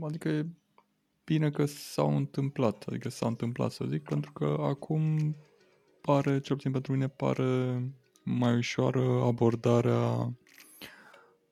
adică 0.00 0.28
e 0.28 0.46
bine 1.24 1.50
că 1.50 1.64
s-au 1.64 2.16
întâmplat, 2.16 2.84
adică 2.88 3.08
s-a 3.08 3.26
întâmplat 3.26 3.70
să 3.70 3.84
zic, 3.88 4.02
pentru 4.02 4.32
că 4.32 4.56
acum 4.60 5.34
pare, 6.00 6.40
cel 6.40 6.56
puțin 6.56 6.72
pentru 6.72 6.92
mine, 6.92 7.08
pare 7.08 7.82
mai 8.28 8.56
ușoară 8.56 9.22
abordarea 9.24 10.32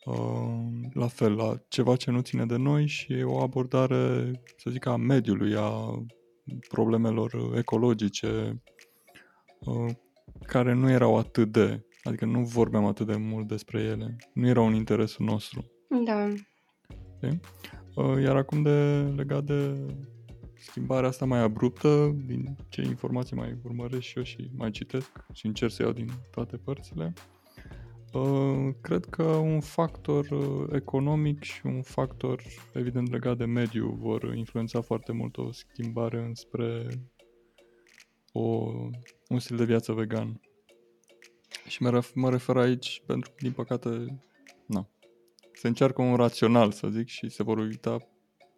uh, 0.05 0.59
la 0.93 1.07
fel, 1.07 1.35
la 1.35 1.55
ceva 1.69 1.97
ce 1.97 2.11
nu 2.11 2.21
ține 2.21 2.47
de 2.47 2.57
noi 2.57 2.87
și 2.87 3.23
o 3.25 3.41
abordare, 3.41 4.33
să 4.57 4.71
zic, 4.71 4.87
a 4.87 4.97
mediului, 4.97 5.55
a 5.57 6.03
problemelor 6.69 7.53
ecologice, 7.57 8.63
uh, 9.59 9.93
care 10.47 10.73
nu 10.73 10.91
erau 10.91 11.19
atât 11.19 11.53
de, 11.53 11.87
adică 12.03 12.25
nu 12.25 12.43
vorbeam 12.43 12.85
atât 12.85 13.07
de 13.07 13.17
mult 13.17 13.49
despre 13.49 13.81
ele, 13.81 14.17
nu 14.33 14.49
erau 14.49 14.67
în 14.67 14.75
interesul 14.75 15.25
nostru. 15.25 15.65
Da. 16.05 16.29
Okay? 17.17 17.41
Uh, 17.95 18.23
iar 18.23 18.37
acum 18.37 18.63
de 18.63 19.01
legat 19.17 19.45
de 19.45 19.87
schimbarea 20.65 21.09
asta 21.09 21.25
mai 21.25 21.41
abruptă, 21.41 22.17
din 22.27 22.57
ce 22.69 22.83
informații 22.83 23.37
mai 23.37 23.57
urmăresc 23.63 24.03
și 24.03 24.17
eu 24.17 24.23
și 24.23 24.51
mai 24.57 24.71
citesc 24.71 25.11
și 25.33 25.47
încerc 25.47 25.73
să 25.73 25.83
iau 25.83 25.93
din 25.93 26.09
toate 26.31 26.57
părțile, 26.57 27.13
uh, 28.13 28.75
cred 28.81 29.05
că 29.05 29.23
un 29.23 29.61
factor 29.61 30.31
uh, 30.31 30.69
economic 30.73 31.43
și 31.43 31.67
un 31.67 31.83
factor 31.83 32.43
evident 32.73 33.11
legat 33.11 33.37
de 33.37 33.45
mediu 33.45 33.97
vor 34.01 34.35
influența 34.35 34.81
foarte 34.81 35.13
mult 35.13 35.37
o 35.37 35.53
schimbare 35.53 36.25
înspre 36.25 36.87
o, 38.33 38.73
un 39.29 39.39
stil 39.39 39.57
de 39.57 39.65
viață 39.65 39.93
vegan. 39.93 40.41
Și 41.67 41.83
mă, 41.83 41.91
ref, 41.91 42.15
mă 42.15 42.31
refer 42.31 42.57
aici 42.57 43.03
pentru 43.07 43.31
că, 43.31 43.37
din 43.39 43.53
păcate, 43.53 44.23
na, 44.67 44.89
se 45.53 45.69
încearcă 45.69 46.03
un 46.03 46.17
rațional, 46.17 46.71
să 46.73 46.89
zic, 46.89 47.07
și 47.07 47.29
se 47.29 47.43
vor 47.43 47.59
uita 47.59 47.99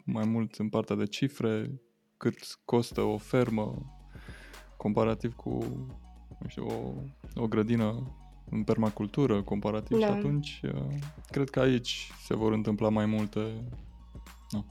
mai 0.04 0.26
mult 0.26 0.54
în 0.54 0.68
partea 0.68 0.96
de 0.96 1.06
cifre, 1.06 1.80
cât 2.16 2.59
costă 2.64 3.00
o 3.00 3.18
fermă 3.18 3.74
comparativ 4.76 5.35
cu 5.35 5.59
nu 6.38 6.48
știu, 6.48 6.66
o, 6.66 7.40
o 7.42 7.46
grădină 7.46 8.11
în 8.50 8.64
permacultură 8.64 9.42
comparativ 9.42 9.98
da. 9.98 10.07
și 10.07 10.12
atunci 10.12 10.61
uh, 10.64 10.81
cred 11.31 11.50
că 11.50 11.61
aici 11.61 12.11
se 12.24 12.37
vor 12.37 12.52
întâmpla 12.52 12.88
mai 12.88 13.07
multe 13.07 13.40
no. 14.50 14.64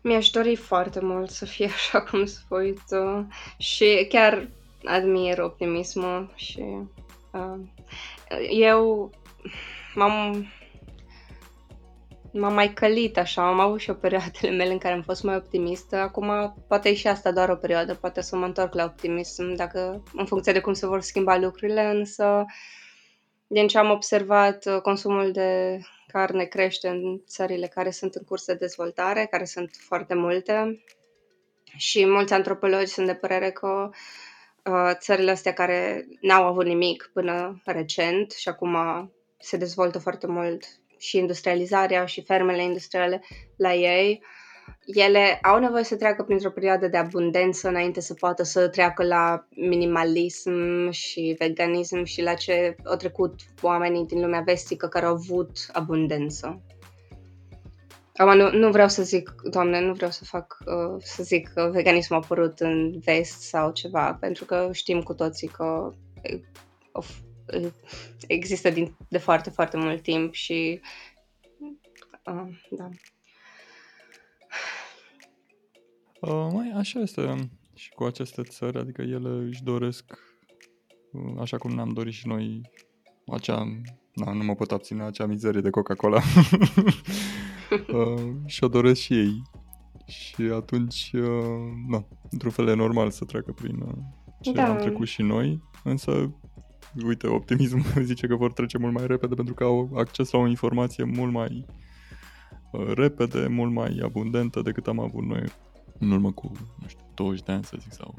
Mi-aș 0.00 0.30
dori 0.30 0.56
foarte 0.56 1.00
mult 1.00 1.30
să 1.30 1.44
fie 1.44 1.66
așa 1.78 2.02
cum 2.02 2.24
spui 2.24 2.74
tu 2.88 3.28
și 3.58 4.06
chiar 4.08 4.48
admir 4.84 5.38
optimismul 5.38 6.32
și 6.34 6.64
uh, 7.32 7.58
eu 8.50 9.10
m-am 9.94 10.46
m-am 12.34 12.54
mai 12.54 12.72
călit 12.72 13.18
așa, 13.18 13.48
am 13.48 13.60
avut 13.60 13.80
și 13.80 13.90
o 13.90 13.94
perioadele 13.94 14.50
mele 14.50 14.72
în 14.72 14.78
care 14.78 14.94
am 14.94 15.02
fost 15.02 15.22
mai 15.22 15.36
optimistă. 15.36 15.96
Acum 15.96 16.54
poate 16.68 16.88
e 16.88 16.94
și 16.94 17.06
asta 17.06 17.32
doar 17.32 17.48
o 17.48 17.56
perioadă, 17.56 17.94
poate 17.94 18.20
să 18.20 18.36
mă 18.36 18.44
întorc 18.44 18.74
la 18.74 18.84
optimism 18.84 19.54
dacă, 19.54 20.02
în 20.14 20.26
funcție 20.26 20.52
de 20.52 20.60
cum 20.60 20.72
se 20.72 20.86
vor 20.86 21.00
schimba 21.00 21.36
lucrurile, 21.36 21.82
însă 21.82 22.44
din 23.46 23.66
ce 23.66 23.78
am 23.78 23.90
observat, 23.90 24.80
consumul 24.82 25.32
de 25.32 25.78
carne 26.06 26.44
crește 26.44 26.88
în 26.88 27.20
țările 27.26 27.66
care 27.66 27.90
sunt 27.90 28.14
în 28.14 28.24
curs 28.24 28.44
de 28.44 28.54
dezvoltare, 28.54 29.26
care 29.30 29.44
sunt 29.44 29.70
foarte 29.78 30.14
multe 30.14 30.84
și 31.76 32.06
mulți 32.06 32.32
antropologi 32.32 32.86
sunt 32.86 33.06
de 33.06 33.14
părere 33.14 33.50
că 33.50 33.90
uh, 34.64 34.90
țările 34.92 35.30
astea 35.30 35.52
care 35.52 36.06
n-au 36.20 36.44
avut 36.44 36.64
nimic 36.64 37.10
până 37.12 37.62
recent 37.64 38.30
și 38.30 38.48
acum 38.48 38.76
se 39.38 39.56
dezvoltă 39.56 39.98
foarte 39.98 40.26
mult 40.26 40.64
și 41.04 41.18
industrializarea 41.18 42.04
și 42.04 42.22
fermele 42.22 42.62
industriale 42.62 43.22
la 43.56 43.74
ei, 43.74 44.22
ele 44.84 45.38
au 45.42 45.58
nevoie 45.58 45.84
să 45.84 45.96
treacă 45.96 46.22
printr-o 46.22 46.50
perioadă 46.50 46.88
de 46.88 46.96
abundență 46.96 47.68
înainte 47.68 48.00
să 48.00 48.14
poată 48.14 48.42
să 48.42 48.68
treacă 48.68 49.04
la 49.04 49.46
minimalism 49.50 50.90
și 50.90 51.34
veganism 51.38 52.04
și 52.04 52.22
la 52.22 52.34
ce 52.34 52.76
au 52.84 52.96
trecut 52.96 53.34
oamenii 53.60 54.06
din 54.06 54.20
lumea 54.20 54.40
vestică 54.40 54.86
care 54.86 55.06
au 55.06 55.12
avut 55.12 55.58
abundență. 55.72 56.62
Acum, 58.16 58.36
nu, 58.36 58.50
nu 58.50 58.70
vreau 58.70 58.88
să 58.88 59.02
zic, 59.02 59.34
doamne, 59.50 59.80
nu 59.80 59.92
vreau 59.92 60.10
să 60.10 60.24
fac, 60.24 60.58
uh, 60.66 61.02
să 61.02 61.22
zic 61.22 61.48
că 61.48 61.70
veganismul 61.72 62.18
a 62.18 62.22
apărut 62.24 62.60
în 62.60 62.98
vest 63.04 63.40
sau 63.40 63.72
ceva, 63.72 64.16
pentru 64.20 64.44
că 64.44 64.68
știm 64.72 65.02
cu 65.02 65.14
toții 65.14 65.48
că 65.48 65.92
of, 66.92 67.10
există 68.26 68.70
din, 68.70 68.96
de 69.08 69.18
foarte, 69.18 69.50
foarte 69.50 69.76
mult 69.76 70.02
timp 70.02 70.34
și 70.34 70.80
uh, 72.24 72.48
da. 72.70 72.88
Uh, 76.20 76.48
mai 76.52 76.72
așa 76.74 77.00
este 77.00 77.50
și 77.74 77.90
cu 77.90 78.04
aceste 78.04 78.42
țări, 78.42 78.78
adică 78.78 79.02
ele 79.02 79.28
își 79.28 79.62
doresc, 79.62 80.18
uh, 81.12 81.34
așa 81.40 81.58
cum 81.58 81.70
ne-am 81.70 81.92
dorit 81.92 82.12
și 82.12 82.26
noi, 82.26 82.60
acea, 83.26 83.82
na, 84.14 84.32
nu 84.32 84.44
mă 84.44 84.54
pot 84.54 84.72
abține, 84.72 85.02
acea 85.02 85.26
mizerie 85.26 85.60
de 85.60 85.70
Coca-Cola. 85.70 86.20
uh, 87.92 88.32
și 88.46 88.64
o 88.64 88.68
doresc 88.68 89.00
și 89.00 89.18
ei. 89.18 89.42
Și 90.06 90.42
atunci, 90.42 91.10
uh, 91.14 91.72
na, 91.88 92.06
într-un 92.30 92.50
fel 92.50 92.68
e 92.68 92.74
normal 92.74 93.10
să 93.10 93.24
treacă 93.24 93.52
prin 93.52 93.80
uh, 93.80 93.94
ce 94.40 94.52
da. 94.52 94.68
am 94.68 94.76
trecut 94.76 95.06
și 95.06 95.22
noi, 95.22 95.62
însă 95.84 96.34
uite, 97.06 97.26
optimismul 97.26 97.84
zice 98.02 98.26
că 98.26 98.34
vor 98.34 98.52
trece 98.52 98.78
mult 98.78 98.92
mai 98.92 99.06
repede 99.06 99.34
pentru 99.34 99.54
că 99.54 99.64
au 99.64 99.90
acces 99.94 100.30
la 100.30 100.38
o 100.38 100.46
informație 100.46 101.04
mult 101.04 101.32
mai 101.32 101.66
uh, 102.72 102.92
repede, 102.94 103.46
mult 103.46 103.72
mai 103.72 104.00
abundentă 104.02 104.62
decât 104.62 104.86
am 104.86 104.98
avut 104.98 105.24
noi 105.24 105.44
în 105.98 106.10
urmă 106.10 106.32
cu, 106.32 106.52
nu 106.80 106.88
știu, 106.88 107.04
20 107.14 107.42
de 107.44 107.52
ani, 107.52 107.64
să 107.64 107.76
zic, 107.80 107.92
sau 107.92 108.14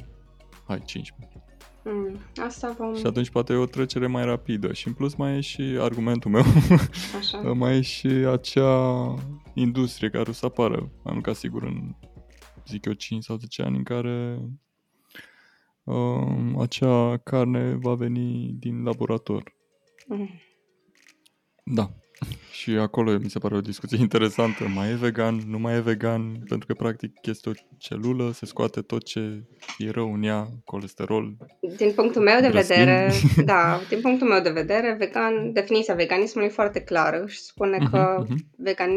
hai, 0.68 0.82
15. 0.86 1.44
Mm, 1.84 2.18
asta 2.46 2.76
vom... 2.78 2.96
Și 2.96 3.06
atunci 3.06 3.30
poate 3.30 3.54
e 3.54 3.56
o 3.56 3.66
trecere 3.66 4.08
mai 4.08 4.26
rapidă. 4.26 4.74
Și 4.74 4.88
în 4.88 4.94
plus 4.94 5.16
mai 5.16 5.38
e 5.38 5.40
și 5.40 5.62
argumentul 5.62 6.32
meu, 6.32 6.44
Așa. 7.18 7.38
mai 7.62 7.78
e 7.78 7.82
și 7.82 8.08
acea 8.08 9.14
industrie 9.54 10.10
care 10.10 10.30
o 10.30 10.34
să 10.34 10.46
apară, 10.46 10.78
mai 10.78 11.14
mult 11.14 11.24
ca 11.24 11.34
sigur, 11.34 11.64
în, 11.64 11.96
zic 12.68 12.86
eu, 12.86 12.94
5 12.94 13.24
sau 13.24 13.38
10 13.38 13.62
ani, 13.62 13.78
în 13.78 13.84
care 13.84 14.40
uh, 15.86 16.54
acea 16.60 17.18
carne 17.18 17.78
va 17.82 17.94
veni 17.94 18.56
din 18.60 18.84
laborator. 18.84 19.54
Mm. 20.08 20.30
Da. 21.64 21.90
Și 22.52 22.72
acolo 22.72 23.18
mi 23.18 23.30
se 23.30 23.40
pare 23.40 23.56
o 23.56 23.62
discuție 23.62 23.98
interesantă. 23.98 24.68
Mai 24.68 24.92
e 24.92 24.96
vegan, 24.96 25.42
nu 25.48 25.60
mai 25.60 25.76
e 25.76 25.80
vegan, 25.80 26.44
pentru 26.50 26.68
că 26.68 26.74
practic 26.74 27.26
este 27.26 27.50
o 27.50 27.52
celulă, 27.78 28.32
se 28.32 28.46
scoate 28.46 28.82
tot 28.82 29.04
ce 29.04 29.44
e 29.78 29.90
rău 29.90 30.14
în 30.14 30.24
ea, 30.24 30.48
colesterol. 30.64 31.38
Din 31.78 31.92
punctul 31.96 32.22
meu 32.22 32.42
de 32.42 32.50
grăsmin. 32.50 32.78
vedere, 32.78 33.12
da, 33.52 33.80
din 33.90 34.02
punctul 34.02 34.28
meu 34.28 34.42
de 34.42 34.50
vedere, 34.50 34.96
vegan, 35.00 35.54
definiția 35.54 35.94
veganismului 35.94 36.50
e 36.50 36.54
foarte 36.54 36.82
clară 36.82 37.26
și 37.28 37.42
spune 37.42 37.78
uh-huh, 37.78 37.92
că 37.92 38.24
uh-huh. 38.24 38.36
Vegan, 38.58 38.92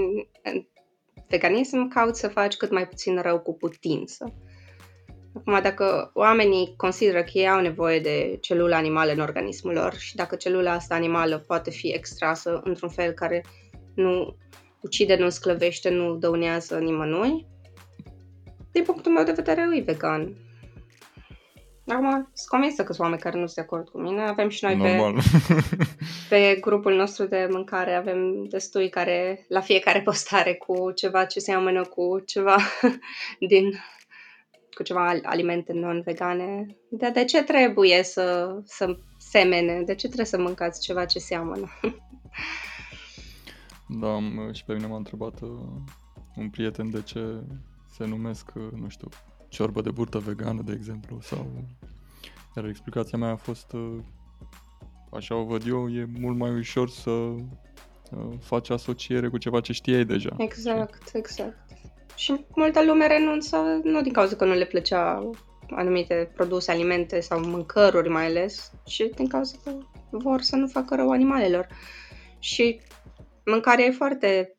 veganism 1.29 1.88
cauți 1.88 2.20
să 2.20 2.29
faci 2.29 2.57
cât 2.57 2.70
mai 2.70 2.88
puțin 2.88 3.20
rău 3.20 3.40
cu 3.40 3.55
putință. 3.55 4.35
Acum, 5.38 5.59
dacă 5.62 6.11
oamenii 6.14 6.74
consideră 6.77 7.22
că 7.22 7.31
ei 7.33 7.48
au 7.48 7.61
nevoie 7.61 8.01
de 8.01 8.38
celula 8.40 8.77
animală 8.77 9.12
în 9.12 9.20
organismul 9.20 9.72
lor 9.72 9.94
și 9.94 10.14
dacă 10.16 10.37
celula 10.37 10.72
asta 10.72 10.94
animală 10.94 11.38
poate 11.38 11.70
fi 11.70 11.88
extrasă 11.88 12.61
într-un 12.64 12.88
fel 12.88 13.12
care 13.12 13.44
nu 13.94 14.37
ucide, 14.81 15.16
nu 15.16 15.29
sclăvește, 15.29 15.90
nu 15.90 16.16
dăunează 16.16 16.79
nimănui, 16.79 17.46
din 18.72 18.83
punctul 18.83 19.12
meu 19.12 19.24
de 19.24 19.33
vedere, 19.33 19.68
e 19.74 19.81
vegan. 19.81 20.37
Acum, 21.87 22.11
sunt 22.11 22.48
convinsă 22.48 22.85
că 22.85 22.92
sunt 22.92 23.05
oameni 23.05 23.20
care 23.20 23.38
nu 23.38 23.46
sunt 23.46 23.55
de 23.55 23.61
acord 23.61 23.88
cu 23.88 23.98
mine. 23.98 24.22
Avem 24.22 24.48
și 24.48 24.64
noi 24.64 24.77
pe, 24.77 25.14
pe 26.29 26.59
grupul 26.61 26.94
nostru 26.94 27.27
de 27.27 27.48
mâncare, 27.51 27.94
avem 27.94 28.44
destui 28.48 28.88
care 28.88 29.44
la 29.48 29.61
fiecare 29.61 30.01
postare 30.01 30.55
cu 30.55 30.90
ceva 30.90 31.24
ce 31.24 31.40
seamănă 31.40 31.83
cu 31.83 32.22
ceva 32.27 32.57
din 33.48 33.81
cu 34.78 34.84
ceva 34.84 35.18
alimente 35.22 35.72
non-vegane, 35.72 36.76
dar 36.90 37.10
de 37.10 37.24
ce 37.24 37.42
trebuie 37.42 38.02
să, 38.02 38.58
să 38.64 38.98
semene? 39.18 39.82
De 39.82 39.94
ce 39.94 40.06
trebuie 40.06 40.26
să 40.26 40.38
mâncați 40.38 40.80
ceva 40.80 41.04
ce 41.04 41.18
seamănă? 41.18 41.68
da, 44.02 44.18
și 44.52 44.64
pe 44.64 44.72
mine 44.72 44.86
m-a 44.86 44.96
întrebat 44.96 45.40
uh, 45.40 45.48
un 46.36 46.50
prieten 46.50 46.90
de 46.90 47.02
ce 47.02 47.42
se 47.90 48.04
numesc, 48.04 48.50
uh, 48.54 48.68
nu 48.80 48.88
știu, 48.88 49.08
ciorbă 49.48 49.80
de 49.80 49.90
burtă 49.90 50.18
vegană, 50.18 50.62
de 50.62 50.72
exemplu, 50.72 51.18
sau... 51.20 51.46
Iar 52.56 52.66
explicația 52.66 53.18
mea 53.18 53.30
a 53.30 53.36
fost, 53.36 53.72
uh, 53.72 53.98
așa 55.10 55.34
o 55.34 55.44
văd 55.44 55.66
eu, 55.66 55.88
e 55.88 56.08
mult 56.18 56.36
mai 56.36 56.50
ușor 56.50 56.88
să 56.88 57.34
faci 58.40 58.70
asociere 58.70 59.28
cu 59.28 59.38
ceva 59.38 59.60
ce 59.60 59.72
știai 59.72 60.04
deja. 60.04 60.34
Exact, 60.38 61.14
exact. 61.14 61.67
Și 62.18 62.44
multă 62.54 62.85
lume 62.85 63.07
renunță 63.07 63.81
nu 63.83 64.02
din 64.02 64.12
cauza 64.12 64.37
că 64.37 64.44
nu 64.44 64.54
le 64.54 64.64
plăcea 64.64 65.31
anumite 65.70 66.31
produse, 66.35 66.70
alimente 66.70 67.20
sau 67.20 67.40
mâncăruri 67.40 68.09
mai 68.09 68.26
ales, 68.26 68.72
ci 68.85 69.02
din 69.14 69.28
cauza 69.28 69.57
că 69.64 69.72
vor 70.11 70.40
să 70.40 70.57
nu 70.57 70.66
facă 70.66 70.94
rău 70.94 71.11
animalelor. 71.11 71.68
Și 72.38 72.81
mâncarea 73.44 73.85
e 73.85 73.90
foarte 73.90 74.57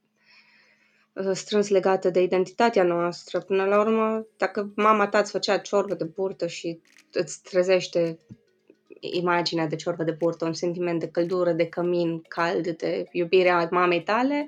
uh, 1.13 1.31
strâns 1.33 1.69
legată 1.69 2.09
de 2.09 2.21
identitatea 2.21 2.83
noastră. 2.83 3.39
Până 3.39 3.65
la 3.65 3.79
urmă, 3.79 4.25
dacă 4.37 4.71
mama 4.75 5.07
ta 5.07 5.19
îți 5.19 5.31
făcea 5.31 5.57
ciorbă 5.57 5.93
de 5.93 6.03
burtă 6.03 6.47
și 6.47 6.79
îți 7.11 7.41
trezește 7.41 8.19
imaginea 8.99 9.67
de 9.67 9.75
ciorbă 9.75 10.03
de 10.03 10.11
burtă, 10.11 10.45
un 10.45 10.53
sentiment 10.53 10.99
de 10.99 11.07
căldură, 11.07 11.51
de 11.51 11.65
cămin 11.65 12.21
cald, 12.21 12.67
de 12.67 13.07
iubirea 13.11 13.67
mamei 13.71 14.03
tale, 14.03 14.47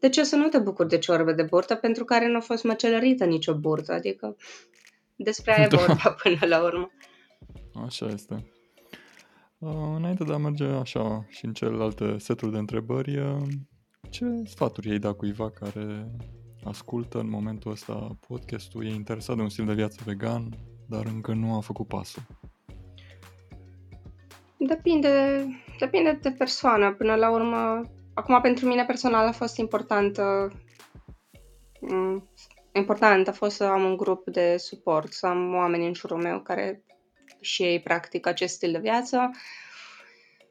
de 0.00 0.08
ce 0.08 0.24
să 0.24 0.36
nu 0.36 0.48
te 0.48 0.58
bucuri 0.58 0.88
de 0.88 0.98
ciorbă 0.98 1.32
de 1.32 1.42
burtă 1.42 1.74
pentru 1.74 2.04
care 2.04 2.28
nu 2.28 2.36
a 2.36 2.40
fost 2.40 2.64
măcelărită 2.64 3.24
nicio 3.24 3.54
burtă? 3.54 3.92
Adică 3.92 4.36
despre 5.16 5.54
aia 5.54 5.64
e 5.64 5.68
da. 5.76 5.76
vorba 5.76 6.16
până 6.22 6.46
la 6.46 6.62
urmă. 6.62 6.90
Așa 7.84 8.06
este. 8.06 8.50
Uh, 9.58 9.70
înainte 9.96 10.24
de 10.24 10.32
a 10.32 10.36
merge 10.36 10.64
așa 10.64 11.26
și 11.28 11.44
în 11.44 11.52
celelalte 11.52 12.18
seturi 12.18 12.52
de 12.52 12.58
întrebări, 12.58 13.18
uh, 13.18 13.42
ce 14.10 14.24
sfaturi 14.44 14.90
ai 14.90 14.98
da 14.98 15.12
cuiva 15.12 15.50
care 15.50 16.10
ascultă 16.64 17.18
în 17.18 17.28
momentul 17.28 17.70
ăsta 17.70 18.18
podcastul, 18.28 18.86
e 18.86 18.94
interesat 18.94 19.36
de 19.36 19.42
un 19.42 19.48
stil 19.48 19.64
de 19.64 19.72
viață 19.72 20.00
vegan, 20.04 20.48
dar 20.88 21.06
încă 21.06 21.32
nu 21.32 21.56
a 21.56 21.60
făcut 21.60 21.86
pasul? 21.86 22.22
Depinde, 24.56 25.44
depinde 25.78 26.18
de 26.22 26.30
persoană. 26.30 26.92
Până 26.92 27.14
la 27.14 27.30
urmă, 27.30 27.82
Acum, 28.20 28.40
pentru 28.40 28.66
mine 28.66 28.84
personal 28.84 29.26
a 29.26 29.32
fost 29.32 29.56
importantă 29.56 30.52
mm, 31.80 32.28
important 32.72 33.28
a 33.28 33.32
fost 33.32 33.56
să 33.56 33.64
am 33.64 33.84
un 33.84 33.96
grup 33.96 34.30
de 34.30 34.56
suport, 34.56 35.12
să 35.12 35.26
am 35.26 35.54
oameni 35.54 35.86
în 35.86 35.94
jurul 35.94 36.22
meu 36.22 36.40
care 36.40 36.82
și 37.40 37.62
ei 37.62 37.80
practică 37.80 38.28
acest 38.28 38.54
stil 38.54 38.72
de 38.72 38.78
viață. 38.78 39.30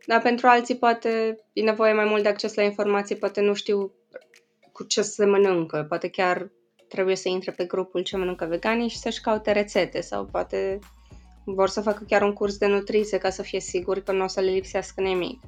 Dar 0.06 0.22
pentru 0.22 0.48
alții 0.48 0.78
poate 0.78 1.40
e 1.54 1.62
nevoie 1.62 1.94
mai 1.94 2.06
mult 2.06 2.24
de 2.24 2.30
acces 2.30 2.54
la 2.54 2.64
informații, 2.64 3.16
poate 3.16 3.42
nu 3.42 3.54
știu 3.54 3.94
cu 4.72 4.84
ce 4.84 5.02
se 5.02 5.26
mănâncă, 5.26 5.86
poate 5.88 6.10
chiar 6.10 6.52
trebuie 6.88 7.16
să 7.16 7.30
intre 7.30 7.52
pe 7.52 7.66
grupul 7.66 8.02
ce 8.02 8.18
mănâncă 8.18 8.46
veganii 8.46 8.90
și 8.90 8.98
să-și 8.98 9.22
caute 9.22 9.52
rețete 9.52 10.02
sau 10.02 10.26
poate 10.26 10.80
vor 11.46 11.70
să 11.70 11.82
facă 11.82 12.04
chiar 12.08 12.22
un 12.22 12.34
curs 12.34 12.58
de 12.58 12.68
nutriție 12.68 13.18
ca 13.18 13.30
să 13.30 13.42
fie 13.42 13.60
siguri 13.60 14.04
că 14.04 14.12
nu 14.12 14.24
o 14.24 14.28
să 14.28 14.40
le 14.40 14.52
lipsească 14.52 15.02
nimic. 15.02 15.42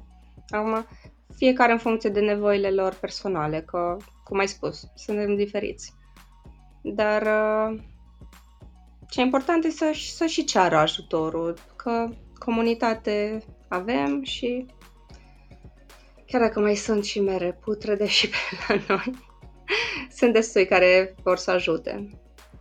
Acum, 0.48 0.86
fiecare 1.36 1.72
în 1.72 1.78
funcție 1.78 2.10
de 2.10 2.20
nevoile 2.20 2.70
lor 2.70 2.94
personale, 2.94 3.60
că, 3.60 3.96
cum 4.24 4.38
ai 4.38 4.48
spus, 4.48 4.86
suntem 4.94 5.36
diferiți. 5.36 5.94
Dar 6.82 7.22
uh, 7.22 7.80
ce 9.08 9.20
e 9.20 9.24
important 9.24 9.64
e 9.64 9.70
să, 9.70 9.90
să 9.94 10.26
și 10.26 10.44
ceară 10.44 10.76
ajutorul, 10.76 11.58
că 11.76 12.08
comunitate 12.38 13.44
avem 13.68 14.22
și 14.22 14.66
chiar 16.26 16.40
dacă 16.40 16.60
mai 16.60 16.74
sunt 16.74 17.04
și 17.04 17.20
mere 17.20 17.58
putrede 17.60 18.06
și 18.06 18.28
pe 18.28 18.36
la 18.68 18.94
noi, 18.94 19.14
sunt 20.10 20.32
destui 20.32 20.66
care 20.66 21.14
vor 21.22 21.36
să 21.36 21.50
ajute. 21.50 22.10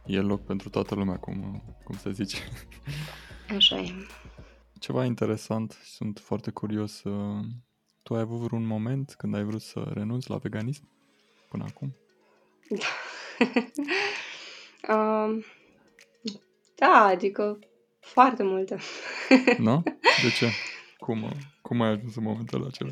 E 0.06 0.20
loc 0.20 0.46
pentru 0.46 0.70
toată 0.70 0.96
lumea, 0.96 1.18
cum, 1.18 1.64
cum 1.84 1.98
se 1.98 2.12
zice. 2.12 2.38
Așa 3.56 3.78
e. 3.78 3.92
Ceva 4.80 5.06
interesant 5.06 5.80
și 5.84 5.92
sunt 5.92 6.20
foarte 6.20 6.52
curios. 6.52 7.02
Uh, 8.02 8.08
Tu 8.08 8.14
ai 8.14 8.22
avut 8.22 8.40
vreun 8.40 8.66
moment 8.66 9.14
când 9.18 9.36
ai 9.36 9.44
vrut 9.44 9.62
să 9.62 9.92
renunți 9.94 10.30
la 10.30 10.38
veganism 10.38 10.90
până 11.50 11.66
acum? 11.68 11.96
um, 14.96 15.44
da, 16.76 17.04
adică 17.04 17.60
foarte 18.00 18.44
multe. 18.44 18.78
Nu? 19.58 19.84
De 20.24 20.30
ce? 20.38 20.50
Cum, 20.98 21.32
cum 21.62 21.82
ai 21.82 21.90
ajuns 21.90 22.16
în 22.16 22.24
momentul 22.24 22.66
acela? 22.66 22.90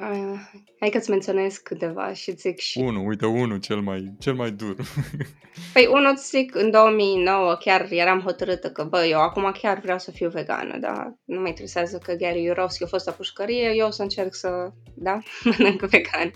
Uh, 0.00 0.38
hai 0.80 0.88
că-ți 0.88 1.10
menționez 1.10 1.56
câteva 1.56 2.12
și 2.12 2.36
zic 2.36 2.58
și... 2.58 2.78
Unu, 2.78 3.06
uite, 3.06 3.26
unul 3.26 3.58
cel 3.58 3.80
mai, 3.80 4.14
cel 4.18 4.34
mai 4.34 4.50
dur. 4.50 4.76
Păi 5.72 5.86
unul 5.90 6.16
zic, 6.16 6.54
în 6.54 6.70
2009 6.70 7.54
chiar 7.54 7.86
eram 7.90 8.20
hotărâtă 8.20 8.70
că, 8.70 8.84
bă, 8.84 9.04
eu 9.04 9.20
acum 9.20 9.52
chiar 9.60 9.80
vreau 9.80 9.98
să 9.98 10.10
fiu 10.10 10.28
vegană, 10.28 10.78
dar 10.78 11.14
nu 11.24 11.40
mă 11.40 11.48
interesează 11.48 11.98
că 11.98 12.12
Gary 12.12 12.46
Jurovski 12.46 12.84
a 12.84 12.86
fost 12.86 13.06
la 13.06 13.12
pușcărie, 13.12 13.72
eu 13.74 13.86
o 13.86 13.90
să 13.90 14.02
încerc 14.02 14.34
să, 14.34 14.48
da, 14.94 15.18
mănânc 15.58 15.80
vegan. 15.80 16.30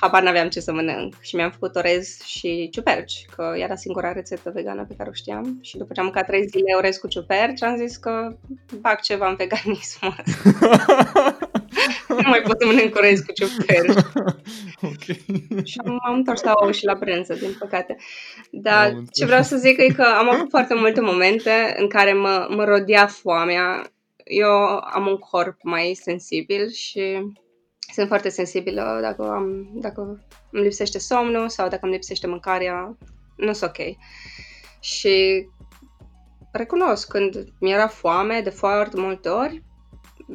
Habar 0.00 0.22
n-aveam 0.22 0.48
ce 0.48 0.60
să 0.60 0.72
mănânc 0.72 1.14
și 1.20 1.36
mi-am 1.36 1.50
făcut 1.50 1.76
orez 1.76 2.20
și 2.24 2.68
ciuperci, 2.72 3.24
că 3.36 3.52
era 3.56 3.76
singura 3.76 4.12
rețetă 4.12 4.50
vegană 4.54 4.84
pe 4.84 4.94
care 4.96 5.08
o 5.08 5.12
știam 5.12 5.58
și 5.62 5.76
după 5.76 5.92
ce 5.92 6.00
am 6.00 6.06
mâncat 6.06 6.26
trei 6.26 6.46
zile 6.46 6.74
orez 6.76 6.96
cu 6.96 7.08
ciuperci, 7.08 7.62
am 7.62 7.76
zis 7.76 7.96
că 7.96 8.36
bag 8.80 9.00
ceva 9.00 9.28
în 9.28 9.36
veganismul 9.36 10.14
ăsta. 10.18 11.38
nu 12.22 12.28
mai 12.28 12.40
pot 12.40 12.60
să 12.60 12.66
mănânc 12.66 12.96
orez 12.96 13.20
cu 13.20 13.32
ciuperci. 13.32 14.04
ok. 14.92 15.04
Și 15.64 15.78
m-am 15.84 16.14
întors 16.14 16.42
la 16.42 16.52
ou 16.54 16.70
și 16.70 16.84
la 16.84 16.94
brânză, 16.94 17.34
din 17.34 17.56
păcate. 17.58 17.96
Dar 18.50 18.84
Am 18.84 18.88
înțeles. 18.88 19.08
ce 19.12 19.24
vreau 19.24 19.42
să 19.42 19.56
zic 19.56 19.78
e 19.78 19.86
că 19.86 20.02
am 20.02 20.30
avut 20.30 20.48
foarte 20.48 20.74
multe 20.74 21.00
momente 21.00 21.74
în 21.76 21.88
care 21.88 22.12
mă, 22.12 22.46
mă 22.50 22.64
rodea 22.64 23.06
foamea. 23.06 23.92
Eu 24.24 24.52
am 24.92 25.06
un 25.06 25.16
corp 25.16 25.56
mai 25.62 25.98
sensibil 26.02 26.70
și 26.70 27.32
sunt 27.92 28.08
foarte 28.08 28.28
sensibilă 28.28 28.98
dacă, 29.02 29.30
am, 29.30 29.70
dacă 29.74 30.24
îmi 30.50 30.62
lipsește 30.62 30.98
somnul 30.98 31.48
sau 31.48 31.68
dacă 31.68 31.80
îmi 31.82 31.92
lipsește 31.92 32.26
mâncarea, 32.26 32.96
nu 33.36 33.52
sunt 33.52 33.70
ok. 33.70 33.96
Și 34.80 35.46
recunosc, 36.52 37.08
când 37.08 37.44
mi-era 37.60 37.86
foame 37.86 38.40
de 38.40 38.50
foarte 38.50 39.00
multe 39.00 39.28
ori, 39.28 39.62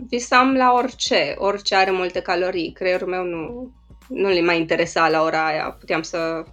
visam 0.07 0.53
la 0.53 0.73
orice, 0.73 1.35
orice 1.37 1.75
are 1.75 1.91
multe 1.91 2.21
calorii. 2.21 2.71
Creierul 2.71 3.07
meu 3.07 3.23
nu, 3.23 3.71
nu 4.07 4.29
le 4.29 4.41
mai 4.41 4.59
interesa 4.59 5.09
la 5.09 5.21
ora 5.21 5.45
aia. 5.45 5.75
Puteam 5.79 6.01
să... 6.01 6.43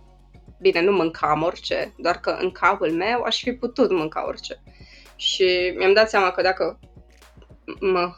Bine, 0.61 0.83
nu 0.83 0.93
mâncam 0.93 1.43
orice, 1.43 1.95
doar 1.97 2.21
că 2.21 2.31
în 2.41 2.51
capul 2.51 2.91
meu 2.91 3.23
aș 3.23 3.43
fi 3.43 3.53
putut 3.53 3.91
mânca 3.91 4.27
orice. 4.27 4.63
Și 5.17 5.75
mi-am 5.77 5.93
dat 5.93 6.09
seama 6.09 6.31
că 6.31 6.43
dacă 6.43 6.79
mă... 7.81 8.15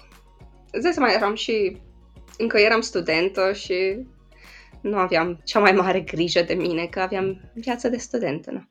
Îți 0.70 0.82
dai 0.82 0.92
seama, 0.92 1.12
eram 1.12 1.34
și... 1.34 1.76
Încă 2.38 2.58
eram 2.58 2.80
studentă 2.80 3.52
și 3.52 4.06
nu 4.80 4.96
aveam 4.96 5.40
cea 5.44 5.60
mai 5.60 5.72
mare 5.72 6.00
grijă 6.00 6.42
de 6.42 6.54
mine, 6.54 6.86
că 6.86 7.00
aveam 7.00 7.50
viață 7.54 7.88
de 7.88 7.96
studentă. 7.96 8.50
Nu? 8.50 8.68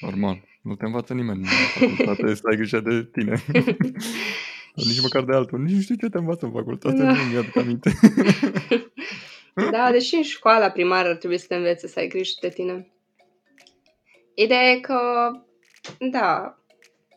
Normal. 0.00 0.48
Nu 0.62 0.74
te 0.74 0.84
învață 0.84 1.14
nimeni 1.14 1.38
în 1.80 1.88
facultate 1.88 2.34
să 2.34 2.42
ai 2.50 2.56
grijă 2.56 2.80
de 2.80 3.08
tine. 3.12 3.42
Nici 4.86 5.00
măcar 5.00 5.24
de 5.24 5.34
altul. 5.34 5.58
Nici 5.58 5.74
nu 5.74 5.80
știu 5.80 5.94
ce 5.94 6.08
te 6.08 6.18
învață 6.18 6.44
în 6.46 6.52
facultate, 6.52 7.02
Da. 7.02 7.12
nu 7.12 7.22
mi-aduc 7.32 7.56
aminte. 7.56 7.92
Da, 9.70 9.90
deși 9.90 10.14
în 10.14 10.22
școala 10.22 10.70
primară 10.70 11.08
ar 11.08 11.16
trebui 11.16 11.38
să 11.38 11.46
te 11.48 11.54
învețe 11.54 11.86
să 11.88 11.98
ai 11.98 12.08
grijă 12.08 12.32
de 12.40 12.48
tine. 12.48 12.90
Ideea 14.34 14.70
e 14.70 14.78
că, 14.78 15.30
da, 15.98 16.58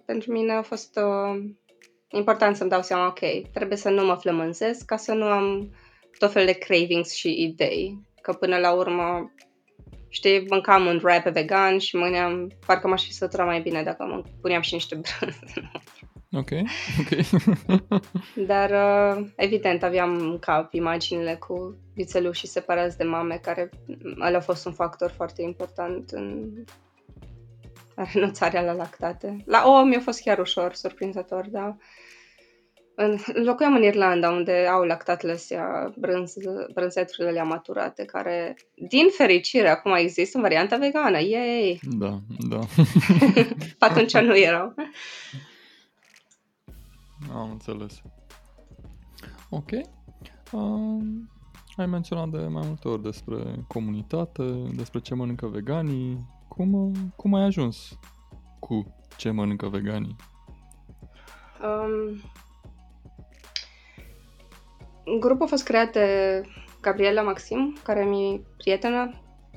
pentru 0.06 0.32
mine 0.32 0.54
a 0.54 0.62
fost 0.62 1.00
uh, 1.04 1.44
important 2.08 2.56
să-mi 2.56 2.70
dau 2.70 2.82
seama, 2.82 3.08
ok, 3.08 3.52
trebuie 3.54 3.78
să 3.78 3.90
nu 3.90 4.06
mă 4.06 4.16
flămânzesc 4.16 4.86
ca 4.86 4.98
să 4.98 5.14
nu 5.14 5.26
am 5.26 5.74
tot 6.18 6.32
fel 6.32 6.46
de 6.46 6.52
cravings 6.52 7.14
și 7.14 7.42
idei. 7.44 8.00
Că 8.22 8.34
până 8.34 8.58
la 8.58 8.72
urmă, 8.72 9.34
știi, 10.10 10.46
mâncam 10.50 10.86
un 10.86 11.00
wrap 11.04 11.24
vegan 11.28 11.78
și 11.78 11.96
mă 11.96 12.04
gândeam, 12.04 12.52
parcă 12.66 12.88
m-aș 12.88 13.06
fi 13.06 13.14
sătura 13.14 13.46
mai 13.46 13.62
bine 13.62 13.84
dacă 13.84 14.04
mă 14.04 14.24
puneam 14.42 14.62
și 14.62 14.74
niște 14.74 14.96
brânză. 14.96 15.72
Ok, 16.34 16.50
ok. 17.00 17.26
Dar, 18.48 18.70
uh, 18.70 19.26
evident, 19.36 19.84
aveam 19.84 20.20
în 20.20 20.40
cap 20.40 20.74
imaginile 20.74 21.36
cu 21.36 21.78
vițelușii 21.94 22.48
separați 22.48 22.98
de 22.98 23.04
mame, 23.04 23.40
care 23.42 23.70
ăla 24.22 24.38
a 24.38 24.42
fost 24.42 24.66
un 24.66 24.74
factor 24.74 25.12
foarte 25.12 25.42
important 25.42 26.10
în 26.10 26.50
renunțarea 27.96 28.62
la 28.62 28.74
lactate. 28.74 29.44
La 29.46 29.64
ouă 29.66 29.84
mi-a 29.84 30.00
fost 30.00 30.22
chiar 30.22 30.40
ușor, 30.40 30.74
surprinzător, 30.74 31.48
dar 31.50 31.78
în, 32.96 33.18
locuiam 33.34 33.76
în 33.76 33.84
Irlanda, 33.84 34.30
unde 34.30 34.68
au 34.72 34.84
lactatele 34.84 35.32
astea, 35.32 35.94
brânz, 35.98 36.34
brânzeturile 36.74 37.30
alea 37.30 37.44
maturate, 37.44 38.06
care, 38.06 38.56
din 38.90 39.10
fericire, 39.10 39.70
acum 39.70 39.94
există 39.94 40.38
în 40.38 40.44
varianta 40.44 40.78
vegană. 40.78 41.22
Yay! 41.22 41.80
Da, 41.82 42.20
da. 42.50 42.60
Atunci 43.88 44.18
nu 44.18 44.38
erau. 44.38 44.74
Am 47.32 47.50
înțeles. 47.50 48.02
Ok. 49.50 49.70
Um, 50.52 51.30
ai 51.78 51.86
menționat 51.86 52.30
de 52.30 52.38
mai 52.38 52.64
multe 52.66 52.88
ori 52.88 53.02
despre 53.02 53.66
comunitate, 53.68 54.44
despre 54.76 55.00
ce 55.00 55.16
mănâncă 55.16 55.48
veganii. 55.48 56.26
Cum, 56.48 56.94
cum 57.16 57.34
ai 57.34 57.44
ajuns 57.44 58.00
cu 58.60 58.96
ce 59.18 59.30
mănâncă 59.32 59.68
veganii? 59.68 60.16
Um, 61.64 62.22
grupul 65.20 65.46
a 65.46 65.50
fost 65.50 65.64
creat 65.64 65.92
de 65.92 66.42
Gabriela 66.82 67.22
Maxim, 67.22 67.78
care 67.84 68.04
mi 68.04 68.42
prietenă. 68.58 69.12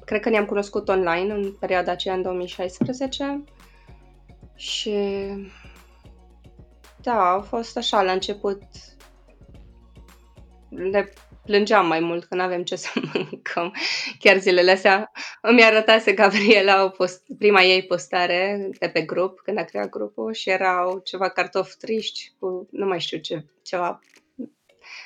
Cred 0.04 0.20
că 0.20 0.28
ne-am 0.28 0.44
cunoscut 0.44 0.88
online 0.88 1.32
în 1.32 1.52
perioada 1.60 1.92
aceea, 1.92 2.14
în 2.14 2.22
2016. 2.22 3.44
Și 4.54 4.94
da, 7.06 7.32
a 7.32 7.40
fost 7.40 7.76
așa 7.76 8.02
la 8.02 8.12
început. 8.12 8.62
Ne 10.68 11.08
plângeam 11.44 11.86
mai 11.86 12.00
mult 12.00 12.24
că 12.24 12.34
nu 12.34 12.42
avem 12.42 12.62
ce 12.62 12.76
să 12.76 12.90
mâncăm. 13.12 13.74
Chiar 14.18 14.38
zilele 14.38 14.70
astea 14.70 15.10
îmi 15.40 15.64
arătase 15.64 16.12
Gabriela 16.12 16.84
o 16.84 16.88
post, 16.88 17.22
prima 17.38 17.62
ei 17.62 17.86
postare 17.86 18.70
de 18.78 18.88
pe 18.88 19.02
grup, 19.02 19.40
când 19.40 19.58
a 19.58 19.64
creat 19.64 19.88
grupul 19.88 20.32
și 20.32 20.50
erau 20.50 20.98
ceva 20.98 21.28
cartofi 21.28 21.76
triști 21.76 22.32
cu, 22.38 22.68
nu 22.70 22.86
mai 22.86 23.00
știu 23.00 23.18
ce, 23.18 23.44
ceva, 23.62 24.00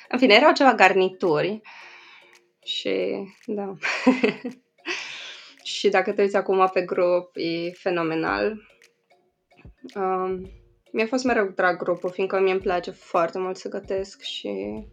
în 0.09 0.19
fine, 0.19 0.33
erau 0.33 0.53
ceva 0.53 0.73
garnituri 0.73 1.61
și 2.63 3.25
da. 3.45 3.73
și 5.63 5.89
dacă 5.89 6.11
te 6.11 6.21
uiți 6.21 6.35
acum 6.35 6.69
pe 6.73 6.81
grup, 6.81 7.31
e 7.33 7.71
fenomenal. 7.71 8.69
Um, 9.95 10.60
mi-a 10.91 11.05
fost 11.05 11.23
mereu 11.23 11.51
drag 11.55 11.77
grupul, 11.77 12.09
fiindcă 12.09 12.39
mie 12.39 12.51
îmi 12.51 12.61
place 12.61 12.91
foarte 12.91 13.39
mult 13.39 13.57
să 13.57 13.69
gătesc 13.69 14.21
și 14.21 14.83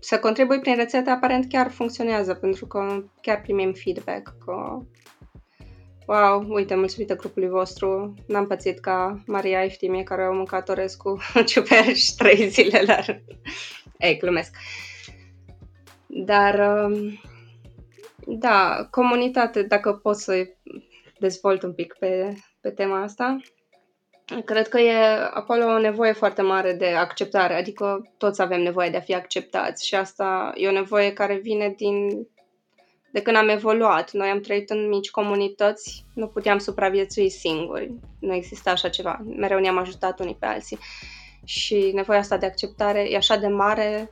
să 0.00 0.18
contribui 0.18 0.60
prin 0.60 0.76
rețete 0.76 1.10
aparent 1.10 1.48
chiar 1.48 1.70
funcționează, 1.70 2.34
pentru 2.34 2.66
că 2.66 3.04
chiar 3.20 3.40
primim 3.40 3.72
feedback 3.72 4.34
că 4.44 4.78
Wow, 6.06 6.44
uite, 6.48 6.74
mulțumită 6.74 7.16
grupului 7.16 7.48
vostru, 7.48 8.14
n-am 8.26 8.46
pățit 8.46 8.80
ca 8.80 9.22
Maria 9.26 9.64
Eftimie, 9.64 10.02
care 10.02 10.22
a 10.22 10.30
mâncat 10.30 10.68
orez 10.68 10.94
cu 10.94 11.18
ciuperci 11.46 12.14
trei 12.14 12.48
zile 12.48 12.82
la 12.86 13.00
rând. 13.00 13.22
Ei, 13.98 14.18
glumesc. 14.18 14.56
Dar, 16.06 16.84
um, 16.84 17.20
da, 18.26 18.88
comunitate, 18.90 19.62
dacă 19.62 19.92
pot 19.92 20.16
să 20.16 20.46
dezvolt 21.18 21.62
un 21.62 21.72
pic 21.74 21.96
pe, 21.98 22.34
pe 22.60 22.70
tema 22.70 23.02
asta, 23.02 23.36
cred 24.44 24.68
că 24.68 24.78
e 24.80 24.94
acolo 25.34 25.64
o 25.64 25.78
nevoie 25.78 26.12
foarte 26.12 26.42
mare 26.42 26.72
de 26.72 26.86
acceptare, 26.86 27.54
adică 27.54 28.10
toți 28.18 28.42
avem 28.42 28.62
nevoie 28.62 28.90
de 28.90 28.96
a 28.96 29.00
fi 29.00 29.14
acceptați 29.14 29.86
și 29.86 29.94
asta 29.94 30.52
e 30.54 30.68
o 30.68 30.72
nevoie 30.72 31.12
care 31.12 31.34
vine 31.34 31.74
din 31.76 32.26
de 33.12 33.22
când 33.22 33.36
am 33.36 33.48
evoluat. 33.48 34.12
Noi 34.12 34.28
am 34.28 34.40
trăit 34.40 34.70
în 34.70 34.88
mici 34.88 35.10
comunități, 35.10 36.04
nu 36.14 36.26
puteam 36.26 36.58
supraviețui 36.58 37.30
singuri, 37.30 37.92
nu 38.20 38.34
exista 38.34 38.70
așa 38.70 38.88
ceva, 38.88 39.24
mereu 39.36 39.58
ne-am 39.58 39.78
ajutat 39.78 40.20
unii 40.20 40.36
pe 40.38 40.46
alții 40.46 40.78
și 41.44 41.90
nevoia 41.94 42.18
asta 42.18 42.36
de 42.36 42.46
acceptare 42.46 43.10
e 43.10 43.16
așa 43.16 43.36
de 43.36 43.46
mare, 43.46 44.10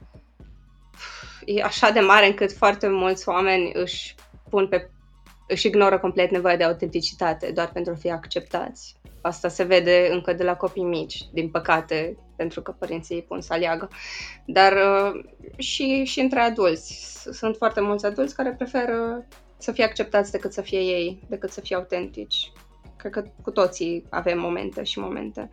e 1.44 1.62
așa 1.62 1.90
de 1.90 2.00
mare 2.00 2.26
încât 2.26 2.52
foarte 2.52 2.88
mulți 2.88 3.28
oameni 3.28 3.70
își 3.74 4.14
pun 4.50 4.68
pe 4.68 4.90
își 5.48 5.66
ignoră 5.66 5.98
complet 5.98 6.30
nevoia 6.30 6.56
de 6.56 6.64
autenticitate 6.64 7.50
doar 7.50 7.70
pentru 7.72 7.92
a 7.92 7.96
fi 7.96 8.10
acceptați. 8.10 8.96
Asta 9.24 9.48
se 9.48 9.62
vede 9.62 10.08
încă 10.10 10.32
de 10.32 10.44
la 10.44 10.56
copii 10.56 10.82
mici, 10.82 11.18
din 11.32 11.50
păcate, 11.50 12.16
pentru 12.36 12.62
că 12.62 12.70
părinții 12.70 13.14
îi 13.14 13.22
pun 13.22 13.40
să 13.40 13.52
aleagă. 13.52 13.88
Dar 14.46 14.72
uh, 14.72 15.24
și, 15.56 16.04
și 16.04 16.20
între 16.20 16.40
adulți. 16.40 17.22
Sunt 17.32 17.56
foarte 17.56 17.80
mulți 17.80 18.06
adulți 18.06 18.34
care 18.34 18.52
preferă 18.52 19.26
să 19.58 19.72
fie 19.72 19.84
acceptați 19.84 20.30
decât 20.30 20.52
să 20.52 20.60
fie 20.60 20.78
ei, 20.78 21.22
decât 21.28 21.50
să 21.50 21.60
fie 21.60 21.76
autentici. 21.76 22.52
Cred 22.96 23.12
că 23.12 23.24
cu 23.42 23.50
toții 23.50 24.06
avem 24.10 24.38
momente 24.38 24.82
și 24.82 24.98
momente. 24.98 25.50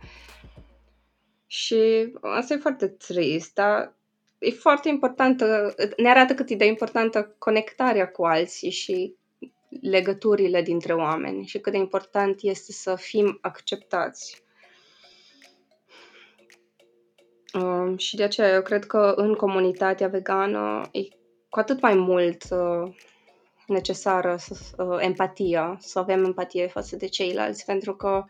Și 1.46 2.12
asta 2.20 2.54
e 2.54 2.56
foarte 2.56 2.88
trist, 2.88 3.54
dar 3.54 3.94
e 4.38 4.50
foarte 4.50 4.88
importantă, 4.88 5.74
ne 5.96 6.08
arată 6.08 6.34
cât 6.34 6.50
e 6.50 6.54
de 6.54 6.66
importantă 6.66 7.34
conectarea 7.38 8.08
cu 8.08 8.24
alții 8.24 8.70
și 8.70 9.14
legăturile 9.80 10.62
dintre 10.62 10.92
oameni 10.92 11.46
și 11.46 11.58
cât 11.58 11.72
de 11.72 11.78
important 11.78 12.38
este 12.40 12.72
să 12.72 12.94
fim 12.94 13.38
acceptați. 13.40 14.42
Uh, 17.54 17.98
și 17.98 18.16
de 18.16 18.22
aceea 18.22 18.54
eu 18.54 18.62
cred 18.62 18.86
că 18.86 19.12
în 19.16 19.34
comunitatea 19.34 20.08
vegană 20.08 20.88
e 20.92 21.00
cu 21.48 21.58
atât 21.58 21.80
mai 21.80 21.94
mult 21.94 22.44
uh, 22.50 22.94
necesară 23.66 24.38
uh, 24.76 24.96
empatia, 24.98 25.76
să 25.80 25.98
avem 25.98 26.24
empatie 26.24 26.66
față 26.66 26.96
de 26.96 27.06
ceilalți, 27.06 27.64
pentru 27.64 27.94
că 27.96 28.24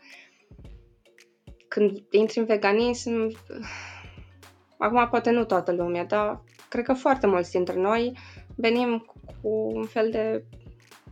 când 1.67 1.97
intri 2.11 2.39
în 2.39 2.45
veganism, 2.45 3.37
acum 4.77 5.07
poate 5.09 5.29
nu 5.29 5.45
toată 5.45 5.71
lumea, 5.71 6.05
dar 6.05 6.43
cred 6.69 6.83
că 6.83 6.93
foarte 6.93 7.27
mulți 7.27 7.51
dintre 7.51 7.75
noi 7.79 8.17
venim 8.55 9.05
cu 9.41 9.49
un 9.73 9.85
fel 9.85 10.09
de, 10.11 10.43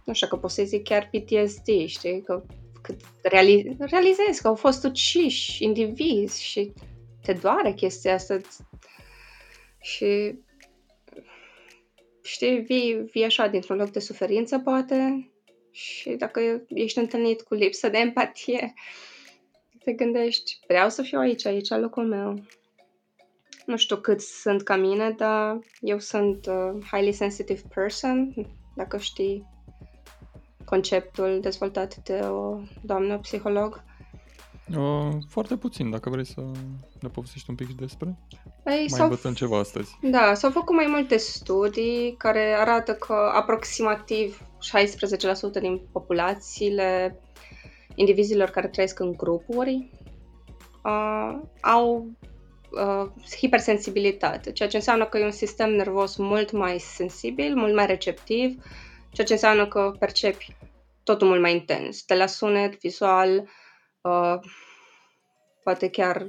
nu 0.05 0.13
știu 0.13 0.27
că 0.27 0.37
pot 0.37 0.51
să 0.51 0.63
zic 0.63 0.83
chiar 0.83 1.09
PTSD, 1.11 1.85
știi, 1.85 2.21
că 2.21 2.43
cât 2.81 3.01
reali- 3.23 3.75
realizezi 3.79 4.41
că 4.41 4.47
au 4.47 4.55
fost 4.55 4.83
uciși 4.83 5.63
indivizi 5.63 6.43
și 6.43 6.73
te 7.21 7.33
doare 7.33 7.73
chestia 7.73 8.13
asta. 8.13 8.39
Și 9.81 10.35
știi, 12.23 12.59
vii, 12.59 12.93
vii 13.11 13.23
așa 13.23 13.47
dintr-un 13.47 13.77
loc 13.77 13.89
de 13.89 13.99
suferință, 13.99 14.59
poate, 14.59 15.31
și 15.71 16.09
dacă 16.09 16.63
ești 16.67 16.99
întâlnit 16.99 17.41
cu 17.41 17.53
lipsă 17.53 17.89
de 17.89 17.97
empatie, 17.97 18.73
te 19.83 19.93
gândești, 19.93 20.59
vreau 20.67 20.89
să 20.89 21.01
fiu 21.01 21.19
aici, 21.19 21.45
aici 21.45 21.69
locul 21.69 22.07
meu. 22.07 22.43
Nu 23.65 23.77
știu 23.77 23.97
cât 23.97 24.21
sunt 24.21 24.63
ca 24.63 24.75
mine, 24.75 25.11
dar 25.11 25.59
eu 25.79 25.99
sunt 25.99 26.45
uh, 26.45 26.85
highly 26.91 27.11
sensitive 27.11 27.61
person, 27.73 28.33
dacă 28.75 28.97
știi 28.97 29.45
conceptul 30.71 31.39
dezvoltat 31.41 31.95
de 31.95 32.19
o 32.19 32.59
doamnă 32.81 33.17
psiholog. 33.17 33.83
Uh, 34.77 35.11
foarte 35.29 35.55
puțin, 35.55 35.89
dacă 35.89 36.09
vrei 36.09 36.25
să 36.25 36.41
ne 36.99 37.09
povestești 37.09 37.49
un 37.49 37.55
pic 37.55 37.75
despre. 37.75 38.17
Păi, 38.63 38.85
mai 38.89 39.01
învățăm 39.01 39.33
ceva 39.33 39.57
astăzi. 39.59 39.97
Da, 40.01 40.33
s-au 40.33 40.51
făcut 40.51 40.75
mai 40.75 40.85
multe 40.89 41.17
studii 41.17 42.15
care 42.17 42.55
arată 42.59 42.93
că 42.93 43.13
aproximativ 43.33 44.41
16% 45.57 45.61
din 45.61 45.81
populațiile 45.91 47.19
indivizilor 47.95 48.49
care 48.49 48.67
trăiesc 48.67 48.99
în 48.99 49.13
grupuri 49.17 49.89
uh, 50.83 51.39
au 51.61 52.05
uh, 52.69 53.09
hipersensibilitate, 53.37 54.51
ceea 54.51 54.69
ce 54.69 54.75
înseamnă 54.75 55.05
că 55.05 55.17
e 55.17 55.25
un 55.25 55.31
sistem 55.31 55.69
nervos 55.75 56.15
mult 56.15 56.51
mai 56.51 56.79
sensibil, 56.79 57.55
mult 57.55 57.75
mai 57.75 57.85
receptiv, 57.85 58.63
ceea 59.11 59.27
ce 59.27 59.33
înseamnă 59.33 59.67
că 59.67 59.95
percepi 59.99 60.55
totul 61.11 61.27
mult 61.27 61.41
mai 61.41 61.51
intens, 61.51 62.03
de 62.05 62.13
la 62.13 62.25
sunet, 62.25 62.79
vizual, 62.79 63.49
uh, 64.01 64.35
poate 65.63 65.89
chiar 65.89 66.27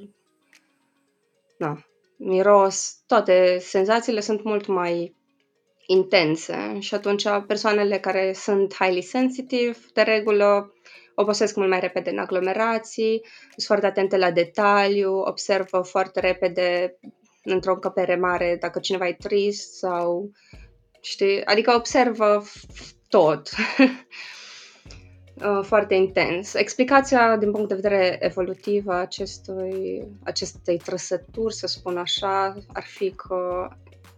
na, 1.58 1.84
miros, 2.16 3.02
toate 3.06 3.58
senzațiile 3.58 4.20
sunt 4.20 4.42
mult 4.42 4.66
mai 4.66 5.16
intense 5.86 6.76
și 6.78 6.94
atunci 6.94 7.24
persoanele 7.46 7.98
care 7.98 8.32
sunt 8.32 8.74
highly 8.74 9.02
sensitive, 9.02 9.78
de 9.94 10.02
regulă, 10.02 10.72
obosesc 11.14 11.56
mult 11.56 11.68
mai 11.68 11.80
repede 11.80 12.10
în 12.10 12.18
aglomerații, 12.18 13.20
sunt 13.50 13.66
foarte 13.66 13.86
atente 13.86 14.16
la 14.16 14.30
detaliu, 14.30 15.18
observă 15.18 15.80
foarte 15.80 16.20
repede 16.20 16.98
într-o 17.44 17.72
încăpere 17.72 18.16
mare 18.16 18.56
dacă 18.60 18.78
cineva 18.78 19.08
e 19.08 19.16
trist 19.18 19.72
sau 19.72 20.30
știi, 21.00 21.44
adică 21.44 21.74
observă 21.74 22.42
tot. 23.08 23.50
Uh, 25.34 25.60
foarte 25.62 25.94
intens. 25.94 26.54
Explicația 26.54 27.36
din 27.36 27.50
punct 27.50 27.68
de 27.68 27.74
vedere 27.74 28.18
evolutiv 28.20 28.88
a 28.88 28.94
acestui, 28.94 30.06
acestei 30.24 30.76
trăsături, 30.76 31.54
să 31.54 31.66
spun 31.66 31.96
așa, 31.96 32.56
ar 32.72 32.82
fi 32.82 33.10
că 33.10 33.68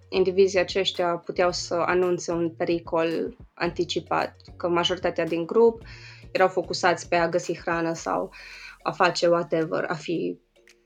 indivizii 0.09 0.59
aceștia 0.59 1.17
puteau 1.17 1.53
să 1.53 1.75
anunțe 1.75 2.33
un 2.33 2.51
pericol 2.51 3.37
anticipat, 3.55 4.37
că 4.57 4.69
majoritatea 4.69 5.25
din 5.25 5.47
grup 5.47 5.83
erau 6.33 6.49
focusați 6.49 7.09
pe 7.09 7.17
a 7.17 7.29
găsi 7.29 7.59
hrană 7.59 7.93
sau 7.93 8.33
a 8.83 8.91
face 8.91 9.27
whatever, 9.27 9.85
a 9.89 9.95
fi 9.95 10.39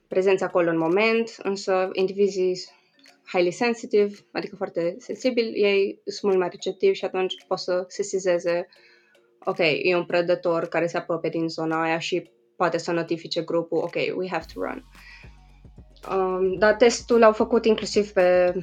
prezenți 0.08 0.44
acolo 0.44 0.70
în 0.70 0.78
moment, 0.78 1.36
însă 1.42 1.88
indivizii 1.92 2.64
highly 3.32 3.50
sensitive, 3.50 4.14
adică 4.32 4.56
foarte 4.56 4.96
sensibili, 4.98 5.62
ei 5.62 6.00
sunt 6.04 6.22
mult 6.22 6.38
mai 6.38 6.48
receptivi 6.48 6.96
și 6.96 7.04
atunci 7.04 7.34
pot 7.46 7.58
să 7.58 7.84
sesizeze 7.88 8.66
ok, 9.44 9.58
e 9.58 9.96
un 9.96 10.04
prădător 10.04 10.66
care 10.66 10.86
se 10.86 10.96
apropie 10.96 11.30
din 11.30 11.48
zona 11.48 11.82
aia 11.82 11.98
și 11.98 12.30
poate 12.56 12.78
să 12.78 12.92
notifice 12.92 13.42
grupul, 13.42 13.78
ok, 13.78 13.94
we 13.94 14.28
have 14.30 14.44
to 14.54 14.60
run. 14.60 14.84
Um, 16.10 16.54
dar 16.58 16.74
testul 16.74 17.18
l-au 17.18 17.32
făcut 17.32 17.64
inclusiv 17.64 18.10
pe, 18.10 18.54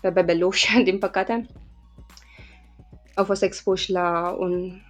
pe 0.00 0.10
bebeluși, 0.10 0.82
din 0.88 0.98
păcate. 0.98 1.46
Au 3.14 3.24
fost 3.24 3.42
expuși 3.42 3.90
la 3.90 4.36
un 4.38 4.80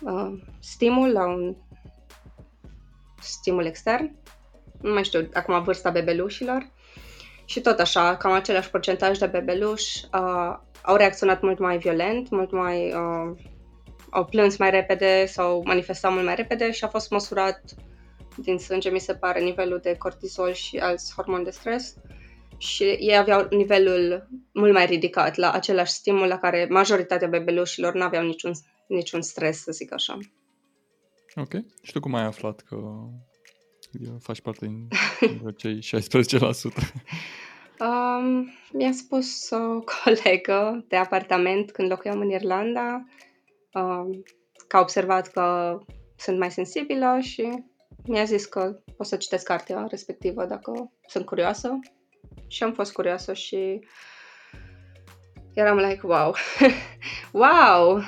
uh, 0.00 0.32
stimul, 0.60 1.12
la 1.12 1.26
un 1.26 1.56
stimul 3.20 3.64
extern. 3.64 4.16
Nu 4.80 4.92
mai 4.92 5.04
știu 5.04 5.28
acum 5.32 5.62
vârsta 5.62 5.90
bebelușilor. 5.90 6.72
Și 7.44 7.60
tot 7.60 7.78
așa, 7.78 8.16
cam 8.16 8.32
același 8.32 8.70
procentaj 8.70 9.18
de 9.18 9.26
bebeluși 9.26 10.04
uh, 10.12 10.56
au 10.82 10.96
reacționat 10.96 11.40
mult 11.40 11.58
mai 11.58 11.78
violent, 11.78 12.30
mult 12.30 12.50
mai 12.50 12.92
uh, 12.92 13.36
au 14.14 14.24
plâns 14.24 14.56
mai 14.56 14.70
repede 14.70 15.26
sau 15.26 15.62
manifestat 15.64 16.12
mult 16.12 16.24
mai 16.24 16.34
repede 16.34 16.70
și 16.70 16.84
a 16.84 16.88
fost 16.88 17.10
măsurat 17.10 17.62
din 18.36 18.58
sânge, 18.58 18.90
mi 18.90 18.98
se 18.98 19.14
pare, 19.14 19.40
nivelul 19.40 19.78
de 19.82 19.96
cortizol 19.96 20.52
și 20.52 20.76
alți 20.76 21.14
hormoni 21.14 21.44
de 21.44 21.50
stres 21.50 21.94
și 22.58 22.82
ei 22.82 23.16
aveau 23.16 23.46
nivelul 23.50 24.28
mult 24.52 24.72
mai 24.72 24.86
ridicat 24.86 25.36
la 25.36 25.52
același 25.52 25.92
stimul 25.92 26.26
la 26.26 26.38
care 26.38 26.66
majoritatea 26.70 27.28
bebelușilor 27.28 27.94
nu 27.94 28.02
aveau 28.02 28.24
niciun, 28.24 28.52
niciun 28.86 29.22
stres, 29.22 29.62
să 29.62 29.72
zic 29.72 29.92
așa. 29.92 30.18
Ok. 31.34 31.52
Și 31.82 31.92
tu 31.92 32.00
cum 32.00 32.14
ai 32.14 32.24
aflat 32.24 32.60
că 32.60 32.76
faci 34.20 34.40
parte 34.40 34.66
din 34.66 34.88
cei 35.56 35.78
16%? 35.78 35.82
Um, 37.80 38.52
mi-a 38.72 38.92
spus 38.92 39.50
o 39.50 39.80
colegă 39.80 40.84
de 40.88 40.96
apartament 40.96 41.70
când 41.70 41.90
locuiam 41.90 42.20
în 42.20 42.30
Irlanda 42.30 43.04
că 44.66 44.76
a 44.76 44.80
observat 44.80 45.26
că 45.26 45.78
sunt 46.16 46.38
mai 46.38 46.50
sensibilă 46.50 47.18
și 47.20 47.64
mi-a 48.06 48.24
zis 48.24 48.44
că 48.44 48.78
o 48.96 49.02
să 49.02 49.16
citesc 49.16 49.44
cartea 49.44 49.86
respectivă 49.88 50.44
dacă 50.44 50.92
sunt 51.06 51.24
curioasă. 51.24 51.78
Și 52.46 52.62
am 52.62 52.72
fost 52.72 52.92
curioasă 52.92 53.32
și 53.32 53.80
eram 55.54 55.76
like, 55.76 56.00
wow, 56.02 56.34
wow! 57.42 58.00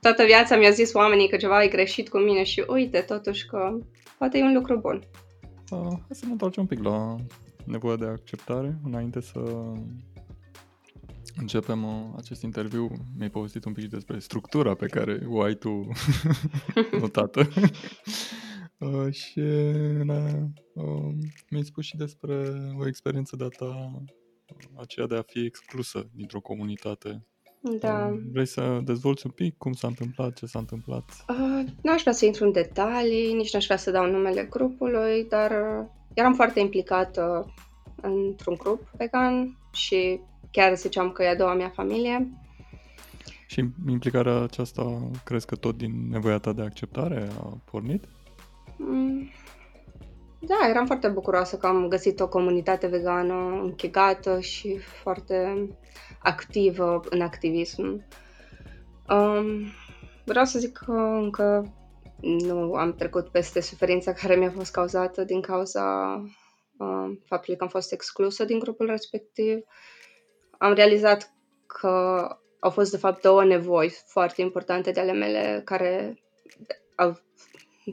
Toată 0.00 0.24
viața 0.24 0.56
mi-a 0.56 0.70
zis 0.70 0.92
oamenii 0.92 1.28
că 1.28 1.36
ceva 1.36 1.62
e 1.62 1.68
greșit 1.68 2.08
cu 2.08 2.18
mine 2.18 2.42
și 2.42 2.64
uite, 2.68 3.00
totuși 3.00 3.46
că 3.46 3.78
poate 4.18 4.38
e 4.38 4.42
un 4.42 4.54
lucru 4.54 4.78
bun. 4.78 5.02
Uh, 5.70 5.88
hai 5.88 6.10
să 6.10 6.24
ne 6.24 6.30
întoarcem 6.30 6.62
un 6.62 6.68
pic 6.68 6.84
la 6.84 7.16
nevoia 7.64 7.96
de 7.96 8.06
acceptare 8.06 8.78
înainte 8.84 9.20
să 9.20 9.40
Începem 11.36 11.84
uh, 11.84 12.14
acest 12.16 12.42
interviu. 12.42 12.90
Mi-ai 13.16 13.30
povestit 13.30 13.64
un 13.64 13.72
pic 13.72 13.90
despre 13.90 14.18
structura 14.18 14.74
pe 14.74 14.86
care 14.86 15.20
o 15.28 15.40
ai 15.40 15.54
tu 15.54 15.88
notată. 17.00 17.48
uh, 18.78 19.12
și 19.12 19.38
uh, 19.38 20.42
mi-ai 21.50 21.64
spus 21.64 21.84
și 21.84 21.96
despre 21.96 22.52
o 22.78 22.86
experiență 22.86 23.36
de-a 23.36 23.48
ta, 23.48 24.02
aceea 24.76 25.06
de 25.06 25.16
a 25.16 25.22
fi 25.22 25.44
exclusă 25.44 26.10
dintr-o 26.14 26.40
comunitate. 26.40 27.26
Da. 27.80 28.06
Uh, 28.06 28.18
vrei 28.32 28.46
să 28.46 28.80
dezvolți 28.84 29.26
un 29.26 29.32
pic 29.32 29.56
cum 29.56 29.72
s-a 29.72 29.86
întâmplat, 29.86 30.32
ce 30.32 30.46
s-a 30.46 30.58
întâmplat? 30.58 31.04
Uh, 31.28 31.64
nu 31.82 31.92
aș 31.92 32.00
vrea 32.00 32.12
să 32.12 32.24
intru 32.24 32.44
în 32.44 32.52
detalii, 32.52 33.34
nici 33.34 33.52
nu 33.52 33.58
aș 33.58 33.64
vrea 33.64 33.76
să 33.76 33.90
dau 33.90 34.10
numele 34.10 34.46
grupului, 34.50 35.26
dar 35.28 35.50
uh, 35.50 35.86
eram 36.14 36.34
foarte 36.34 36.60
implicată 36.60 37.54
într-un 38.02 38.54
grup 38.54 38.90
vegan 38.96 39.58
și 39.72 40.20
chiar 40.56 40.74
ziceam 40.74 41.12
că 41.12 41.22
e 41.22 41.28
a 41.28 41.36
doua 41.36 41.54
mea 41.54 41.68
familie. 41.68 42.30
Și 43.46 43.64
implicarea 43.88 44.42
aceasta, 44.42 45.10
crezi 45.24 45.46
că 45.46 45.56
tot 45.56 45.76
din 45.76 46.08
nevoia 46.10 46.38
ta 46.38 46.52
de 46.52 46.62
acceptare 46.62 47.28
a 47.40 47.58
pornit? 47.70 48.04
Mm, 48.76 49.30
da, 50.38 50.68
eram 50.68 50.86
foarte 50.86 51.08
bucuroasă 51.08 51.56
că 51.56 51.66
am 51.66 51.88
găsit 51.88 52.20
o 52.20 52.28
comunitate 52.28 52.86
vegană 52.86 53.34
închegată 53.62 54.40
și 54.40 54.78
foarte 54.78 55.68
activă 56.18 57.00
în 57.10 57.20
activism. 57.20 58.06
Um, 59.08 59.66
vreau 60.24 60.44
să 60.44 60.58
zic 60.58 60.72
că 60.72 60.92
încă 60.92 61.74
nu 62.20 62.72
am 62.74 62.94
trecut 62.94 63.28
peste 63.28 63.60
suferința 63.60 64.12
care 64.12 64.36
mi-a 64.36 64.50
fost 64.50 64.72
cauzată 64.72 65.24
din 65.24 65.40
cauza 65.40 66.16
uh, 66.78 67.18
faptului 67.24 67.58
că 67.58 67.64
am 67.64 67.70
fost 67.70 67.92
exclusă 67.92 68.44
din 68.44 68.58
grupul 68.58 68.86
respectiv. 68.86 69.58
Am 70.58 70.72
realizat 70.72 71.32
că 71.66 72.26
au 72.60 72.70
fost, 72.70 72.90
de 72.90 72.96
fapt, 72.96 73.22
două 73.22 73.44
nevoi 73.44 73.88
foarte 74.06 74.40
importante 74.40 74.90
de 74.90 75.00
ale 75.00 75.12
mele 75.12 75.62
care 75.64 76.20
au, 76.94 77.20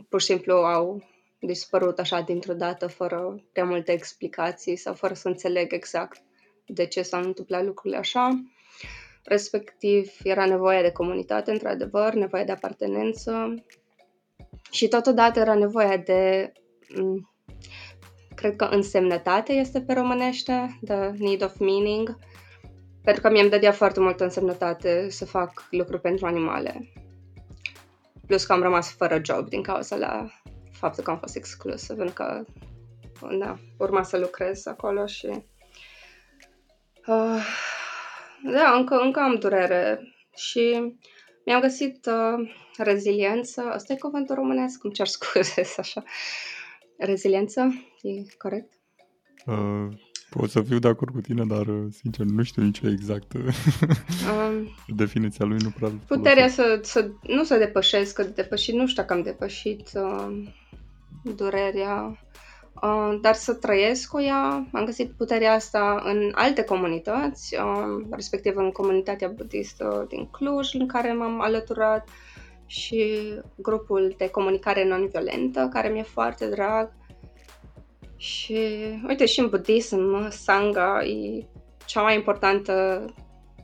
pur 0.10 0.20
și 0.22 0.26
simplu 0.26 0.54
au 0.54 1.04
dispărut 1.40 2.00
așa 2.00 2.22
dintr-o 2.22 2.54
dată, 2.54 2.88
fără 2.88 3.44
prea 3.52 3.66
multe 3.66 3.92
explicații 3.92 4.76
sau 4.76 4.94
fără 4.94 5.14
să 5.14 5.28
înțeleg 5.28 5.74
exact 5.74 6.22
de 6.66 6.86
ce 6.86 7.02
s-au 7.02 7.22
întâmplat 7.22 7.66
lucrurile 7.66 8.00
așa. 8.00 8.44
Respectiv, 9.24 10.12
era 10.24 10.46
nevoia 10.46 10.82
de 10.82 10.92
comunitate, 10.92 11.52
într-adevăr, 11.52 12.14
nevoia 12.14 12.44
de 12.44 12.52
apartenență 12.52 13.54
și 14.72 14.88
totodată 14.88 15.40
era 15.40 15.54
nevoia 15.54 15.98
de, 15.98 16.52
mm, 16.96 17.32
cred 18.36 18.56
că 18.56 18.66
însemnătate 18.66 19.54
este 19.54 19.82
pe 19.82 19.94
românește, 19.94 20.80
the 20.86 21.12
need 21.18 21.44
of 21.44 21.58
meaning, 21.58 22.18
pentru 23.04 23.22
că 23.22 23.30
mi-am 23.30 23.50
dădea 23.50 23.72
foarte 23.72 24.00
multă 24.00 24.24
însemnătate 24.24 25.10
să 25.10 25.26
fac 25.26 25.68
lucruri 25.70 26.02
pentru 26.02 26.26
animale. 26.26 26.92
Plus 28.28 28.46
că 28.46 28.54
am 28.54 28.62
rămas 28.62 28.96
fără 28.96 29.22
job 29.24 29.50
din 29.50 29.62
cauza 29.62 29.96
la 29.96 30.30
faptul 30.72 31.04
că 31.04 31.12
am 31.12 31.20
fost 31.20 31.36
exclusă, 31.36 31.94
pentru 31.94 32.14
că 32.14 32.44
da, 33.40 33.58
urma 33.78 34.04
să 34.04 34.18
lucrez 34.18 34.66
acolo 34.66 35.06
și 35.06 35.28
uh, 37.08 37.46
da, 38.44 38.74
încă, 38.78 38.96
încă 38.96 39.20
am 39.20 39.36
durere 39.36 40.14
și 40.36 40.94
mi-am 41.46 41.62
găsit 41.62 42.06
uh, 42.06 42.54
reziliență. 42.78 43.62
Asta 43.62 43.94
e 43.94 43.98
cuvântul 43.98 44.36
românesc? 44.36 44.84
Îmi 44.84 44.94
cer 44.94 45.08
scuze, 45.08 45.64
așa. 45.78 46.04
Reziliență? 46.98 47.62
E 48.02 48.36
corect? 48.38 48.74
Uh, 49.46 49.88
pot 50.34 50.50
să 50.50 50.62
fiu 50.62 50.80
de 50.80 50.88
acord 50.88 51.14
cu 51.14 51.22
tine, 51.22 51.46
dar, 51.46 51.68
uh, 51.68 51.86
sincer, 51.90 52.26
nu 52.26 52.44
știu 52.44 52.64
nici 52.64 52.82
exact. 52.84 53.34
um, 53.34 53.44
Definiția 54.96 55.46
lui 55.46 55.58
nu 55.62 55.70
prea 55.70 55.92
Puterea 56.08 56.48
să, 56.48 56.80
să, 56.82 57.10
nu 57.28 57.44
să 57.44 57.58
depășesc, 57.58 58.14
că 58.14 58.24
depășit, 58.24 58.74
nu 58.74 58.88
știu 58.88 59.02
dacă 59.02 59.14
am 59.14 59.22
depășit 59.22 59.90
uh, 59.94 60.44
durerea 61.36 62.18
Uh, 62.84 63.18
dar 63.22 63.34
să 63.34 63.54
trăiesc 63.54 64.10
cu 64.10 64.22
ea. 64.22 64.68
Am 64.72 64.86
găsit 64.86 65.12
puterea 65.18 65.54
asta 65.54 66.02
în 66.06 66.32
alte 66.36 66.64
comunități, 66.64 67.56
uh, 67.56 68.06
respectiv 68.12 68.56
în 68.56 68.72
comunitatea 68.72 69.28
budistă 69.28 70.06
din 70.10 70.28
Cluj, 70.32 70.74
în 70.74 70.88
care 70.88 71.14
m-am 71.14 71.42
alăturat, 71.42 72.08
și 72.66 73.34
grupul 73.56 74.14
de 74.18 74.30
comunicare 74.30 74.88
non-violentă, 74.88 75.70
care 75.74 75.90
mi-e 75.90 76.04
foarte 76.04 76.50
drag. 76.50 76.92
Și, 78.24 78.58
uite, 79.08 79.26
și 79.26 79.40
în 79.40 79.50
budism, 79.50 80.30
Sangha 80.30 81.04
e 81.04 81.46
cea 81.86 82.02
mai 82.02 82.16
importantă 82.16 83.06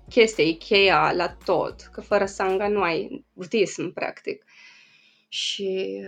chestie, 0.09 0.43
e 0.43 0.51
cheia 0.51 1.11
la 1.11 1.29
tot, 1.45 1.81
că 1.91 2.01
fără 2.01 2.25
Sangha 2.25 2.67
nu 2.67 2.81
ai 2.81 3.25
budism, 3.33 3.93
practic. 3.93 4.45
Și, 5.27 6.01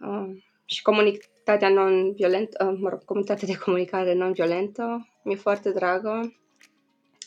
uh, 0.00 0.36
și 0.64 0.82
comunic 0.82 1.24
comunitatea 1.24 1.68
non-violentă, 1.68 2.64
uh, 2.64 2.78
mă 2.80 2.88
rog, 2.88 3.04
comunitatea 3.04 3.48
de 3.48 3.58
comunicare 3.58 4.14
non-violentă 4.14 5.08
mi-e 5.22 5.36
foarte 5.36 5.70
dragă 5.70 6.36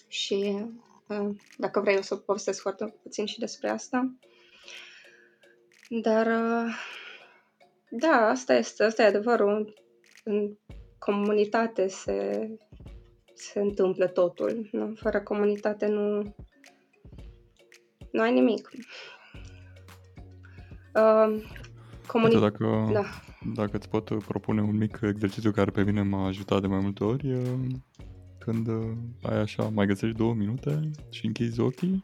și 0.07 0.65
uh, 1.07 1.29
dacă 1.57 1.79
vrei 1.79 1.97
o 1.97 2.01
să 2.01 2.15
povestesc 2.15 2.61
foarte 2.61 2.95
puțin 3.01 3.25
și 3.25 3.39
despre 3.39 3.69
asta. 3.69 4.13
Dar 5.89 6.25
uh, 6.25 6.73
da, 7.89 8.27
asta 8.29 8.53
este, 8.53 8.83
asta 8.83 9.03
e 9.03 9.05
adevărul. 9.05 9.82
În 10.23 10.57
comunitate 10.97 11.87
se, 11.87 12.49
se 13.33 13.59
întâmplă 13.59 14.07
totul. 14.07 14.69
Nu? 14.71 14.93
Fără 14.95 15.21
comunitate 15.21 15.87
nu, 15.87 16.35
nu 18.11 18.21
ai 18.21 18.33
nimic. 18.33 18.69
Uh, 20.95 21.43
comuni- 22.07 22.39
dacă, 22.39 22.89
da. 22.93 23.03
Dacă 23.55 23.77
îți 23.77 23.89
pot 23.89 24.23
propune 24.27 24.61
un 24.61 24.77
mic 24.77 24.99
exercițiu 25.01 25.51
care 25.51 25.71
pe 25.71 25.83
mine 25.83 26.01
m-a 26.01 26.25
ajutat 26.25 26.61
de 26.61 26.67
mai 26.67 26.79
multe 26.79 27.03
ori, 27.03 27.41
când 28.39 28.67
ai 29.21 29.37
așa, 29.37 29.63
mai 29.63 29.85
găsești 29.85 30.17
două 30.17 30.33
minute 30.33 30.91
și 31.09 31.25
închizi 31.25 31.59
ochii, 31.59 32.03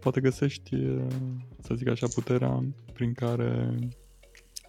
poate 0.00 0.20
găsești, 0.20 0.76
să 1.58 1.74
zic 1.74 1.88
așa, 1.88 2.06
puterea 2.14 2.60
prin 2.92 3.12
care 3.12 3.78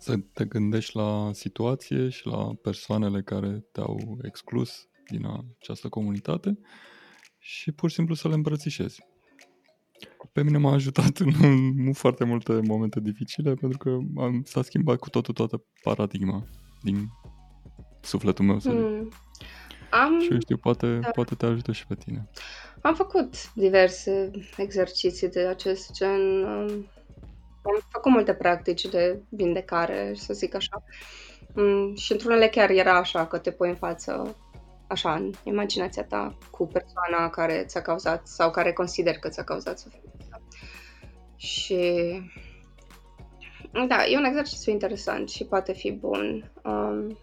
să 0.02 0.18
te 0.34 0.45
gândești 0.45 0.95
la 0.95 1.30
situație 1.34 2.10
și 2.10 2.28
la 2.28 2.54
persoanele 2.62 3.22
care 3.22 3.66
te-au 3.72 4.20
exclus 4.24 4.88
din 5.08 5.26
această 5.58 5.89
comunitate 5.89 6.60
și 7.38 7.72
pur 7.72 7.89
și 7.89 7.95
simplu 7.95 8.14
să 8.14 8.28
le 8.28 8.34
îmbrățișezi 8.34 9.10
pe 10.32 10.43
mine 10.43 10.58
m-a 10.58 10.74
ajutat 10.74 11.18
în 11.18 11.32
nu 11.86 11.93
foarte 11.93 12.24
multe 12.24 12.60
momente 12.64 12.99
dificile 12.99 13.54
pentru 13.54 13.78
că 13.78 13.97
am, 14.22 14.41
s-a 14.45 14.62
schimbat 14.62 14.97
cu 14.97 15.10
totul 15.10 15.34
toată 15.34 15.64
paradigma 15.84 16.47
din 16.82 17.08
sufletul 18.02 18.45
meu, 18.45 18.60
să 18.60 18.70
zic. 18.70 18.80
Mm. 18.80 19.10
Am... 19.91 20.20
Și 20.20 20.32
eu 20.32 20.39
știu, 20.39 20.58
poate, 20.58 20.99
da. 21.02 21.10
poate 21.10 21.36
te 21.36 21.45
ajută 21.45 21.72
și 21.72 21.88
pe 21.88 21.95
tine. 21.95 22.30
Am 22.82 22.95
făcut 22.95 23.54
diverse 23.54 24.32
exerciții 24.58 25.30
de 25.30 25.39
acest 25.39 25.93
gen. 25.93 26.20
Am 27.62 27.80
făcut 27.89 28.12
multe 28.12 28.34
practici 28.34 28.86
de 28.86 29.22
vindecare, 29.30 30.14
să 30.16 30.34
zic 30.34 30.55
așa. 30.55 30.84
Mm, 31.53 31.95
și 31.95 32.12
într-unele 32.12 32.47
chiar 32.47 32.70
era 32.70 32.97
așa 32.97 33.28
că 33.28 33.38
te 33.38 33.51
pui 33.51 33.70
în 33.70 33.76
față 33.76 34.36
așa, 34.88 35.14
în 35.14 35.32
imaginația 35.43 36.03
ta 36.03 36.38
cu 36.49 36.68
persoana 36.68 37.30
care 37.30 37.64
ți-a 37.68 37.82
cauzat 37.82 38.28
sau 38.28 38.51
care 38.51 38.74
consider 38.74 39.18
că 39.18 39.30
ți-a 39.30 39.43
cauzat 39.43 39.80
suferință. 39.80 40.41
Și 41.36 42.22
da, 43.88 44.05
e 44.05 44.18
un 44.18 44.24
exercițiu 44.24 44.72
interesant 44.72 45.30
și 45.30 45.45
poate 45.45 45.74
fi 45.74 45.91
bun. 45.91 46.51
Um, 46.64 47.20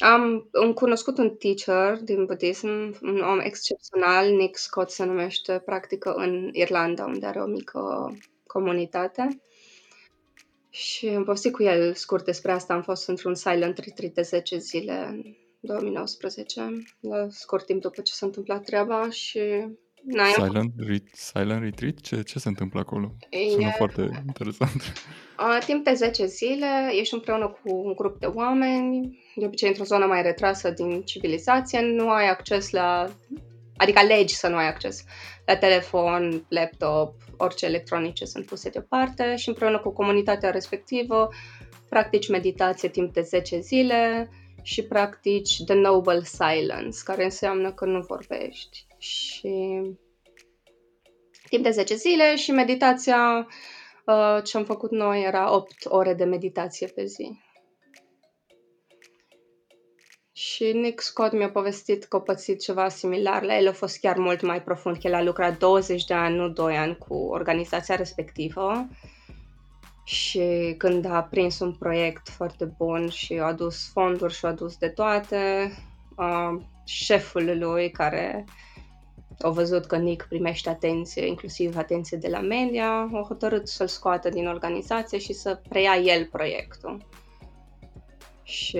am 0.00 0.48
un 0.52 0.72
cunoscut 0.72 1.18
un 1.18 1.36
teacher 1.36 1.98
din 2.02 2.24
budism, 2.24 2.68
un 3.02 3.20
om 3.20 3.38
excepțional, 3.38 4.30
Nick 4.30 4.56
Scott 4.56 4.90
se 4.90 5.04
numește, 5.04 5.62
practică 5.64 6.12
în 6.12 6.48
Irlanda, 6.52 7.04
unde 7.04 7.26
are 7.26 7.40
o 7.40 7.46
mică 7.46 8.12
comunitate. 8.46 9.40
Și 10.70 11.06
am 11.06 11.24
povestit 11.24 11.52
cu 11.52 11.62
el 11.62 11.94
scurt 11.94 12.24
despre 12.24 12.52
asta. 12.52 12.74
Am 12.74 12.82
fost 12.82 13.08
într-un 13.08 13.34
silent 13.34 13.78
retreat 13.78 14.12
de 14.12 14.22
10 14.22 14.58
zile 14.58 15.06
în 15.08 15.22
2019, 15.60 16.82
la 17.00 17.26
scurt 17.30 17.66
timp 17.66 17.80
după 17.80 18.00
ce 18.00 18.12
s-a 18.12 18.26
întâmplat 18.26 18.64
treaba 18.64 19.10
și... 19.10 19.40
Na, 20.02 20.24
silent, 20.24 20.72
re- 20.76 21.10
silent 21.12 21.62
retreat? 21.62 22.00
Ce, 22.00 22.22
ce 22.22 22.38
se 22.38 22.48
întâmplă 22.48 22.80
acolo? 22.80 23.14
E... 23.30 23.50
Sună 23.50 23.72
foarte 23.76 24.22
interesant. 24.26 24.92
A, 25.36 25.58
timp 25.64 25.84
de 25.84 25.92
10 25.92 26.26
zile 26.26 26.66
ești 26.92 27.14
împreună 27.14 27.46
cu 27.46 27.74
un 27.74 27.92
grup 27.92 28.18
de 28.18 28.26
oameni, 28.26 29.18
de 29.36 29.44
obicei 29.44 29.68
într-o 29.68 29.84
zonă 29.84 30.06
mai 30.06 30.22
retrasă 30.22 30.70
din 30.70 31.02
civilizație, 31.02 31.80
nu 31.80 32.10
ai 32.10 32.28
acces 32.28 32.70
la... 32.70 33.10
Adică 33.76 34.00
legi 34.02 34.34
să 34.34 34.48
nu 34.48 34.56
ai 34.56 34.68
acces 34.68 35.04
la 35.44 35.56
telefon, 35.56 36.44
laptop, 36.48 37.14
orice 37.36 37.66
electronice 37.66 38.24
sunt 38.24 38.46
puse 38.46 38.68
deoparte 38.68 39.36
și 39.36 39.48
împreună 39.48 39.78
cu 39.78 39.90
comunitatea 39.92 40.50
respectivă 40.50 41.28
practici 41.88 42.28
meditație 42.28 42.88
timp 42.88 43.12
de 43.12 43.20
10 43.20 43.60
zile 43.60 44.30
și 44.62 44.82
practici 44.82 45.64
the 45.64 45.74
noble 45.74 46.22
silence, 46.24 46.98
care 47.04 47.24
înseamnă 47.24 47.72
că 47.72 47.84
nu 47.84 48.00
vorbești. 48.00 48.86
Și 49.00 49.80
timp 51.48 51.62
de 51.62 51.70
10 51.70 51.94
zile 51.94 52.36
și 52.36 52.50
meditația 52.50 53.46
uh, 54.06 54.42
ce 54.44 54.56
am 54.56 54.64
făcut 54.64 54.90
noi 54.90 55.22
era 55.22 55.54
8 55.54 55.72
ore 55.84 56.14
de 56.14 56.24
meditație 56.24 56.86
pe 56.86 57.04
zi. 57.04 57.40
Și 60.32 60.72
Nick 60.72 61.00
Scott 61.00 61.32
mi-a 61.32 61.50
povestit 61.50 62.04
că 62.04 62.16
a 62.16 62.20
pățit 62.20 62.60
ceva 62.60 62.88
similar. 62.88 63.42
La 63.42 63.58
el 63.58 63.68
a 63.68 63.72
fost 63.72 63.98
chiar 63.98 64.16
mult 64.16 64.42
mai 64.42 64.62
profund, 64.62 64.96
că 64.96 65.06
el 65.06 65.14
a 65.14 65.22
lucrat 65.22 65.58
20 65.58 66.04
de 66.04 66.14
ani, 66.14 66.36
nu 66.36 66.48
2 66.48 66.76
ani, 66.76 66.96
cu 66.96 67.14
organizația 67.14 67.94
respectivă. 67.94 68.88
Și 70.04 70.74
când 70.78 71.04
a 71.04 71.22
prins 71.22 71.58
un 71.58 71.74
proiect 71.74 72.28
foarte 72.28 72.64
bun 72.64 73.08
și 73.08 73.32
a 73.32 73.44
adus 73.44 73.90
fonduri 73.92 74.34
și 74.34 74.44
a 74.44 74.48
adus 74.48 74.76
de 74.76 74.88
toate, 74.88 75.72
uh, 76.16 76.62
șeful 76.84 77.58
lui, 77.58 77.90
care 77.90 78.44
a 79.40 79.48
văzut 79.48 79.86
că 79.86 79.96
Nick 79.96 80.26
primește 80.28 80.68
atenție, 80.68 81.26
inclusiv 81.26 81.76
atenție 81.76 82.16
de 82.16 82.28
la 82.28 82.40
media, 82.40 83.08
a 83.12 83.24
hotărât 83.28 83.68
să-l 83.68 83.88
scoată 83.88 84.28
din 84.28 84.46
organizație 84.46 85.18
și 85.18 85.32
să 85.32 85.60
preia 85.68 85.96
el 85.96 86.26
proiectul 86.26 87.08
și 88.50 88.78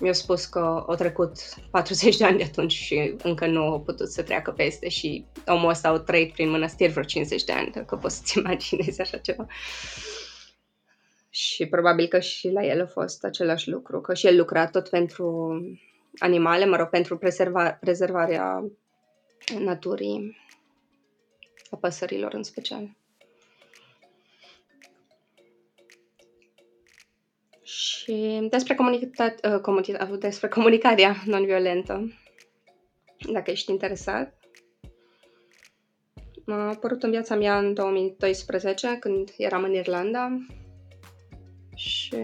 mi-a 0.00 0.12
spus 0.12 0.44
că 0.44 0.84
au 0.88 0.94
trecut 0.94 1.32
40 1.70 2.16
de 2.16 2.24
ani 2.24 2.36
de 2.36 2.44
atunci 2.44 2.72
și 2.72 3.14
încă 3.22 3.46
nu 3.46 3.62
au 3.62 3.80
putut 3.80 4.10
să 4.10 4.22
treacă 4.22 4.50
peste 4.50 4.88
și 4.88 5.24
omul 5.46 5.68
ăsta 5.68 5.88
au 5.88 5.98
trăit 5.98 6.32
prin 6.32 6.50
mănăstiri 6.50 6.92
vreo 6.92 7.02
50 7.04 7.44
de 7.44 7.52
ani, 7.52 7.70
dacă 7.70 7.96
poți 7.96 8.16
să-ți 8.16 8.38
imaginezi 8.38 9.00
așa 9.00 9.16
ceva. 9.16 9.46
Și 11.30 11.66
probabil 11.66 12.06
că 12.06 12.18
și 12.18 12.48
la 12.48 12.64
el 12.64 12.82
a 12.82 12.86
fost 12.86 13.24
același 13.24 13.70
lucru, 13.70 14.00
că 14.00 14.14
și 14.14 14.26
el 14.26 14.36
lucra 14.36 14.66
tot 14.66 14.88
pentru 14.88 15.60
animale, 16.18 16.64
mă 16.64 16.76
rog, 16.76 16.88
pentru 16.88 17.18
prezerva- 17.18 17.78
prezervarea 17.80 18.64
naturii, 19.58 20.36
a 21.70 21.76
păsărilor 21.76 22.34
în 22.34 22.42
special. 22.42 22.96
Și 27.62 28.46
despre, 28.50 28.74
comunica- 28.74 30.10
uh, 30.10 30.18
despre 30.18 30.48
comunicarea 30.48 31.16
non-violentă, 31.26 32.12
dacă 33.32 33.50
ești 33.50 33.70
interesat. 33.70 34.38
M-a 36.44 36.68
apărut 36.68 37.02
în 37.02 37.10
viața 37.10 37.36
mea 37.36 37.58
în 37.58 37.74
2012, 37.74 38.96
când 39.00 39.34
eram 39.36 39.62
în 39.62 39.74
Irlanda 39.74 40.46
și 41.74 42.16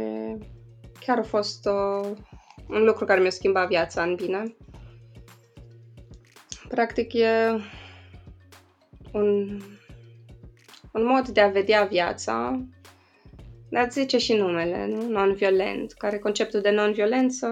chiar 1.01 1.19
a 1.19 1.23
fost 1.23 1.67
uh, 1.67 2.17
un 2.69 2.85
lucru 2.85 3.05
care 3.05 3.21
mi-a 3.21 3.31
schimbat 3.31 3.69
viața 3.69 4.03
în 4.03 4.15
bine. 4.15 4.57
Practic 6.73 7.13
e 7.13 7.61
un, 9.13 9.61
un 10.93 11.05
mod 11.05 11.29
de 11.29 11.41
a 11.41 11.49
vedea 11.49 11.85
viața, 11.85 12.67
dar 13.71 13.91
zice 13.91 14.19
și 14.19 14.33
numele, 14.33 14.87
nu? 14.87 15.09
Non-violent, 15.09 15.93
care 15.93 16.19
conceptul 16.19 16.61
de 16.61 16.71
non-violență 16.71 17.49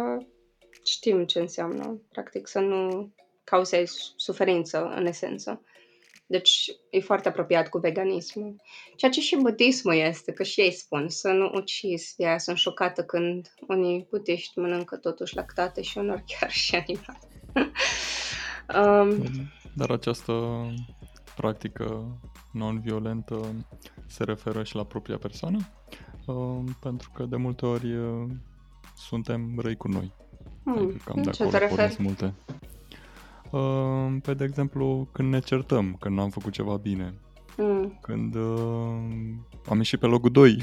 știm 0.84 1.26
ce 1.26 1.38
înseamnă, 1.38 2.00
practic 2.12 2.46
să 2.48 2.58
nu 2.58 3.12
cauzezi 3.44 4.12
suferință 4.16 4.92
în 4.96 5.06
esență. 5.06 5.64
Deci 6.26 6.70
e 6.90 7.00
foarte 7.00 7.28
apropiat 7.28 7.68
cu 7.68 7.78
veganismul. 7.78 8.60
Ceea 8.96 9.10
ce 9.10 9.20
și 9.20 9.36
budismul 9.36 9.94
este, 9.94 10.32
că 10.32 10.42
și 10.42 10.60
ei 10.60 10.72
spun 10.72 11.08
să 11.08 11.28
nu 11.28 11.50
ucizi. 11.54 12.16
De 12.16 12.26
aia 12.26 12.38
sunt 12.38 12.56
șocată 12.56 13.04
când 13.04 13.54
unii 13.68 14.06
budiști 14.10 14.58
mănâncă 14.58 14.96
totuși 14.96 15.36
lactate 15.36 15.82
și 15.82 15.98
unor 15.98 16.24
chiar 16.26 16.50
și 16.50 16.74
animale. 16.74 17.18
um, 18.74 19.24
Dar 19.74 19.90
această 19.90 20.32
practică 21.36 22.18
non-violentă 22.52 23.40
se 24.06 24.24
referă 24.24 24.62
și 24.62 24.74
la 24.76 24.84
propria 24.84 25.16
persoană? 25.16 25.58
Uh, 26.26 26.64
pentru 26.80 27.10
că 27.14 27.24
de 27.24 27.36
multe 27.36 27.66
ori 27.66 27.94
uh, 27.94 28.26
suntem 28.96 29.58
răi 29.58 29.76
cu 29.76 29.88
noi. 29.88 30.12
Hmm. 30.64 30.78
Adică 30.78 31.02
cam 31.04 31.22
de 31.22 31.30
acolo 31.30 31.66
pornesc 31.68 31.98
multe. 31.98 32.34
Uh, 33.50 34.16
pe 34.22 34.34
de 34.34 34.44
exemplu, 34.44 35.08
când 35.12 35.28
ne 35.32 35.38
certăm, 35.38 35.96
când 36.00 36.16
n-am 36.16 36.30
făcut 36.30 36.52
ceva 36.52 36.76
bine. 36.76 37.14
Mm. 37.56 37.98
Când 38.00 38.34
uh, 38.34 38.98
am 39.68 39.76
ieșit 39.76 39.98
pe 39.98 40.06
locul 40.06 40.30
2 40.30 40.60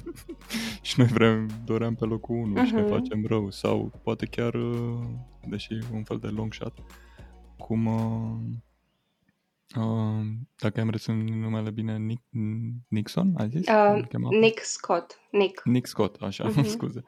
și 0.82 0.94
noi 0.98 1.06
vrem, 1.06 1.48
doream 1.64 1.94
pe 1.94 2.04
locul 2.04 2.36
1 2.36 2.54
uh-huh. 2.54 2.66
și 2.66 2.74
ne 2.74 2.80
mhm. 2.80 2.90
facem 2.90 3.26
rău. 3.26 3.50
Sau 3.50 3.92
poate 4.02 4.26
chiar, 4.26 4.54
uh, 4.54 4.98
deși 5.48 5.78
un 5.92 6.02
fel 6.02 6.18
de 6.18 6.26
long 6.26 6.52
shot, 6.52 6.72
cum, 7.70 7.86
uh, 7.86 9.82
uh, 9.82 10.24
dacă 10.58 10.80
am 10.80 10.90
reținut 10.90 11.28
numele 11.28 11.70
bine, 11.70 11.96
Nick, 11.96 12.22
Nixon, 12.88 13.34
a 13.36 13.46
zis? 13.46 13.66
Uh, 13.68 14.02
Nick 14.30 14.58
Scott. 14.62 15.18
Nick. 15.30 15.64
Nick 15.64 15.86
Scott, 15.86 16.22
așa, 16.22 16.50
uh-huh. 16.50 16.66
scuze. 16.76 17.04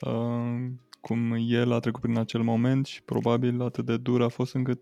Uh, 0.00 0.66
cum 1.00 1.36
el 1.48 1.72
a 1.72 1.80
trecut 1.80 2.00
prin 2.00 2.18
acel 2.18 2.42
moment 2.42 2.86
și 2.86 3.02
probabil 3.02 3.62
atât 3.62 3.84
de 3.84 3.96
dur 3.96 4.22
a 4.22 4.28
fost 4.28 4.54
încât 4.54 4.80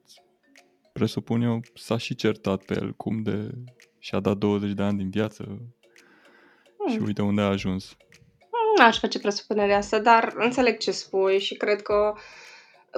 presupun 0.92 1.42
eu 1.42 1.60
s-a 1.74 1.96
și 1.96 2.14
certat 2.14 2.64
pe 2.64 2.74
el 2.74 2.92
cum 2.92 3.22
de 3.22 3.50
și-a 3.98 4.20
dat 4.20 4.36
20 4.36 4.72
de 4.72 4.82
ani 4.82 4.98
din 4.98 5.10
viață 5.10 5.44
hmm. 6.78 6.92
și 6.92 6.98
uite 6.98 7.22
unde 7.22 7.40
a 7.40 7.46
ajuns. 7.46 7.96
Nu 8.76 8.84
aș 8.84 8.98
face 8.98 9.18
presupunerea 9.18 9.76
asta, 9.76 9.98
dar 9.98 10.32
înțeleg 10.36 10.78
ce 10.78 10.90
spui 10.90 11.38
și 11.40 11.54
cred 11.54 11.82
că 11.82 12.14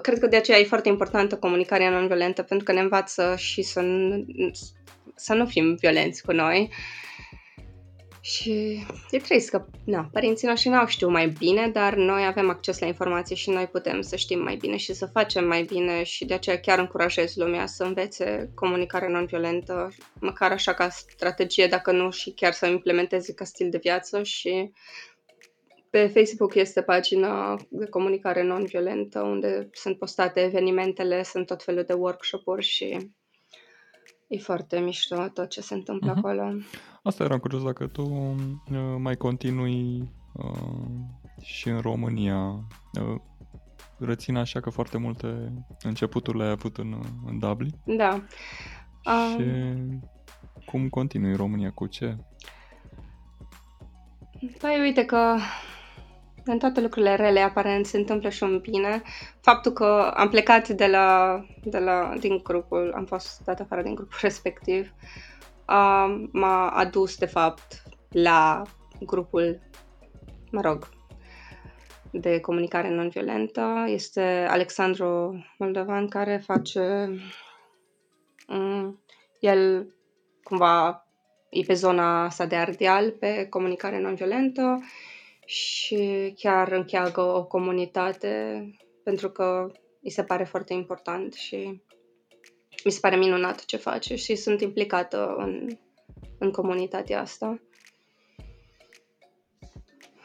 cred 0.02 0.18
că 0.18 0.26
de 0.26 0.36
aceea 0.36 0.58
e 0.58 0.64
foarte 0.64 0.88
importantă 0.88 1.36
comunicarea 1.36 1.90
non-violentă 1.90 2.42
pentru 2.42 2.66
că 2.66 2.72
ne 2.72 2.80
învață 2.80 3.34
și 3.36 3.62
să, 3.62 3.80
să 5.14 5.34
nu 5.34 5.46
fim 5.46 5.74
violenți 5.74 6.22
cu 6.22 6.32
noi. 6.32 6.70
Și 8.20 8.86
e 9.10 9.18
trist 9.18 9.50
că 9.50 9.66
na, 9.84 10.08
părinții 10.12 10.48
noștri 10.48 10.68
n-au 10.68 10.86
știu 10.86 11.08
mai 11.08 11.28
bine, 11.28 11.68
dar 11.68 11.94
noi 11.94 12.26
avem 12.26 12.50
acces 12.50 12.78
la 12.78 12.86
informații 12.86 13.36
și 13.36 13.50
noi 13.50 13.66
putem 13.66 14.00
să 14.00 14.16
știm 14.16 14.42
mai 14.42 14.56
bine 14.56 14.76
și 14.76 14.94
să 14.94 15.06
facem 15.06 15.46
mai 15.46 15.62
bine 15.62 16.02
și 16.02 16.24
de 16.24 16.34
aceea 16.34 16.60
chiar 16.60 16.78
încurajez 16.78 17.34
lumea 17.34 17.66
să 17.66 17.84
învețe 17.84 18.50
comunicare 18.54 19.08
non-violentă, 19.08 19.92
măcar 20.20 20.50
așa 20.50 20.74
ca 20.74 20.88
strategie, 20.88 21.66
dacă 21.66 21.92
nu 21.92 22.10
și 22.10 22.30
chiar 22.30 22.52
să 22.52 22.66
o 22.66 22.70
implementeze 22.70 23.34
ca 23.34 23.44
stil 23.44 23.70
de 23.70 23.78
viață 23.78 24.22
și 24.22 24.72
pe 25.96 26.06
Facebook 26.06 26.54
este 26.54 26.82
pagina 26.82 27.56
de 27.68 27.86
comunicare 27.86 28.42
non-violentă 28.42 29.20
unde 29.20 29.68
sunt 29.72 29.98
postate 29.98 30.40
evenimentele, 30.40 31.22
sunt 31.22 31.46
tot 31.46 31.62
felul 31.62 31.84
de 31.86 31.92
workshop-uri 31.92 32.64
și 32.64 33.14
E 34.28 34.38
foarte 34.38 34.78
mișto 34.78 35.28
tot 35.28 35.48
ce 35.48 35.60
se 35.60 35.74
întâmplă 35.74 36.12
uh-huh. 36.12 36.16
acolo. 36.16 36.52
Asta 37.02 37.24
eram 37.24 37.38
curios 37.38 37.62
dacă 37.62 37.86
tu 37.86 38.02
uh, 38.02 38.96
mai 38.98 39.16
continui 39.16 40.12
uh, 40.32 41.42
și 41.42 41.68
în 41.68 41.80
România. 41.80 42.38
Uh, 43.00 43.20
rețin 43.98 44.36
așa 44.36 44.60
că 44.60 44.70
foarte 44.70 44.98
multe 44.98 45.52
începuturi 45.82 46.38
le-ai 46.38 46.50
avut 46.50 46.76
în, 46.76 47.02
în 47.26 47.38
Dublin. 47.38 47.70
Da. 47.84 48.22
Și 49.30 49.42
um... 49.42 50.10
cum 50.64 50.88
continui 50.88 51.30
în 51.30 51.36
România? 51.36 51.70
Cu 51.70 51.86
ce? 51.86 52.16
Păi 54.58 54.80
uite 54.80 55.04
că 55.04 55.36
în 56.46 56.58
toate 56.58 56.80
lucrurile 56.80 57.14
rele, 57.14 57.40
aparent, 57.40 57.86
se 57.86 57.96
întâmplă 57.96 58.28
și 58.28 58.42
un 58.42 58.58
bine. 58.58 59.02
Faptul 59.40 59.72
că 59.72 60.12
am 60.16 60.28
plecat 60.28 60.68
de 60.68 60.86
la, 60.86 61.40
de 61.64 61.78
la, 61.78 62.14
din 62.18 62.40
grupul, 62.42 62.92
am 62.96 63.04
fost 63.04 63.40
dat 63.44 63.60
afară 63.60 63.82
din 63.82 63.94
grupul 63.94 64.18
respectiv, 64.28 64.92
uh, 65.68 66.26
m-a 66.32 66.68
adus, 66.68 67.16
de 67.16 67.26
fapt, 67.26 67.82
la 68.10 68.62
grupul, 69.00 69.60
mă 70.50 70.60
rog, 70.60 70.88
de 72.10 72.40
comunicare 72.40 72.88
non-violentă. 72.88 73.84
Este 73.86 74.46
Alexandru 74.50 75.44
Moldovan 75.58 76.08
care 76.08 76.42
face... 76.44 77.10
Um, 78.48 79.00
el 79.40 79.94
cumva 80.42 81.06
e 81.50 81.62
pe 81.66 81.74
zona 81.74 82.24
asta 82.24 82.46
de 82.46 82.56
ardeal, 82.56 83.10
pe 83.10 83.46
comunicare 83.50 84.00
non-violentă 84.00 84.80
și 85.46 86.32
chiar 86.38 86.72
încheagă 86.72 87.20
o 87.20 87.44
comunitate 87.44 88.64
pentru 89.04 89.30
că 89.30 89.70
îi 90.02 90.10
se 90.10 90.22
pare 90.22 90.44
foarte 90.44 90.72
important 90.72 91.34
și 91.34 91.82
mi 92.84 92.92
se 92.92 92.98
pare 93.00 93.16
minunat 93.16 93.64
ce 93.64 93.76
face 93.76 94.16
și 94.16 94.34
sunt 94.34 94.60
implicată 94.60 95.34
în, 95.38 95.68
în 96.38 96.50
comunitatea 96.50 97.20
asta. 97.20 97.60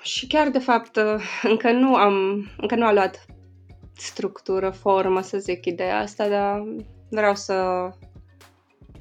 Și 0.02 0.28
chiar, 0.28 0.50
de 0.50 0.60
fapt, 0.60 1.00
încă 1.44 1.72
nu 1.72 1.96
am, 1.96 2.48
încă 2.58 2.76
nu 2.76 2.86
a 2.86 2.94
luat 2.94 3.26
structură, 3.96 4.70
formă, 4.70 5.22
să 5.22 5.38
zic, 5.38 5.66
ideea 5.66 6.00
asta, 6.00 6.28
dar 6.28 6.64
vreau 7.10 7.36
să 7.36 7.90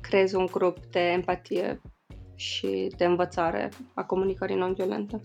creez 0.01 0.33
un 0.33 0.47
grup 0.47 0.79
de 0.91 1.01
empatie 1.01 1.81
și 2.35 2.93
de 2.97 3.05
învățare 3.05 3.68
a 3.95 4.05
comunicării 4.05 4.57
non-violente. 4.57 5.21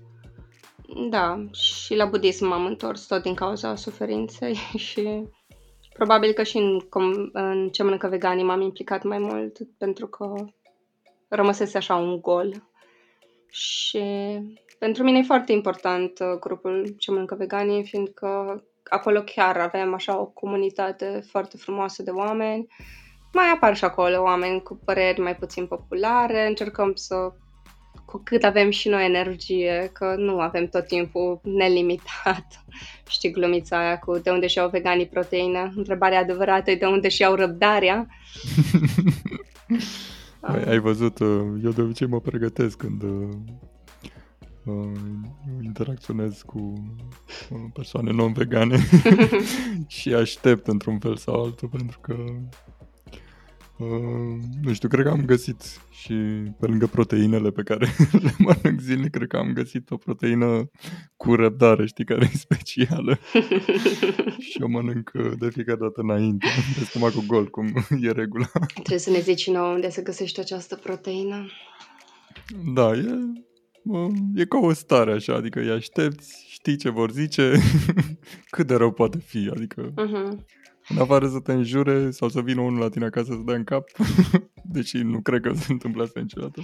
Da, 1.10 1.46
și 1.52 1.96
la 1.96 2.06
budism 2.06 2.46
m-am 2.48 2.66
întors 2.66 3.06
tot 3.06 3.22
din 3.22 3.34
cauza 3.34 3.76
suferinței 3.76 4.54
și 4.88 5.24
probabil 5.94 6.32
că 6.32 6.44
și 6.44 6.58
în, 6.58 6.80
com- 6.82 7.32
în 7.32 7.70
ce 7.70 7.84
mănâncă 7.84 8.08
veganii 8.08 8.44
m-am 8.44 8.62
implicat 8.62 9.04
mai 9.04 9.18
mult 9.18 9.58
pentru 9.78 10.08
că 10.08 10.34
rămăsese 11.28 11.78
așa 11.78 11.96
un 11.96 12.22
gol. 12.22 12.70
Și 13.50 14.04
pentru 14.80 15.04
mine 15.04 15.18
e 15.18 15.24
foarte 15.24 15.52
important 15.52 16.20
uh, 16.20 16.40
grupul 16.40 16.96
ce 16.98 17.12
mănâncă 17.12 17.36
veganii, 17.36 17.84
fiindcă 17.84 18.64
acolo 18.84 19.22
chiar 19.22 19.58
avem 19.58 19.94
așa 19.94 20.20
o 20.20 20.26
comunitate 20.26 21.24
foarte 21.30 21.58
frumoasă 21.58 22.04
de 22.04 22.12
oameni. 22.12 22.68
Mai 23.34 23.46
apar 23.54 23.76
și 23.76 23.84
acolo 23.84 24.22
oameni 24.22 24.64
cu 24.64 24.82
păreri 24.86 25.20
mai 25.20 25.36
puțin 25.36 25.68
populare, 25.68 26.48
încercăm 26.48 26.94
să 26.96 27.34
cu 28.06 28.22
cât 28.24 28.44
avem 28.44 28.70
și 28.70 28.88
noi 28.88 29.06
energie, 29.06 29.90
că 29.94 30.16
nu 30.18 30.40
avem 30.40 30.68
tot 30.68 30.88
timpul 30.88 31.40
nelimitat. 31.44 32.46
Știi 33.10 33.32
glumița 33.32 33.80
aia 33.80 33.98
cu 34.00 34.18
de 34.18 34.30
unde 34.30 34.48
și-au 34.48 34.70
veganii 34.70 35.08
proteină? 35.08 35.74
Întrebarea 35.76 36.20
adevărată 36.20 36.72
e 36.72 36.76
de 36.76 36.86
unde 36.86 37.10
și-au 37.10 37.36
răbdarea. 37.36 38.08
ai, 40.42 40.64
ai 40.64 40.80
văzut, 40.80 41.20
uh, 41.20 41.46
eu 41.64 41.72
de 41.72 41.82
obicei 41.82 42.08
mă 42.08 42.20
pregătesc 42.20 42.78
când, 42.78 43.04
uh, 43.04 43.30
uh, 44.66 44.92
interacționez 45.62 46.42
cu 46.46 46.74
uh, 47.50 47.60
persoane 47.74 48.12
non-vegane 48.12 48.78
și 49.88 50.14
aștept 50.14 50.68
într-un 50.68 51.00
fel 51.00 51.18
sau 51.18 51.44
altul 51.44 51.68
pentru 51.68 52.00
că 52.00 52.16
Uh, 53.78 54.38
nu 54.62 54.74
știu, 54.74 54.88
cred 54.88 55.06
că 55.06 55.12
am 55.12 55.26
găsit 55.26 55.62
și 55.90 56.14
pe 56.60 56.66
lângă 56.66 56.88
proteinele 56.88 57.52
pe 57.52 57.64
care 57.64 57.86
le 58.24 58.32
mănânc 58.38 58.80
zilnic, 58.80 59.12
cred 59.12 59.28
că 59.28 59.38
am 59.38 59.54
găsit 59.54 59.92
o 59.92 59.98
proteină 59.98 60.70
cu 61.18 61.36
răbdare, 61.36 61.86
știi, 61.86 62.06
care 62.06 62.30
e 62.34 62.38
specială 62.38 63.20
și 64.50 64.62
o 64.62 64.68
mănânc 64.68 65.12
uh, 65.14 65.32
de 65.40 65.50
fiecare 65.50 65.78
dată 65.78 66.02
înainte, 66.02 66.48
de 66.78 66.84
stomacul 66.84 67.24
gol, 67.28 67.50
cum 67.50 67.74
e 68.02 68.12
regula. 68.12 68.50
Trebuie 68.74 69.00
să 69.00 69.10
ne 69.10 69.20
zici 69.20 69.48
nouă 69.48 69.74
unde 69.74 69.90
să 69.90 70.02
găsești 70.02 70.40
această 70.40 70.76
proteină. 70.76 71.46
Da, 72.74 72.92
e, 72.92 73.06
e 74.36 74.46
ca 74.46 74.58
o 74.58 74.74
stare 74.74 75.12
așa, 75.12 75.34
adică 75.34 75.60
îi 75.60 75.70
aștepți, 75.70 76.46
știi 76.50 76.78
ce 76.78 76.90
vor 76.90 77.12
zice, 77.12 77.52
cât 78.50 78.68
de 78.68 78.76
rău 78.76 78.92
poate 78.92 79.18
fi, 79.18 79.52
adică... 79.54 79.94
Uh-huh. 79.94 80.46
În 80.88 80.98
afară 80.98 81.28
să 81.28 81.40
te 81.40 81.52
înjure 81.52 82.12
sau 82.12 82.30
să 82.30 82.42
vină 82.42 82.62
unul 82.62 82.80
la 82.80 82.90
tine 82.90 83.06
acasă 83.06 83.32
să 83.32 83.42
dea 83.46 83.56
în 83.56 83.64
cap, 83.64 83.90
deși 84.74 84.98
nu 84.98 85.22
cred 85.22 85.42
că 85.42 85.54
se 85.54 85.72
întâmplă 85.72 86.04
asta 86.04 86.20
niciodată. 86.20 86.62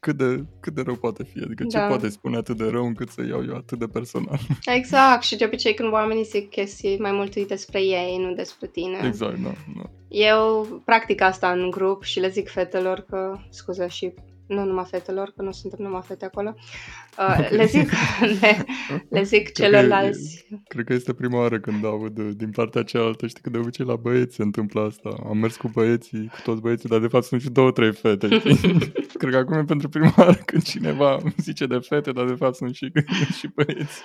Cât 0.00 0.16
de, 0.16 0.44
cât 0.60 0.74
de 0.74 0.82
rău 0.82 0.94
poate 0.94 1.24
fi? 1.24 1.38
Adică 1.38 1.64
da. 1.64 1.68
ce 1.68 1.86
poate 1.86 2.08
spune 2.08 2.36
atât 2.36 2.56
de 2.56 2.68
rău 2.68 2.86
încât 2.86 3.08
să 3.08 3.26
iau 3.28 3.44
eu 3.44 3.54
atât 3.54 3.78
de 3.78 3.86
personal? 3.86 4.38
Exact, 4.78 5.22
și 5.22 5.36
de 5.36 5.44
obicei 5.44 5.74
când 5.74 5.92
oamenii 5.92 6.24
zic 6.24 6.50
chestii 6.50 6.98
mai 6.98 7.12
mult 7.12 7.36
despre 7.36 7.80
ei, 7.80 8.18
nu 8.18 8.34
despre 8.34 8.66
tine. 8.66 8.98
Exact, 9.04 9.38
da, 9.38 9.52
da. 9.76 9.90
Eu 10.08 10.66
practic 10.84 11.20
asta 11.20 11.50
în 11.50 11.70
grup 11.70 12.02
și 12.02 12.20
le 12.20 12.28
zic 12.28 12.48
fetelor 12.48 13.00
că, 13.08 13.38
scuze, 13.50 13.86
și 13.86 14.12
nu 14.46 14.64
numai 14.64 14.84
fetelor, 14.84 15.32
că 15.36 15.42
nu 15.42 15.52
suntem 15.52 15.78
numai 15.82 16.00
fete 16.04 16.24
acolo, 16.24 16.54
uh, 17.18 17.36
okay. 17.38 17.48
le 17.50 17.64
zic, 17.64 17.90
le, 18.40 18.64
le 19.08 19.22
zic 19.22 19.52
celorlalți. 19.52 20.44
Cred 20.48 20.58
că, 20.58 20.64
cred 20.68 20.84
că 20.84 20.92
este 20.92 21.12
prima 21.12 21.38
oară 21.38 21.60
când 21.60 21.84
aud 21.84 22.20
din 22.20 22.50
partea 22.50 22.82
cealaltă, 22.82 23.26
știi 23.26 23.42
că 23.42 23.50
de 23.50 23.58
obicei 23.58 23.86
la 23.86 23.96
băieți 23.96 24.34
se 24.34 24.42
întâmplă 24.42 24.80
asta. 24.80 25.16
Am 25.28 25.38
mers 25.38 25.56
cu 25.56 25.68
băieții, 25.68 26.26
cu 26.26 26.40
toți 26.44 26.60
băieții, 26.60 26.88
dar 26.88 26.98
de 26.98 27.06
fapt 27.06 27.24
sunt 27.24 27.40
și 27.40 27.50
două, 27.50 27.70
trei 27.70 27.92
fete, 27.92 28.28
cred 29.18 29.32
că 29.32 29.36
acum 29.36 29.56
e 29.56 29.64
pentru 29.64 29.88
prima 29.88 30.14
oară 30.16 30.38
când 30.44 30.62
cineva 30.62 31.18
zice 31.36 31.66
de 31.66 31.78
fete, 31.78 32.12
dar 32.12 32.26
de 32.26 32.34
fapt 32.34 32.54
sunt 32.54 32.74
și, 32.74 32.92
și 33.38 33.48
băieți. 33.54 34.02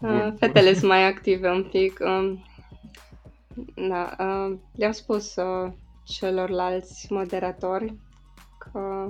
uh, 0.00 0.32
fetele 0.38 0.72
sunt 0.72 0.90
mai 0.90 1.06
active 1.06 1.48
un 1.48 1.62
pic. 1.70 1.98
Um, 2.00 2.44
da, 3.88 4.16
uh, 4.18 4.58
le-am 4.76 4.92
spus 4.92 5.36
uh, 5.36 5.72
celorlalți 6.04 7.06
moderatori 7.12 7.94
că 8.72 9.08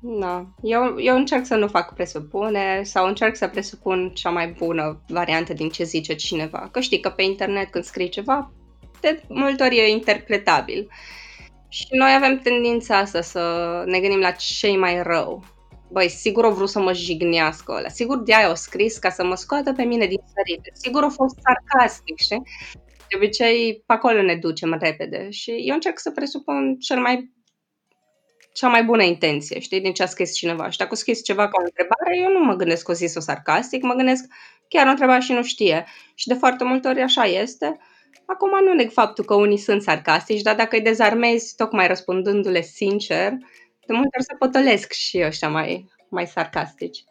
na, 0.00 0.54
eu, 0.62 1.00
eu 1.00 1.16
încerc 1.16 1.46
să 1.46 1.54
nu 1.54 1.66
fac 1.66 1.94
presupuneri 1.94 2.86
sau 2.86 3.06
încerc 3.06 3.36
să 3.36 3.48
presupun 3.48 4.10
cea 4.14 4.30
mai 4.30 4.48
bună 4.48 5.02
variantă 5.08 5.52
din 5.52 5.68
ce 5.68 5.84
zice 5.84 6.14
cineva. 6.14 6.68
Că 6.72 6.80
știi 6.80 7.00
că 7.00 7.08
pe 7.08 7.22
internet 7.22 7.70
când 7.70 7.84
scrii 7.84 8.08
ceva, 8.08 8.52
de 9.00 9.22
multe 9.28 9.62
ori 9.62 9.76
e 9.76 9.88
interpretabil. 9.88 10.88
Și 11.68 11.86
noi 11.90 12.14
avem 12.16 12.38
tendința 12.38 12.98
asta 12.98 13.20
să 13.20 13.82
ne 13.86 14.00
gândim 14.00 14.20
la 14.20 14.30
cei 14.30 14.76
mai 14.76 15.02
rău. 15.02 15.44
Băi, 15.90 16.08
sigur 16.08 16.44
o 16.44 16.52
vrut 16.52 16.68
să 16.68 16.80
mă 16.80 16.92
jignească 16.92 17.72
ăla. 17.72 17.88
Sigur 17.88 18.22
de 18.22 18.34
aia 18.34 18.50
o 18.50 18.54
scris 18.54 18.98
ca 18.98 19.10
să 19.10 19.24
mă 19.24 19.34
scoată 19.34 19.72
pe 19.72 19.82
mine 19.82 20.06
din 20.06 20.20
sărite. 20.34 20.70
Sigur 20.72 21.02
a 21.02 21.08
fost 21.08 21.38
sarcastic, 21.42 22.18
știi? 22.18 22.42
De 23.08 23.16
obicei, 23.16 23.82
pe 23.86 23.92
acolo 23.92 24.22
ne 24.22 24.36
ducem 24.36 24.76
repede. 24.80 25.30
Și 25.30 25.50
eu 25.50 25.74
încerc 25.74 25.98
să 25.98 26.10
presupun 26.10 26.76
cel 26.78 27.00
mai 27.00 27.33
cea 28.54 28.68
mai 28.68 28.84
bună 28.84 29.02
intenție, 29.02 29.60
știi, 29.60 29.80
din 29.80 29.92
ce 29.92 30.02
a 30.02 30.06
scris 30.06 30.34
cineva. 30.34 30.70
Și 30.70 30.78
dacă 30.78 30.90
a 30.92 30.96
scris 30.96 31.24
ceva 31.24 31.48
ca 31.48 31.60
o 31.60 31.64
întrebare, 31.64 32.18
eu 32.18 32.32
nu 32.32 32.44
mă 32.44 32.54
gândesc 32.54 32.84
că 32.84 32.90
o 32.90 32.94
zis-o 32.94 33.20
sarcastic, 33.20 33.82
mă 33.82 33.94
gândesc 33.94 34.24
chiar 34.68 34.86
o 34.86 34.90
întrebare 34.90 35.20
și 35.20 35.32
nu 35.32 35.42
știe. 35.42 35.86
Și 36.14 36.26
de 36.26 36.34
foarte 36.34 36.64
multe 36.64 36.88
ori 36.88 37.00
așa 37.00 37.22
este. 37.22 37.78
Acum 38.26 38.64
nu 38.64 38.74
neg 38.74 38.90
faptul 38.90 39.24
că 39.24 39.34
unii 39.34 39.58
sunt 39.58 39.82
sarcastici, 39.82 40.42
dar 40.42 40.56
dacă 40.56 40.76
îi 40.76 40.82
dezarmezi 40.82 41.54
tocmai 41.56 41.86
răspundându-le 41.86 42.60
sincer, 42.60 43.30
de 43.86 43.92
multe 43.92 44.16
ori 44.16 44.24
se 44.24 44.34
potolesc 44.38 44.92
și 44.92 45.22
ăștia 45.26 45.48
mai, 45.48 45.88
mai 46.08 46.26
sarcastici. 46.26 47.04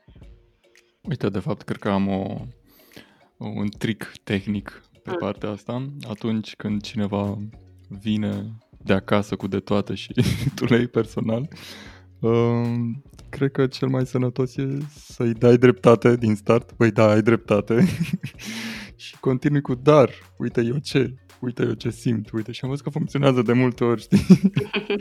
Uite, 1.01 1.29
de 1.29 1.39
fapt, 1.39 1.61
cred 1.61 1.77
că 1.77 1.89
am 1.89 2.07
o, 2.07 2.37
un 3.37 3.69
trick 3.77 4.11
tehnic 4.23 4.83
pe 5.03 5.11
mm. 5.11 5.17
partea 5.19 5.49
asta. 5.49 5.85
Atunci 6.09 6.55
când 6.55 6.81
cineva 6.81 7.37
vine 7.87 8.45
de 8.83 8.93
acasă 8.93 9.35
cu 9.35 9.47
de 9.47 9.59
toate 9.59 9.93
și 9.93 10.13
tu 10.55 10.65
le 10.65 10.85
personal, 10.85 11.47
uh, 12.19 12.71
cred 13.29 13.51
că 13.51 13.67
cel 13.67 13.87
mai 13.87 14.05
sănătos 14.05 14.57
e 14.57 14.77
să-i 14.95 15.33
dai 15.33 15.57
dreptate 15.57 16.15
din 16.15 16.35
start. 16.35 16.75
Băi, 16.77 16.91
da, 16.91 17.09
ai 17.09 17.21
dreptate. 17.21 17.85
și 18.95 19.19
continui 19.19 19.61
cu 19.61 19.75
dar, 19.75 20.09
uite 20.37 20.61
eu 20.61 20.77
ce, 20.77 21.15
uite 21.39 21.63
eu 21.63 21.73
ce 21.73 21.89
simt, 21.89 22.31
uite. 22.31 22.51
Și 22.51 22.59
am 22.63 22.69
văzut 22.69 22.83
că 22.83 22.89
funcționează 22.89 23.41
de 23.41 23.53
multe 23.53 23.83
ori, 23.83 24.01
știi? 24.01 24.51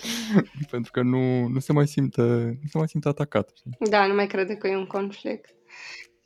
Pentru 0.70 0.90
că 0.90 1.02
nu, 1.02 1.46
nu 1.46 1.58
se 1.58 1.72
mai 1.72 1.86
simte, 1.86 2.22
nu 2.62 2.68
se 2.68 2.78
mai 2.78 2.88
simte 2.88 3.08
atacat. 3.08 3.50
Știi? 3.56 3.76
Da, 3.90 4.06
nu 4.06 4.14
mai 4.14 4.26
crede 4.26 4.54
că 4.54 4.68
e 4.68 4.76
un 4.76 4.86
conflict. 4.86 5.54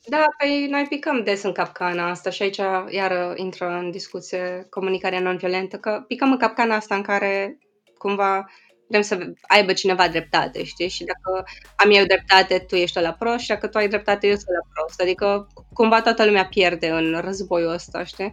Da, 0.08 0.24
păi 0.38 0.66
noi 0.70 0.86
picăm 0.88 1.22
des 1.24 1.42
în 1.42 1.52
capcana 1.52 2.10
asta 2.10 2.30
și 2.30 2.42
aici 2.42 2.60
iară 2.90 3.32
intră 3.36 3.68
în 3.68 3.90
discuție 3.90 4.66
comunicarea 4.70 5.20
non-violentă, 5.20 5.76
că 5.76 6.04
picăm 6.06 6.30
în 6.30 6.38
capcana 6.38 6.74
asta 6.74 6.94
în 6.94 7.02
care 7.02 7.58
cumva 7.98 8.44
vrem 8.88 9.02
să 9.02 9.32
aibă 9.48 9.72
cineva 9.72 10.08
dreptate, 10.08 10.64
știi? 10.64 10.88
Și 10.88 11.04
dacă 11.04 11.44
am 11.76 11.90
eu 11.90 12.04
dreptate, 12.04 12.58
tu 12.58 12.74
ești 12.74 13.00
la 13.00 13.12
prost 13.12 13.38
și 13.38 13.48
dacă 13.48 13.66
tu 13.66 13.78
ai 13.78 13.88
dreptate, 13.88 14.26
eu 14.26 14.34
sunt 14.34 14.48
la 14.48 14.68
prost. 14.74 15.00
Adică 15.00 15.46
cumva 15.72 16.00
toată 16.02 16.24
lumea 16.24 16.46
pierde 16.46 16.88
în 16.90 17.20
războiul 17.20 17.72
ăsta, 17.72 18.04
știi? 18.04 18.32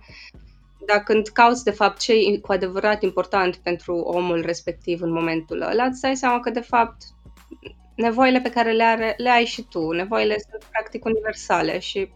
Dar 0.87 1.03
când 1.03 1.27
cauți 1.27 1.63
de 1.63 1.71
fapt 1.71 1.99
ce 1.99 2.13
e 2.13 2.37
cu 2.37 2.51
adevărat 2.51 3.01
important 3.03 3.55
pentru 3.55 3.95
omul 3.95 4.41
respectiv 4.41 5.01
în 5.01 5.11
momentul 5.11 5.61
ăla, 5.61 5.83
îți 5.83 6.01
dai 6.01 6.15
seama 6.15 6.39
că 6.39 6.49
de 6.49 6.59
fapt 6.59 6.97
nevoile 7.95 8.39
pe 8.39 8.49
care 8.49 8.71
le, 8.71 8.83
are, 8.83 9.13
le 9.17 9.29
ai 9.29 9.45
și 9.45 9.61
tu. 9.61 9.91
Nevoile 9.91 10.35
sunt 10.49 10.63
practic 10.63 11.05
universale 11.05 11.79
și 11.79 12.09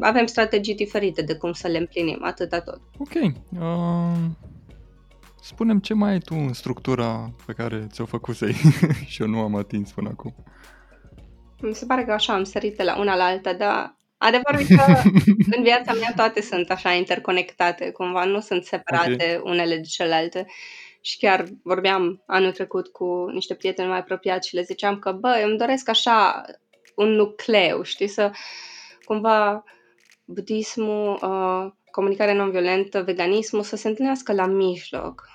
avem 0.00 0.26
strategii 0.26 0.74
diferite 0.74 1.22
de 1.22 1.34
cum 1.34 1.52
să 1.52 1.68
le 1.68 1.78
împlinim, 1.78 2.18
atâta 2.22 2.60
tot. 2.60 2.80
Ok. 2.98 3.14
Uh, 3.60 4.30
spunem 5.42 5.78
ce 5.78 5.94
mai 5.94 6.10
ai 6.10 6.18
tu 6.18 6.34
în 6.34 6.52
structura 6.52 7.34
pe 7.46 7.52
care 7.52 7.86
ți-o 7.90 8.04
făcusei 8.04 8.54
și 9.10 9.22
eu 9.22 9.28
nu 9.28 9.40
am 9.40 9.54
atins 9.54 9.92
până 9.92 10.08
acum. 10.08 10.34
Mi 11.60 11.74
se 11.74 11.86
pare 11.86 12.04
că 12.04 12.12
așa 12.12 12.34
am 12.34 12.44
sărit 12.44 12.76
de 12.76 12.82
la 12.82 12.98
una 12.98 13.16
la 13.16 13.24
alta, 13.24 13.52
dar 13.52 13.96
adevărul 14.16 14.60
e 14.60 14.74
că 14.76 14.92
în 15.56 15.62
viața 15.62 15.92
mea 15.92 16.12
toate 16.16 16.40
sunt 16.40 16.70
așa 16.70 16.92
interconectate, 16.92 17.90
cumva 17.90 18.24
nu 18.24 18.40
sunt 18.40 18.64
separate 18.64 19.12
okay. 19.12 19.40
unele 19.42 19.76
de 19.76 19.82
celelalte. 19.82 20.46
Și 21.00 21.18
chiar 21.18 21.44
vorbeam 21.62 22.22
anul 22.26 22.52
trecut 22.52 22.88
cu 22.88 23.30
niște 23.32 23.54
prieteni 23.54 23.88
mai 23.88 23.98
apropiați 23.98 24.48
și 24.48 24.54
le 24.54 24.62
ziceam 24.62 24.98
că, 24.98 25.12
bă, 25.12 25.36
eu 25.40 25.48
îmi 25.48 25.58
doresc 25.58 25.88
așa 25.88 26.44
un 26.94 27.08
nucleu, 27.08 27.82
știi, 27.82 28.08
să 28.08 28.30
cumva 29.04 29.64
budismul, 30.24 31.18
uh, 31.22 31.72
comunicarea 31.90 32.34
non-violentă, 32.34 33.02
veganismul 33.02 33.62
să 33.62 33.76
se 33.76 33.88
întâlnească 33.88 34.32
la 34.32 34.46
mijloc. 34.46 35.28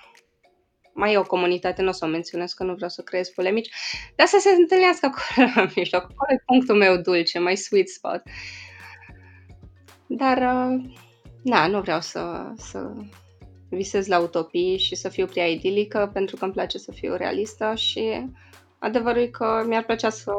Mai 0.93 1.13
e 1.13 1.17
o 1.17 1.23
comunitate, 1.23 1.81
nu 1.81 1.87
o 1.87 1.91
să 1.91 2.05
o 2.05 2.07
menționez 2.07 2.51
că 2.51 2.63
nu 2.63 2.73
vreau 2.73 2.89
să 2.89 3.01
creez 3.01 3.29
polemici, 3.29 3.69
dar 4.15 4.27
să 4.27 4.37
se 4.39 4.49
întâlnească 4.49 5.05
acolo 5.05 5.49
la 5.55 5.67
mijloc. 5.75 6.01
Acolo 6.03 6.31
e 6.31 6.43
punctul 6.45 6.75
meu 6.75 6.97
dulce, 6.97 7.39
mai 7.39 7.55
sweet 7.55 7.89
spot. 7.89 8.21
Dar, 10.07 10.37
uh, 10.37 10.83
na, 11.43 11.67
nu 11.67 11.81
vreau 11.81 12.01
să, 12.01 12.51
să 12.57 12.91
visez 13.75 14.07
la 14.07 14.19
utopii 14.19 14.77
și 14.77 14.95
să 14.95 15.09
fiu 15.09 15.25
prea 15.25 15.47
idilică 15.47 16.09
pentru 16.13 16.35
că 16.35 16.43
îmi 16.43 16.53
place 16.53 16.77
să 16.77 16.91
fiu 16.91 17.15
realistă 17.15 17.73
și 17.75 18.25
adevărul 18.79 19.21
e 19.21 19.27
că 19.27 19.63
mi-ar 19.67 19.83
plăcea 19.83 20.09
să 20.09 20.31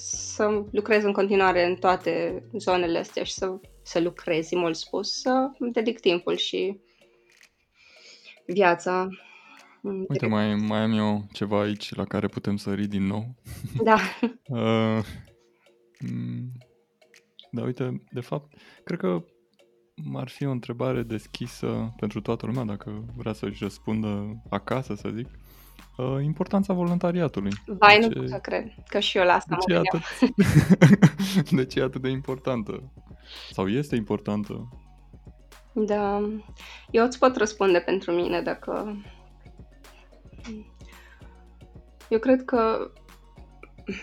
să 0.00 0.64
lucrez 0.70 1.04
în 1.04 1.12
continuare 1.12 1.64
în 1.66 1.74
toate 1.74 2.44
zonele 2.58 2.98
astea 2.98 3.22
și 3.22 3.32
să, 3.32 3.60
să 3.82 4.00
lucrez, 4.00 4.50
mult 4.50 4.76
spus, 4.76 5.20
să 5.20 5.50
îmi 5.58 5.72
dedic 5.72 6.00
timpul 6.00 6.36
și 6.36 6.80
viața. 8.46 9.08
Uite, 10.08 10.26
mai, 10.26 10.54
mai 10.54 10.78
am 10.78 10.92
eu 10.92 11.24
ceva 11.32 11.60
aici 11.60 11.94
la 11.94 12.04
care 12.04 12.26
putem 12.26 12.56
sări 12.56 12.86
din 12.86 13.06
nou. 13.06 13.34
Da. 13.82 13.96
uh, 14.48 15.04
da, 17.50 17.62
uite, 17.62 18.02
de 18.10 18.20
fapt, 18.20 18.52
cred 18.84 18.98
că 18.98 19.24
ar 20.14 20.28
fi 20.28 20.46
o 20.46 20.50
întrebare 20.50 21.02
deschisă 21.02 21.94
pentru 21.96 22.20
toată 22.20 22.46
lumea, 22.46 22.64
dacă 22.64 23.04
vrea 23.16 23.32
să-și 23.32 23.62
răspundă 23.62 24.42
acasă, 24.48 24.94
să 24.94 25.08
zic. 25.14 25.28
Uh, 25.96 26.22
importanța 26.22 26.72
voluntariatului. 26.72 27.50
Vai, 27.66 27.98
de 27.98 28.06
nu 28.06 28.20
pot 28.20 28.28
să 28.28 28.38
cred 28.38 28.72
că 28.88 28.98
și 28.98 29.18
eu 29.18 29.24
la 29.24 29.32
asta 29.32 29.56
de 29.66 29.72
ce, 29.72 29.78
atât... 29.78 30.00
de 31.58 31.64
ce 31.64 31.80
e 31.80 31.82
atât 31.82 32.02
de 32.02 32.08
importantă? 32.08 32.92
Sau 33.50 33.68
este 33.68 33.96
importantă? 33.96 34.68
Da, 35.72 36.30
eu 36.90 37.04
îți 37.04 37.18
pot 37.18 37.36
răspunde 37.36 37.78
pentru 37.78 38.12
mine 38.12 38.40
dacă... 38.40 38.96
Eu 42.08 42.18
cred 42.18 42.44
că 42.44 42.90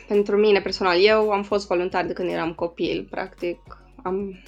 pentru 0.08 0.38
mine 0.38 0.62
personal, 0.62 0.98
eu 1.04 1.32
am 1.32 1.43
fost 1.43 1.68
voluntar 1.68 2.06
de 2.06 2.14
când 2.14 2.30
eram 2.30 2.54
copil, 2.54 3.08
practic. 3.10 3.60
Am 4.04 4.43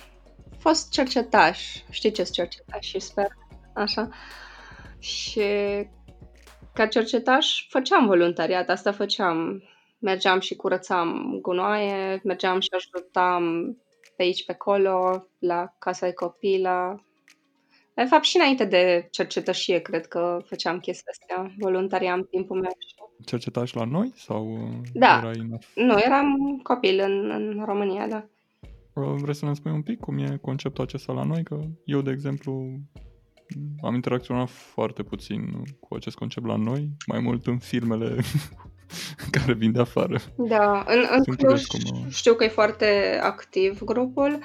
fost 0.59 0.91
cercetaș. 0.91 1.59
Știi 1.89 2.11
ce-s 2.11 2.31
cercetaș 2.31 2.85
și 2.85 2.99
sper, 2.99 3.27
așa. 3.73 4.09
Și 4.99 5.43
ca 6.73 6.87
cercetaș 6.87 7.67
făceam 7.69 8.05
voluntariat, 8.05 8.69
asta 8.69 8.91
făceam. 8.91 9.63
Mergeam 9.99 10.39
și 10.39 10.55
curățam 10.55 11.37
gunoaie, 11.41 12.21
mergeam 12.23 12.59
și 12.59 12.69
ajutam 12.71 13.73
pe 14.15 14.23
aici, 14.23 14.45
pe 14.45 14.51
acolo, 14.51 15.27
la 15.39 15.75
casa 15.79 16.05
de 16.05 16.13
copii, 16.13 16.61
la... 16.61 16.95
De 17.93 18.03
fapt, 18.03 18.23
și 18.23 18.37
înainte 18.37 18.65
de 18.65 19.07
cercetășie, 19.11 19.79
cred 19.79 20.07
că 20.07 20.37
făceam 20.45 20.79
chestia 20.79 21.11
astea, 21.11 21.53
voluntariam 21.57 22.27
timpul 22.31 22.59
meu. 22.59 22.71
Cercetași 23.25 23.75
la 23.75 23.83
noi 23.83 24.11
sau 24.15 24.69
Da. 24.93 25.17
erai 25.17 25.37
în 25.39 25.57
Nu, 25.85 25.97
eram 25.99 26.59
copil 26.63 26.99
în, 26.99 27.29
în 27.29 27.63
România, 27.65 28.07
da. 28.07 28.25
Uh, 29.01 29.21
Vrei 29.21 29.35
să 29.35 29.45
ne 29.45 29.53
spui 29.53 29.71
un 29.71 29.81
pic 29.81 29.99
cum 29.99 30.17
e 30.17 30.39
conceptul 30.41 30.83
acesta 30.83 31.13
la 31.13 31.23
noi? 31.23 31.43
Că 31.43 31.59
eu, 31.85 32.01
de 32.01 32.11
exemplu, 32.11 32.79
am 33.81 33.95
interacționat 33.95 34.49
foarte 34.49 35.03
puțin 35.03 35.63
cu 35.79 35.95
acest 35.95 36.15
concept 36.15 36.45
la 36.45 36.55
noi, 36.55 36.89
mai 37.07 37.19
mult 37.19 37.47
în 37.47 37.57
filmele 37.57 38.15
care 39.31 39.53
vin 39.53 39.71
de 39.71 39.79
afară. 39.79 40.19
Da, 40.37 40.85
în, 40.87 41.05
în 41.11 41.23
Sunt 41.23 41.37
Cluj 41.37 41.65
curios 41.65 41.65
cum, 41.65 42.05
uh, 42.05 42.11
știu 42.13 42.33
că 42.33 42.43
e 42.43 42.47
foarte 42.47 43.19
activ 43.21 43.83
grupul. 43.83 44.39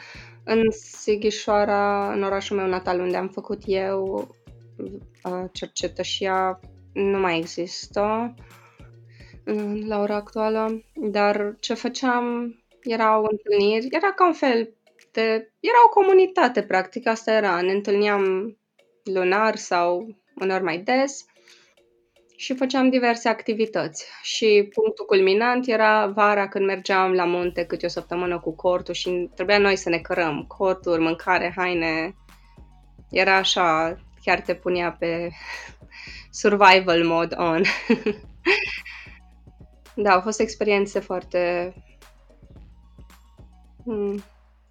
În 0.45 0.61
Sighișoara, 0.71 2.13
în 2.13 2.23
orașul 2.23 2.57
meu 2.57 2.69
natal, 2.69 3.01
unde 3.01 3.17
am 3.17 3.29
făcut 3.29 3.63
eu 3.67 4.29
uh, 4.77 5.45
cercetășia, 5.53 6.61
nu 6.93 7.19
mai 7.19 7.39
există 7.39 8.35
uh, 9.47 9.85
la 9.87 10.01
ora 10.01 10.15
actuală, 10.15 10.83
dar 10.95 11.57
ce 11.61 11.75
făceam 11.75 12.55
erau 12.85 13.27
întâlniri, 13.31 13.87
era 13.91 14.13
ca 14.13 14.27
un 14.27 14.33
fel 14.33 14.75
de... 15.13 15.53
era 15.61 15.85
o 15.87 15.89
comunitate, 15.89 16.63
practic, 16.63 17.07
asta 17.07 17.33
era. 17.33 17.61
Ne 17.61 17.73
întâlneam 17.73 18.57
lunar 19.05 19.57
sau 19.57 20.17
uneori 20.41 20.63
mai 20.63 20.79
des 20.79 21.25
și 22.37 22.55
făceam 22.55 22.91
diverse 22.91 23.29
activități. 23.29 24.07
Și 24.23 24.69
punctul 24.73 25.05
culminant 25.05 25.69
era 25.69 26.07
vara 26.07 26.49
când 26.49 26.65
mergeam 26.65 27.13
la 27.13 27.25
munte 27.25 27.65
câte 27.65 27.87
o 27.87 27.89
săptămână 27.89 28.39
cu 28.39 28.55
cortul 28.55 28.95
și 28.95 29.31
trebuia 29.35 29.59
noi 29.59 29.77
să 29.77 29.89
ne 29.89 29.99
cărăm 29.99 30.45
corturi, 30.49 31.01
mâncare, 31.01 31.53
haine. 31.57 32.15
Era 33.11 33.37
așa, 33.37 33.99
chiar 34.25 34.41
te 34.41 34.55
punea 34.55 34.97
pe 34.99 35.31
survival 36.31 37.05
mode 37.05 37.35
on. 37.39 37.63
da, 40.05 40.13
au 40.13 40.21
fost 40.21 40.41
experiențe 40.41 40.99
foarte... 40.99 41.75
mm, 43.85 44.23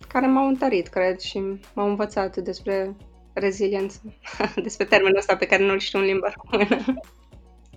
care 0.08 0.28
m-au 0.28 0.48
întărit, 0.48 0.88
cred, 0.88 1.20
și 1.20 1.42
m-au 1.74 1.90
învățat 1.90 2.38
despre 2.38 2.96
reziliență, 3.34 4.02
despre 4.64 4.86
termenul 4.86 5.18
ăsta 5.18 5.36
pe 5.36 5.46
care 5.46 5.66
nu-l 5.66 5.80
știu 5.80 6.00
în 6.00 6.06
limba 6.06 6.34
română. 6.36 7.02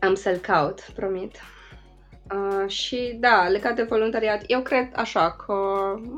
Am 0.01 0.15
să-l 0.15 0.37
caut, 0.37 0.91
promit. 0.95 1.41
Uh, 2.35 2.69
și 2.71 3.17
da, 3.21 3.49
legat 3.49 3.75
de 3.75 3.83
voluntariat, 3.83 4.45
eu 4.47 4.63
cred 4.63 4.93
așa 4.95 5.31
că, 5.33 5.55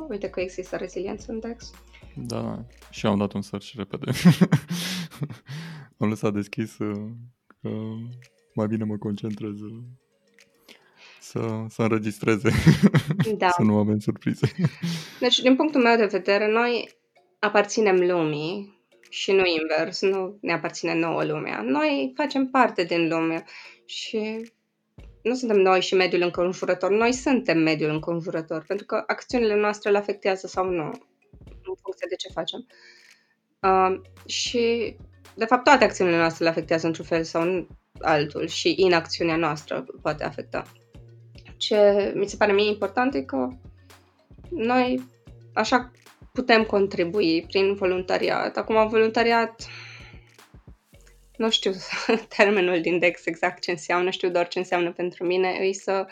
uite 0.09 0.29
că 0.31 0.41
există 0.41 0.77
reziliență 0.77 1.33
în 1.33 1.41
text. 1.41 1.75
Da, 2.15 2.65
și 2.91 3.07
am 3.07 3.19
dat 3.19 3.33
un 3.33 3.43
search 3.43 3.73
repede. 3.77 4.11
am 5.99 6.09
lăsat 6.09 6.33
deschis 6.33 6.79
uh, 6.79 7.11
că 7.61 7.69
mai 8.55 8.67
bine 8.67 8.85
mă 8.85 8.97
concentrez 8.97 9.61
uh, 9.61 9.83
să, 11.29 11.65
să 11.69 11.83
înregistreze, 11.83 12.51
Da. 13.37 13.49
să 13.57 13.63
nu 13.63 13.77
avem 13.77 13.99
surprize. 13.99 14.53
Deci, 15.21 15.41
din 15.41 15.57
punctul 15.57 15.83
meu 15.83 15.97
de 15.97 16.05
vedere, 16.05 16.51
noi 16.51 16.89
aparținem 17.39 17.97
lumii 17.97 18.79
și 19.11 19.33
nu 19.33 19.43
invers, 19.47 20.01
nu 20.01 20.39
ne 20.41 20.53
aparține 20.53 20.95
nouă 20.95 21.25
lumea. 21.25 21.63
Noi 21.63 22.13
facem 22.17 22.47
parte 22.47 22.85
din 22.85 23.09
lume 23.09 23.45
și 23.85 24.51
nu 25.23 25.35
suntem 25.35 25.57
noi 25.57 25.81
și 25.81 25.95
mediul 25.95 26.23
înconjurător, 26.23 26.91
noi 26.91 27.13
suntem 27.13 27.59
mediul 27.59 27.91
înconjurător, 27.91 28.65
pentru 28.67 28.87
că 28.87 29.05
acțiunile 29.07 29.57
noastre 29.57 29.91
le 29.91 29.99
afectează 29.99 30.47
sau 30.47 30.65
nu, 30.71 30.85
în 31.45 31.75
funcție 31.83 32.07
de 32.09 32.17
ce 32.17 32.29
facem. 32.33 32.67
Uh, 33.63 34.01
și, 34.27 34.97
de 35.35 35.45
fapt, 35.45 35.65
toate 35.65 35.85
acțiunile 35.85 36.17
noastre 36.17 36.45
le 36.45 36.51
afectează 36.51 36.87
într-un 36.87 37.05
fel 37.05 37.23
sau 37.23 37.43
în 37.43 37.67
altul 38.01 38.47
și 38.47 38.75
inacțiunea 38.77 39.37
noastră 39.37 39.87
poate 40.03 40.25
afecta. 40.25 40.65
Ce 41.59 42.13
mi 42.17 42.29
se 42.29 42.37
pare 42.37 42.53
mie 42.53 42.69
important 42.69 43.15
e 43.15 43.23
că 43.23 43.49
noi, 44.51 45.03
așa 45.55 45.91
putem 46.33 46.65
contribui 46.65 47.45
prin 47.47 47.75
voluntariat. 47.75 48.57
Acum, 48.57 48.89
voluntariat, 48.89 49.67
nu 51.37 51.51
știu 51.51 51.73
termenul 52.37 52.81
din 52.81 52.99
Dex 52.99 53.27
exact 53.27 53.63
ce 53.63 53.71
înseamnă, 53.71 54.11
știu 54.11 54.31
doar 54.31 54.49
ce 54.49 54.59
înseamnă 54.59 54.93
pentru 54.93 55.25
mine, 55.25 55.49
e 55.49 55.73
să, 55.73 56.07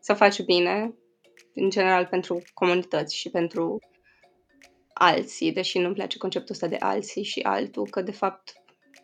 să 0.00 0.14
faci 0.14 0.42
bine, 0.42 0.94
în 1.54 1.70
general 1.70 2.06
pentru 2.06 2.42
comunități 2.54 3.16
și 3.16 3.30
pentru 3.30 3.78
alții, 4.92 5.52
deși 5.52 5.78
nu-mi 5.78 5.94
place 5.94 6.18
conceptul 6.18 6.54
ăsta 6.54 6.66
de 6.66 6.76
alții 6.78 7.22
și 7.22 7.40
altul, 7.40 7.86
că 7.90 8.02
de 8.02 8.12
fapt 8.12 8.52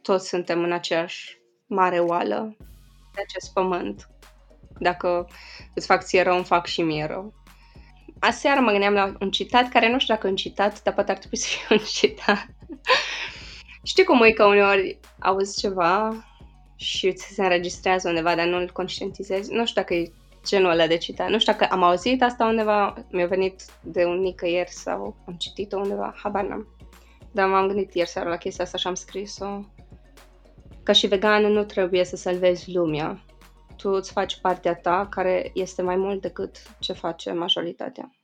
toți 0.02 0.28
suntem 0.28 0.62
în 0.62 0.72
aceeași 0.72 1.38
mare 1.66 1.98
oală 2.00 2.56
de 3.14 3.20
acest 3.20 3.52
pământ. 3.52 4.08
Dacă 4.78 5.28
îți 5.74 5.86
fac 5.86 6.04
ție 6.04 6.22
rău, 6.22 6.34
îmi 6.34 6.44
fac 6.44 6.66
și 6.66 6.82
mie 6.82 7.04
rău. 7.04 7.34
Aseară 8.18 8.60
mă 8.60 8.70
gândeam 8.70 8.92
la 8.92 9.12
un 9.20 9.30
citat, 9.30 9.68
care 9.68 9.90
nu 9.90 9.98
știu 9.98 10.14
dacă 10.14 10.26
e 10.26 10.30
un 10.30 10.36
citat, 10.36 10.82
dar 10.82 10.94
poate 10.94 11.10
ar 11.10 11.18
trebui 11.18 11.38
să 11.38 11.46
fie 11.48 11.76
un 11.76 11.82
citat. 11.84 12.46
Știi 13.82 14.04
cum 14.04 14.22
e 14.22 14.30
că 14.30 14.44
uneori 14.44 15.00
auzi 15.18 15.58
ceva 15.60 16.24
și 16.76 17.12
ți 17.12 17.32
se 17.32 17.42
înregistrează 17.42 18.08
undeva, 18.08 18.34
dar 18.34 18.46
nu-l 18.46 18.70
conștientizezi? 18.72 19.52
Nu 19.52 19.66
știu 19.66 19.80
dacă 19.80 19.94
e 19.94 20.12
genul 20.46 20.70
ăla 20.70 20.86
de 20.86 20.96
citat. 20.96 21.28
Nu 21.28 21.38
știu 21.38 21.52
dacă 21.52 21.66
am 21.70 21.82
auzit 21.82 22.22
asta 22.22 22.46
undeva, 22.46 22.94
mi-a 23.10 23.26
venit 23.26 23.62
de 23.82 24.04
un 24.04 24.18
nicăieri 24.18 24.70
sau 24.70 25.16
am 25.26 25.34
citit-o 25.34 25.78
undeva, 25.78 26.14
habar 26.22 26.44
n-am. 26.44 26.66
Dar 27.32 27.48
m-am 27.48 27.66
gândit 27.66 27.94
ieri 27.94 28.08
seara 28.08 28.28
la 28.28 28.36
chestia 28.36 28.64
asta 28.64 28.78
și 28.78 28.86
am 28.86 28.94
scris-o. 28.94 29.60
Că 30.82 30.92
și 30.92 31.06
vegan 31.06 31.52
nu 31.52 31.64
trebuie 31.64 32.04
să 32.04 32.16
salvezi 32.16 32.72
lumea. 32.72 33.24
Tu 33.76 33.90
îți 33.90 34.12
faci 34.12 34.40
partea 34.40 34.74
ta, 34.74 35.06
care 35.10 35.50
este 35.54 35.82
mai 35.82 35.96
mult 35.96 36.20
decât 36.20 36.56
ce 36.78 36.92
face 36.92 37.32
majoritatea. 37.32 38.14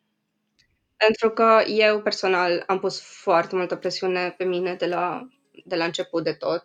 Pentru 0.96 1.30
că 1.30 1.62
eu 1.66 2.00
personal 2.02 2.64
am 2.66 2.78
pus 2.78 3.00
foarte 3.00 3.56
multă 3.56 3.76
presiune 3.76 4.34
pe 4.36 4.44
mine 4.44 4.74
de 4.74 4.86
la, 4.86 5.28
de 5.64 5.76
la 5.76 5.84
început 5.84 6.24
de 6.24 6.32
tot, 6.32 6.62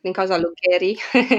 din 0.00 0.12
cauza 0.12 0.38
lui 0.38 0.52
Gary. 0.70 0.98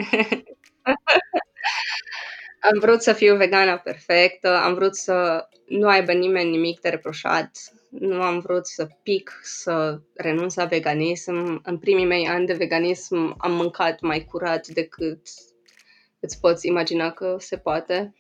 am 2.70 2.80
vrut 2.80 3.02
să 3.02 3.14
fiu 3.14 3.36
vegana 3.36 3.78
perfectă, 3.78 4.58
am 4.58 4.74
vrut 4.74 4.96
să 4.96 5.48
nu 5.68 5.88
aibă 5.88 6.12
nimeni 6.12 6.50
nimic 6.50 6.80
de 6.80 6.90
reproșat, 6.90 7.52
nu 7.90 8.22
am 8.22 8.40
vrut 8.40 8.68
să 8.68 8.88
pic, 9.04 9.40
să 9.44 10.00
renunț 10.14 10.56
la 10.56 10.66
veganism. 10.66 11.62
În 11.64 11.78
primii 11.78 12.06
mei 12.06 12.28
ani 12.28 12.46
de 12.46 12.54
veganism 12.54 13.36
am 13.38 13.52
mâncat 13.52 14.02
mai 14.02 14.26
curat 14.26 14.68
decât 14.68 15.22
îți 16.24 16.40
poți 16.40 16.68
imagina 16.68 17.12
că 17.12 17.36
se 17.40 17.58
poate. 17.58 18.14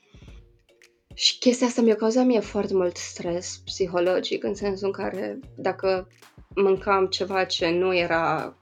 Și 1.13 1.37
chestia 1.37 1.67
asta 1.67 1.81
mi-a 1.81 1.95
cauzat 1.95 2.25
mie 2.25 2.39
foarte 2.39 2.73
mult 2.73 2.95
stres 2.97 3.61
psihologic, 3.65 4.43
în 4.43 4.55
sensul 4.55 4.87
în 4.87 4.93
care 4.93 5.39
dacă 5.55 6.07
mâncam 6.55 7.07
ceva 7.07 7.43
ce 7.43 7.69
nu 7.69 7.95
era 7.95 8.57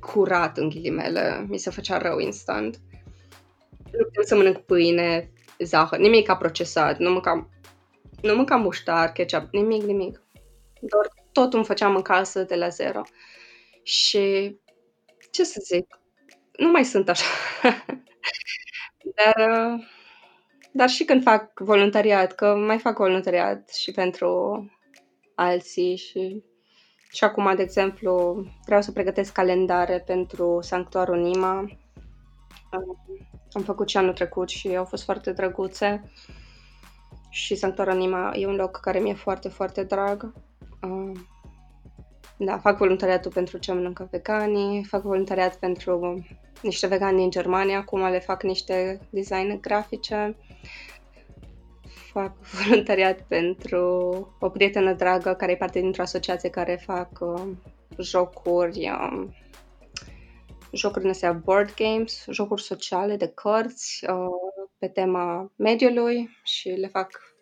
curat, 0.00 0.58
în 0.58 0.68
ghilimele, 0.68 1.46
mi 1.48 1.58
se 1.58 1.70
făcea 1.70 1.98
rău 1.98 2.18
instant. 2.18 2.80
Nu 3.92 4.04
puteam 4.04 4.24
să 4.24 4.36
mănânc 4.36 4.58
pâine, 4.58 5.32
zahăr, 5.58 5.98
nimic 5.98 6.28
a 6.28 6.36
procesat, 6.36 6.98
nu 6.98 7.10
mâncam, 7.10 7.50
nu 8.22 8.34
mâncam 8.34 8.60
muștar, 8.60 9.12
ketchup, 9.12 9.52
nimic, 9.52 9.82
nimic. 9.82 10.22
Doar 10.80 11.08
totul 11.32 11.58
îmi 11.58 11.66
făceam 11.66 11.96
în 11.96 12.02
casă 12.02 12.42
de 12.42 12.54
la 12.54 12.68
zero. 12.68 13.02
Și 13.82 14.56
ce 15.30 15.44
să 15.44 15.60
zic, 15.64 16.00
nu 16.56 16.70
mai 16.70 16.84
sunt 16.84 17.08
așa. 17.08 17.24
dar, 19.14 19.48
uh, 19.48 19.84
dar 20.72 20.88
și 20.88 21.04
când 21.04 21.22
fac 21.22 21.60
voluntariat, 21.60 22.32
că 22.32 22.54
mai 22.54 22.78
fac 22.78 22.96
voluntariat 22.96 23.68
și 23.74 23.92
pentru 23.92 24.30
alții 25.34 25.96
și, 25.96 26.42
și 27.10 27.24
acum, 27.24 27.52
de 27.56 27.62
exemplu, 27.62 28.44
vreau 28.64 28.82
să 28.82 28.92
pregătesc 28.92 29.32
calendare 29.32 30.02
pentru 30.06 30.58
Sanctuarul 30.62 31.18
Nima. 31.20 31.60
Uh, 31.60 32.96
Am 33.52 33.62
făcut 33.62 33.88
și 33.88 33.96
anul 33.96 34.12
trecut 34.12 34.48
și 34.48 34.76
au 34.76 34.84
fost 34.84 35.04
foarte 35.04 35.32
drăguțe. 35.32 36.10
Și 37.30 37.54
Sanctuarul 37.54 37.94
Nima 37.96 38.30
e 38.34 38.46
un 38.46 38.54
loc 38.54 38.76
care 38.80 38.98
mi-e 38.98 39.14
foarte, 39.14 39.48
foarte 39.48 39.84
drag. 39.84 40.32
Uh, 42.38 42.46
Da, 42.46 42.58
fac 42.58 42.76
voluntariatul 42.76 43.30
pentru 43.32 43.58
ce 43.58 43.72
mănâncă 43.72 44.08
veganii, 44.10 44.84
fac 44.84 45.02
voluntariat 45.02 45.56
pentru 45.56 46.24
niște 46.62 46.86
vegani 46.86 47.16
din 47.16 47.30
Germania, 47.30 47.78
acum 47.78 48.10
le 48.10 48.18
fac 48.18 48.42
niște 48.42 49.00
design 49.10 49.60
grafice. 49.60 50.36
fac 52.12 52.36
voluntariat 52.64 53.20
pentru 53.20 53.82
o 54.40 54.48
prietenă 54.48 54.92
dragă 54.92 55.34
care 55.34 55.52
e 55.52 55.56
parte 55.56 55.80
dintr-o 55.80 56.02
asociație 56.02 56.50
care 56.50 56.82
fac 56.84 57.10
uh, 57.20 57.42
jocuri, 57.98 58.90
uh, 58.90 59.28
jocuri 60.72 61.04
în 61.22 61.40
board 61.44 61.74
games, 61.74 62.26
jocuri 62.30 62.62
sociale 62.62 63.16
de 63.16 63.28
cărți 63.28 64.06
uh, 64.10 64.26
pe 64.78 64.88
tema 64.88 65.52
mediului 65.56 66.28
și 66.42 66.68
le 66.68 66.86
fac 66.86 67.36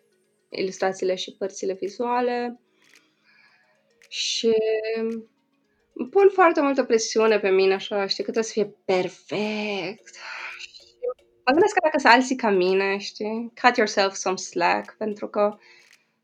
ilustrațiile 0.49 1.15
și 1.15 1.35
părțile 1.37 1.73
vizuale. 1.73 2.62
Și 4.13 4.53
pun 6.09 6.29
foarte 6.33 6.61
multă 6.61 6.83
presiune 6.83 7.39
pe 7.39 7.49
mine, 7.49 7.73
așa, 7.73 8.07
știi, 8.07 8.23
că 8.23 8.31
trebuie 8.31 8.43
să 8.43 8.51
fie 8.51 8.75
perfect. 8.85 10.15
Mă 11.45 11.51
gândesc 11.51 11.73
că 11.73 11.79
dacă 11.83 11.99
sunt 11.99 12.13
alții 12.13 12.35
ca 12.35 12.49
mine, 12.49 12.97
știi, 12.97 13.53
cut 13.61 13.77
yourself 13.77 14.13
some 14.13 14.35
slack, 14.35 14.95
pentru 14.97 15.27
că 15.27 15.57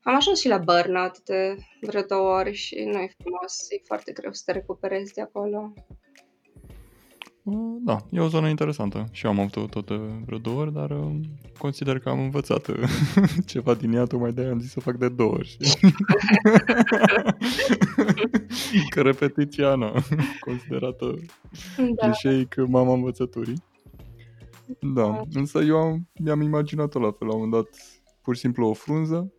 am 0.01 0.15
ajuns 0.15 0.39
și 0.39 0.47
la 0.47 0.57
burnout 0.57 1.19
de 1.19 1.55
vreo 1.81 2.01
două 2.01 2.29
ori 2.37 2.53
și 2.53 2.75
nu 2.75 2.99
e 2.99 3.15
frumos, 3.17 3.69
e 3.69 3.81
foarte 3.85 4.11
greu 4.11 4.33
să 4.33 4.41
te 4.45 4.51
recuperezi 4.51 5.13
de 5.13 5.21
acolo. 5.21 5.73
Da, 7.81 7.97
e 8.11 8.19
o 8.19 8.27
zonă 8.27 8.47
interesantă 8.47 9.07
și 9.11 9.25
eu 9.25 9.31
am 9.31 9.39
avut 9.39 9.69
tot 9.69 9.89
vreo 10.25 10.37
două 10.37 10.59
ori, 10.59 10.73
dar 10.73 10.91
uh, 10.91 11.15
consider 11.57 11.99
că 11.99 12.09
am 12.09 12.19
învățat 12.19 12.67
uh, 12.67 12.89
ceva 13.45 13.73
din 13.73 13.93
ea, 13.93 14.05
tocmai 14.05 14.31
de 14.31 14.45
am 14.45 14.59
zis 14.59 14.71
să 14.71 14.79
fac 14.79 14.95
de 14.95 15.09
două 15.09 15.31
ori. 15.31 15.57
că 18.89 19.01
repetiția, 19.01 19.75
na, 19.75 19.91
considerată 20.47 21.15
da. 21.77 22.05
clișeic 22.05 22.55
mama 22.67 22.93
învățăturii. 22.93 23.63
Da, 24.79 25.01
da, 25.01 25.21
însă 25.33 25.59
eu 25.59 25.77
am, 25.77 26.07
mi-am 26.23 26.41
imaginat-o 26.41 26.99
la 26.99 27.11
fel, 27.11 27.27
la 27.27 27.33
un 27.33 27.39
moment 27.39 27.63
dat 27.63 27.75
pur 28.21 28.35
și 28.35 28.41
simplu 28.41 28.67
o 28.67 28.73
frunză 28.73 29.33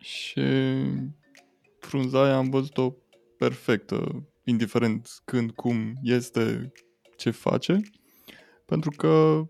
și 0.00 0.42
frunza 1.78 2.24
aia 2.24 2.36
am 2.36 2.50
văzut-o 2.50 2.94
perfectă, 3.38 4.24
indiferent 4.44 5.08
când, 5.24 5.50
cum 5.50 5.94
este, 6.02 6.72
ce 7.16 7.30
face, 7.30 7.80
pentru 8.66 8.90
că 8.90 9.42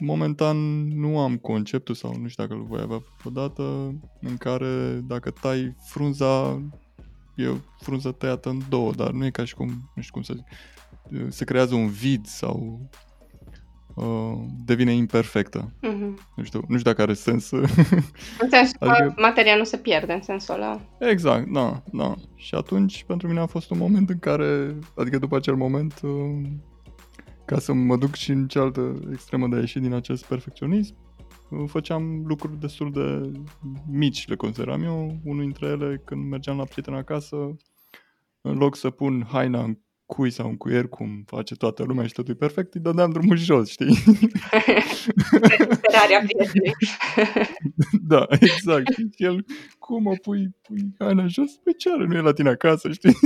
momentan 0.00 0.56
nu 0.88 1.18
am 1.18 1.36
conceptul 1.36 1.94
sau 1.94 2.16
nu 2.16 2.28
știu 2.28 2.42
dacă 2.42 2.54
îl 2.58 2.66
voi 2.66 2.80
avea 2.80 3.02
vreodată 3.18 3.94
în 4.20 4.36
care 4.36 5.00
dacă 5.04 5.30
tai 5.30 5.74
frunza 5.86 6.62
e 7.36 7.46
o 7.46 7.56
frunză 7.78 8.12
tăiată 8.12 8.48
în 8.48 8.60
două, 8.68 8.92
dar 8.92 9.10
nu 9.10 9.24
e 9.24 9.30
ca 9.30 9.44
și 9.44 9.54
cum, 9.54 9.90
nu 9.94 10.02
știu 10.02 10.12
cum 10.12 10.22
să 10.22 10.34
zic, 10.34 10.46
se 11.32 11.44
creează 11.44 11.74
un 11.74 11.88
vid 11.88 12.26
sau 12.26 12.88
uh, 13.94 14.32
devine 14.64 14.92
imperfectă. 14.92 15.72
Mm-hmm. 15.76 16.14
Nu, 16.36 16.42
știu, 16.42 16.60
nu 16.68 16.78
știu 16.78 16.90
dacă 16.90 17.02
are 17.02 17.14
sens. 17.14 17.50
În 17.50 18.48
sensul 18.50 18.76
adică... 18.78 19.12
că 19.14 19.20
materia 19.20 19.56
nu 19.56 19.64
se 19.64 19.76
pierde 19.76 20.12
în 20.12 20.22
sensul 20.22 20.54
ăla. 20.54 20.80
Exact, 20.98 21.52
da, 21.52 21.82
da. 21.92 22.14
Și 22.34 22.54
atunci 22.54 23.04
pentru 23.04 23.28
mine 23.28 23.40
a 23.40 23.46
fost 23.46 23.70
un 23.70 23.78
moment 23.78 24.10
în 24.10 24.18
care, 24.18 24.74
adică 24.96 25.18
după 25.18 25.36
acel 25.36 25.54
moment, 25.54 26.00
uh, 26.02 26.42
ca 27.44 27.58
să 27.58 27.72
mă 27.72 27.96
duc 27.96 28.14
și 28.14 28.30
în 28.30 28.48
cealaltă 28.48 29.00
extremă 29.12 29.48
de 29.48 29.56
a 29.56 29.58
ieși 29.58 29.78
din 29.78 29.92
acest 29.92 30.24
perfecționism, 30.24 30.94
uh, 31.50 31.64
făceam 31.66 32.24
lucruri 32.26 32.60
destul 32.60 32.92
de 32.92 33.38
mici, 33.90 34.28
le 34.28 34.36
consideram 34.36 34.82
eu. 34.82 35.16
Unul 35.24 35.42
dintre 35.42 35.66
ele, 35.66 36.02
când 36.04 36.28
mergeam 36.28 36.56
la 36.56 36.64
prieten 36.64 36.94
acasă, 36.94 37.36
în 38.40 38.56
loc 38.56 38.76
să 38.76 38.90
pun 38.90 39.26
haina 39.30 39.62
în 39.62 39.78
cui 40.10 40.30
sau 40.30 40.48
un 40.48 40.56
cuier, 40.56 40.88
cum 40.88 41.22
face 41.26 41.54
toată 41.54 41.82
lumea 41.82 42.06
și 42.06 42.12
totul 42.12 42.34
e 42.34 42.36
perfect, 42.36 42.74
îi 42.74 42.80
dădeam 42.80 43.10
drumul 43.10 43.36
jos, 43.36 43.70
știi? 43.70 43.94
Sperarea 45.72 46.22
prietenei. 46.24 46.74
da, 48.12 48.26
exact. 48.28 48.92
Și 48.94 49.08
el, 49.16 49.44
cum 49.78 50.06
o 50.06 50.14
pui, 50.22 50.56
pui 50.62 50.94
haina 50.98 51.26
jos? 51.26 51.50
Păi 51.64 51.74
ce 51.76 51.90
are? 51.92 52.06
Nu 52.06 52.16
e 52.16 52.20
la 52.20 52.32
tine 52.32 52.48
acasă, 52.48 52.92
știi? 52.92 53.16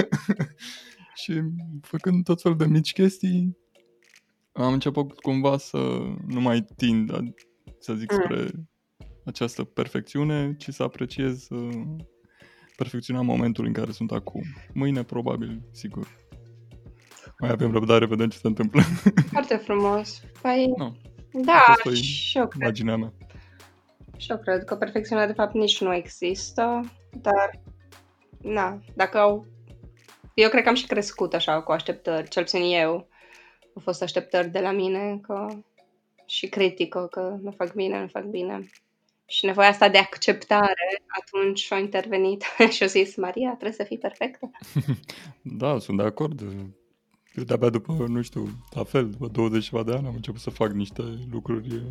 și 1.22 1.40
făcând 1.80 2.24
tot 2.24 2.40
fel 2.40 2.54
de 2.56 2.66
mici 2.66 2.92
chestii, 2.92 3.56
am 4.52 4.72
început 4.72 5.20
cumva 5.20 5.58
să 5.58 5.76
nu 6.26 6.40
mai 6.40 6.64
tind, 6.76 7.10
să 7.78 7.94
zic, 7.94 8.12
mm. 8.12 8.18
spre 8.22 8.68
această 9.24 9.64
perfecțiune, 9.64 10.54
ci 10.58 10.68
să 10.68 10.82
apreciez 10.82 11.48
uh, 11.48 11.96
perfecționa 12.82 13.20
momentul 13.20 13.64
în 13.64 13.72
care 13.72 13.90
sunt 13.90 14.10
acum. 14.10 14.42
Mâine, 14.72 15.02
probabil, 15.02 15.60
sigur. 15.72 16.06
Mai 17.38 17.50
avem 17.50 17.72
răbdare, 17.72 18.06
vedem 18.06 18.28
ce 18.28 18.38
se 18.38 18.46
întâmplă. 18.46 18.80
Foarte 19.32 19.56
frumos. 19.56 20.22
Păi, 20.42 20.72
no. 20.76 20.92
da, 21.32 21.92
și 21.92 22.38
eu 22.38 22.48
cred. 22.48 22.62
Imaginea 22.62 22.96
mea. 22.96 23.12
Și 24.16 24.30
eu 24.30 24.38
cred 24.38 24.64
că 24.64 24.76
perfecțiunea, 24.76 25.26
de 25.26 25.32
fapt, 25.32 25.54
nici 25.54 25.80
nu 25.80 25.94
există, 25.94 26.80
dar, 27.20 27.60
na, 28.42 28.82
dacă 28.94 29.18
au... 29.18 29.46
Eu 30.34 30.48
cred 30.48 30.62
că 30.62 30.68
am 30.68 30.74
și 30.74 30.86
crescut 30.86 31.34
așa, 31.34 31.62
cu 31.62 31.72
așteptări, 31.72 32.28
cel 32.28 32.42
puțin 32.42 32.62
eu. 32.62 32.92
Au 33.74 33.82
fost 33.82 34.02
așteptări 34.02 34.48
de 34.48 34.60
la 34.60 34.70
mine, 34.70 35.18
că 35.22 35.46
și 36.26 36.48
critică, 36.48 37.08
că 37.10 37.36
nu 37.42 37.50
fac 37.50 37.74
bine, 37.74 38.00
nu 38.00 38.06
fac 38.06 38.24
bine. 38.24 38.68
Și 39.30 39.44
nevoia 39.44 39.68
asta 39.68 39.88
de 39.88 39.98
acceptare, 39.98 41.02
atunci 41.20 41.72
a 41.72 41.78
intervenit 41.78 42.44
și 42.74 42.82
a 42.82 42.86
zis, 42.86 43.16
Maria, 43.16 43.48
trebuie 43.48 43.72
să 43.72 43.82
fii 43.82 43.98
perfectă. 43.98 44.50
da, 45.62 45.78
sunt 45.78 45.96
de 45.96 46.02
acord. 46.02 46.40
Eu 47.34 47.42
de-abia 47.44 47.68
după, 47.68 47.92
nu 48.08 48.22
știu, 48.22 48.48
la 48.74 48.84
fel, 48.84 49.10
după 49.10 49.26
20 49.26 49.64
ceva 49.64 49.82
de 49.82 49.92
ani 49.92 50.06
am 50.06 50.14
început 50.14 50.40
să 50.40 50.50
fac 50.50 50.72
niște 50.72 51.02
lucruri 51.30 51.82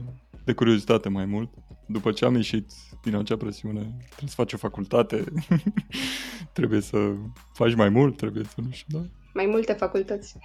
de 0.45 0.53
curiozitate 0.53 1.09
mai 1.09 1.25
mult. 1.25 1.49
După 1.87 2.11
ce 2.11 2.25
am 2.25 2.35
ieșit 2.35 2.71
din 3.03 3.15
acea 3.15 3.37
presiune, 3.37 3.81
trebuie 4.09 4.29
să 4.29 4.35
faci 4.35 4.53
o 4.53 4.57
facultate, 4.57 5.23
trebuie 6.57 6.81
să 6.81 7.13
faci 7.53 7.75
mai 7.75 7.89
mult, 7.89 8.17
trebuie 8.17 8.43
să 8.43 8.61
nu 8.61 8.71
știu, 8.71 8.99
da? 8.99 9.05
Mai 9.33 9.45
multe 9.45 9.73
facultăți. 9.73 10.35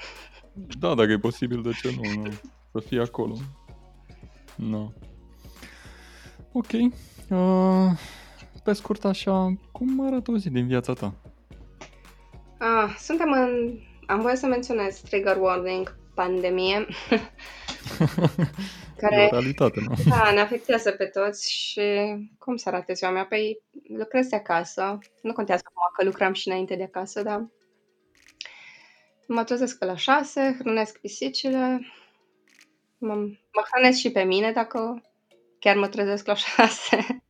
Da, 0.79 0.95
dacă 0.95 1.11
e 1.11 1.19
posibil, 1.19 1.63
de 1.63 1.71
ce 1.83 1.95
nu? 1.97 2.23
nu? 2.23 2.31
Să 2.73 2.81
fii 2.81 2.99
acolo. 2.99 3.37
Nu. 4.57 4.69
No. 4.69 4.91
Ok. 6.57 6.73
Uh, 6.73 7.91
pe 8.65 8.73
scurt 8.73 9.05
așa, 9.05 9.55
cum 9.73 10.07
arată 10.07 10.31
o 10.31 10.37
zi 10.37 10.51
din 10.51 10.67
viața 10.67 10.93
ta? 10.93 11.15
Ah, 12.59 12.95
suntem 12.99 13.33
în... 13.33 13.79
Am 14.07 14.21
voie 14.21 14.37
să 14.37 14.47
menționez 14.47 15.01
trigger 15.01 15.37
warning, 15.37 15.97
pandemie. 16.15 16.87
care 19.01 19.23
e 19.23 19.25
o 19.25 19.29
realitate, 19.31 19.81
nu? 19.81 19.95
Da, 20.09 20.31
ne 20.33 20.41
afectează 20.41 20.91
pe 20.91 21.05
toți 21.05 21.53
și 21.53 21.83
cum 22.39 22.57
să 22.57 22.69
arate 22.69 22.93
ziua 22.93 23.11
mea? 23.11 23.27
Păi 23.27 23.63
lucrez 23.89 24.27
de 24.27 24.37
acasă. 24.37 24.99
Nu 25.23 25.33
contează 25.33 25.63
acum 25.65 25.93
că 25.97 26.05
lucram 26.05 26.33
și 26.33 26.49
înainte 26.49 26.77
de 26.77 26.83
acasă, 26.83 27.23
dar 27.23 27.47
mă 29.27 29.45
trezesc 29.45 29.85
la 29.85 29.97
șase, 29.97 30.57
hrănesc 30.59 31.01
pisicile, 31.01 31.87
mă, 32.99 33.15
mă 33.53 33.63
hrănesc 33.73 33.99
și 33.99 34.11
pe 34.11 34.23
mine 34.23 34.53
dacă 34.53 35.03
chiar 35.65 35.77
mă 35.77 35.89
trezesc 35.89 36.27
la 36.27 36.35
șase 36.45 37.25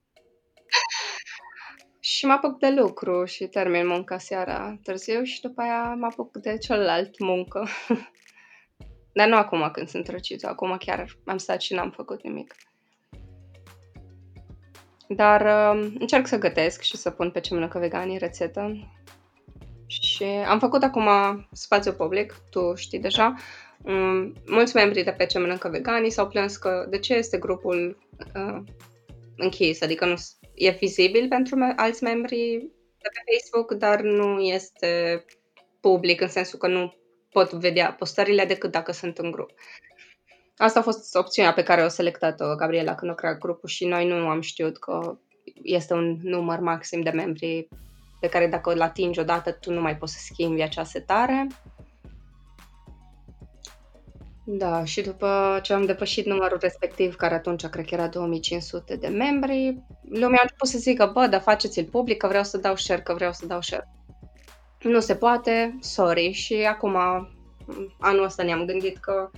și 2.01 2.27
mă 2.27 2.33
apuc 2.33 2.59
de 2.59 2.71
lucru 2.71 3.25
și 3.25 3.47
termin 3.47 3.87
munca 3.87 4.19
seara 4.19 4.79
târziu 4.83 5.23
și 5.23 5.41
după 5.41 5.61
aia 5.61 5.95
mă 5.95 6.07
apuc 6.07 6.37
de 6.37 6.59
celălalt 6.59 7.19
muncă. 7.19 7.67
Dar 9.17 9.29
nu 9.29 9.37
acum 9.37 9.71
când 9.73 9.89
sunt 9.89 10.09
răcită, 10.09 10.49
acum 10.49 10.77
chiar 10.77 11.07
am 11.25 11.37
stat 11.37 11.61
și 11.61 11.75
n-am 11.75 11.91
făcut 11.91 12.23
nimic. 12.23 12.55
Dar 15.09 15.41
uh, 15.41 15.93
încerc 15.99 16.27
să 16.27 16.39
gătesc 16.39 16.83
și 16.83 16.97
să 16.97 17.11
pun 17.11 17.31
pe 17.31 17.41
ce 17.41 17.55
mănâncă 17.55 17.79
veganii 17.79 18.19
rețetă. 18.19 18.89
Și 19.87 20.25
am 20.25 20.59
făcut 20.59 20.83
acum 20.83 21.09
spațiu 21.53 21.93
public, 21.93 22.35
tu 22.51 22.75
știi 22.75 23.01
deja. 23.01 23.35
Um, 23.85 24.33
mulți 24.47 24.75
membri 24.75 25.03
de 25.03 25.11
pe 25.11 25.27
ce 25.27 25.39
mănâncă 25.39 25.69
veganii 25.69 26.11
s-au 26.11 26.29
plâns 26.29 26.57
că 26.57 26.87
de 26.91 26.99
ce 26.99 27.15
este 27.15 27.39
grupul 27.39 27.99
uh, 28.35 28.63
închis, 29.37 29.83
adică 29.83 30.05
nu 30.05 30.15
e 30.55 30.71
vizibil 30.71 31.29
pentru 31.29 31.57
me- 31.57 31.75
alți 31.77 32.03
membri 32.03 32.71
de 32.99 33.09
pe 33.13 33.33
Facebook, 33.33 33.73
dar 33.73 34.01
nu 34.01 34.41
este 34.41 35.25
public 35.81 36.21
în 36.21 36.29
sensul 36.29 36.59
că 36.59 36.67
nu 36.67 36.95
pot 37.31 37.53
vedea 37.53 37.93
postările 37.93 38.45
decât 38.45 38.71
dacă 38.71 38.93
sunt 38.93 39.19
în 39.19 39.31
grup. 39.31 39.51
Asta 40.57 40.79
a 40.79 40.83
fost 40.83 41.15
opțiunea 41.15 41.53
pe 41.53 41.63
care 41.63 41.85
o 41.85 41.89
selectat-o 41.89 42.55
Gabriela 42.55 42.95
când 42.95 43.11
a 43.11 43.15
creat 43.15 43.39
grupul 43.39 43.69
și 43.69 43.87
noi 43.87 44.07
nu 44.07 44.29
am 44.29 44.41
știut 44.41 44.79
că 44.79 45.19
este 45.63 45.95
un 45.95 46.19
număr 46.23 46.59
maxim 46.59 47.01
de 47.01 47.11
membri 47.11 47.69
pe 48.21 48.29
care 48.29 48.47
dacă 48.47 48.73
îl 48.73 48.81
atingi 48.81 49.19
odată 49.21 49.53
tu 49.53 49.73
nu 49.73 49.81
mai 49.81 49.97
poți 49.97 50.13
să 50.13 50.19
schimbi 50.23 50.63
acea 50.63 50.85
setare. 50.85 51.47
Da, 54.47 54.85
și 54.85 55.01
după 55.01 55.59
ce 55.63 55.73
am 55.73 55.85
depășit 55.85 56.27
numărul 56.27 56.59
respectiv, 56.61 57.17
care 57.17 57.35
atunci 57.35 57.67
cred 57.67 57.87
că 57.87 57.95
era 57.95 58.09
2500 58.09 58.97
de 58.97 59.09
membri, 59.09 59.83
lumea 60.11 60.39
a 60.39 60.43
început 60.43 60.69
să 60.69 60.79
zică, 60.79 61.11
bă, 61.15 61.27
dar 61.27 61.41
faceți-l 61.41 61.85
public, 61.85 62.17
că 62.17 62.27
vreau 62.27 62.45
să 62.45 62.59
dau 62.59 62.77
share, 62.77 63.01
că 63.01 63.15
vreau 63.15 63.33
să 63.33 63.47
dau 63.47 63.61
share. 63.61 63.89
Nu 64.83 65.01
se 65.01 65.15
poate, 65.15 65.79
sorry. 65.81 66.31
Și 66.31 66.55
acum, 66.55 66.97
anul 68.01 68.25
ăsta 68.25 68.43
ne-am 68.43 68.65
gândit 68.65 68.97
că 68.99 69.31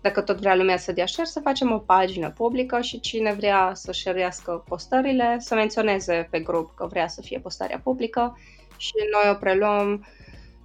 dacă 0.00 0.20
tot 0.20 0.38
vrea 0.38 0.54
lumea 0.54 0.76
să 0.76 0.92
dea 0.92 1.06
share, 1.06 1.28
să 1.28 1.40
facem 1.40 1.72
o 1.72 1.78
pagină 1.78 2.30
publică 2.30 2.80
și 2.80 3.00
cine 3.00 3.32
vrea 3.32 3.70
să 3.74 3.92
șeruiască 3.92 4.64
postările, 4.68 5.36
să 5.38 5.54
menționeze 5.54 6.28
pe 6.30 6.40
grup 6.40 6.74
că 6.74 6.86
vrea 6.86 7.08
să 7.08 7.20
fie 7.20 7.38
postarea 7.38 7.80
publică 7.84 8.38
și 8.76 8.92
noi 9.12 9.32
o 9.32 9.34
preluăm 9.34 10.06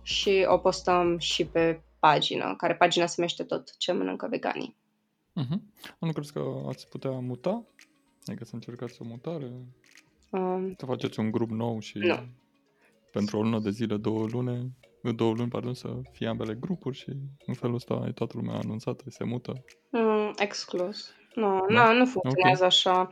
și 0.01 0.45
o 0.47 0.57
postăm 0.57 1.17
și 1.17 1.45
pe 1.45 1.81
pagină, 1.99 2.55
care 2.57 2.75
pagina 2.75 3.05
se 3.05 3.15
numește 3.17 3.43
tot 3.43 3.77
ce 3.77 3.91
mănâncă 3.91 4.27
veganii. 4.29 4.75
Uh-huh. 5.41 5.59
Nu 5.99 6.11
crezi 6.11 6.33
că 6.33 6.63
ați 6.67 6.87
putea 6.87 7.11
muta? 7.11 7.63
Adică 8.25 8.45
să 8.45 8.51
încercați 8.53 9.01
o 9.01 9.05
mutare? 9.05 9.51
Um, 10.29 10.73
să 10.77 10.85
faceți 10.85 11.19
un 11.19 11.31
grup 11.31 11.49
nou 11.49 11.79
și 11.79 11.97
nu. 11.97 12.17
pentru 13.11 13.37
o 13.37 13.41
lună 13.41 13.59
de 13.59 13.69
zile, 13.69 13.97
două 13.97 14.25
luni, 14.31 14.71
două 15.15 15.33
luni, 15.33 15.49
pardon, 15.49 15.73
să 15.73 15.89
fie 16.11 16.27
ambele 16.27 16.53
grupuri 16.53 16.97
și 16.97 17.11
în 17.45 17.53
felul 17.53 17.75
ăsta 17.75 18.03
e 18.07 18.11
toată 18.11 18.33
lumea 18.35 18.55
anunțată, 18.55 19.03
se 19.07 19.23
mută. 19.23 19.63
Mm, 19.89 20.33
exclus. 20.37 21.11
Nu, 21.35 21.65
da? 21.69 21.91
nu, 21.91 21.97
nu 21.97 22.05
funcționează 22.05 22.65
okay. 22.65 22.67
așa. 22.67 23.09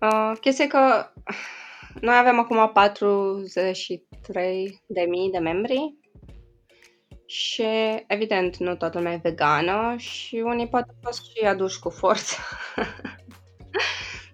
Uh, 0.00 0.32
chestia 0.40 0.64
e 0.64 0.68
că 0.68 1.10
noi 2.00 2.16
avem 2.16 2.38
acum 2.38 2.70
43 2.72 4.82
de 4.86 5.06
mii 5.08 5.30
de 5.30 5.38
membri 5.38 5.94
și, 7.30 7.64
evident, 8.06 8.56
nu 8.56 8.76
toată 8.76 8.98
lumea 8.98 9.12
e 9.12 9.20
vegană 9.22 9.94
și 9.98 10.42
unii 10.44 10.68
poate 10.68 10.92
fost 11.02 11.24
și 11.24 11.44
aduși 11.44 11.78
cu 11.78 11.90
forță. 11.90 12.36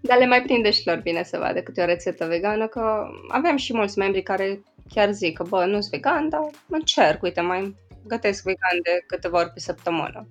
Dar 0.01 0.19
le 0.19 0.27
mai 0.27 0.43
prinde 0.43 0.71
și 0.71 0.87
lor 0.87 0.97
bine 0.97 1.23
să 1.23 1.39
vadă 1.39 1.63
câte 1.63 1.83
o 1.83 1.85
rețetă 1.85 2.27
vegană, 2.27 2.67
că 2.67 3.09
avem 3.29 3.57
și 3.57 3.75
mulți 3.75 3.99
membri 3.99 4.23
care 4.23 4.63
chiar 4.89 5.13
zic 5.13 5.37
că, 5.37 5.43
bă, 5.43 5.65
nu 5.65 5.81
sunt 5.81 5.91
vegan, 5.91 6.29
dar 6.29 6.41
încerc, 6.69 7.23
uite, 7.23 7.41
mai 7.41 7.75
gătesc 8.07 8.43
vegan 8.43 8.81
de 8.83 9.05
câteva 9.07 9.39
ori 9.39 9.53
pe 9.53 9.61
săptămână. 9.61 10.29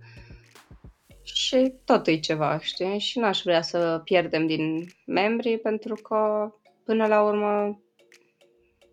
Și 1.24 1.74
tot 1.84 2.08
e 2.08 2.20
ceva, 2.20 2.60
știi? 2.60 3.00
Și 3.00 3.20
n-aș 3.20 3.42
vrea 3.42 3.62
să 3.62 4.02
pierdem 4.04 4.48
din 4.48 4.86
membri, 5.06 5.58
pentru 5.58 5.96
că, 5.96 6.50
până 6.86 7.08
la 7.08 7.22
urmă, 7.22 7.82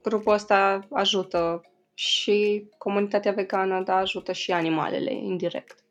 grupul 0.02 0.32
ăsta 0.32 0.86
ajută 0.90 1.60
și 2.03 2.68
comunitatea 2.78 3.32
vegană, 3.32 3.82
dar 3.82 4.00
ajută 4.00 4.32
și 4.32 4.53
animalele, 4.53 5.14
indirect. 5.14 5.84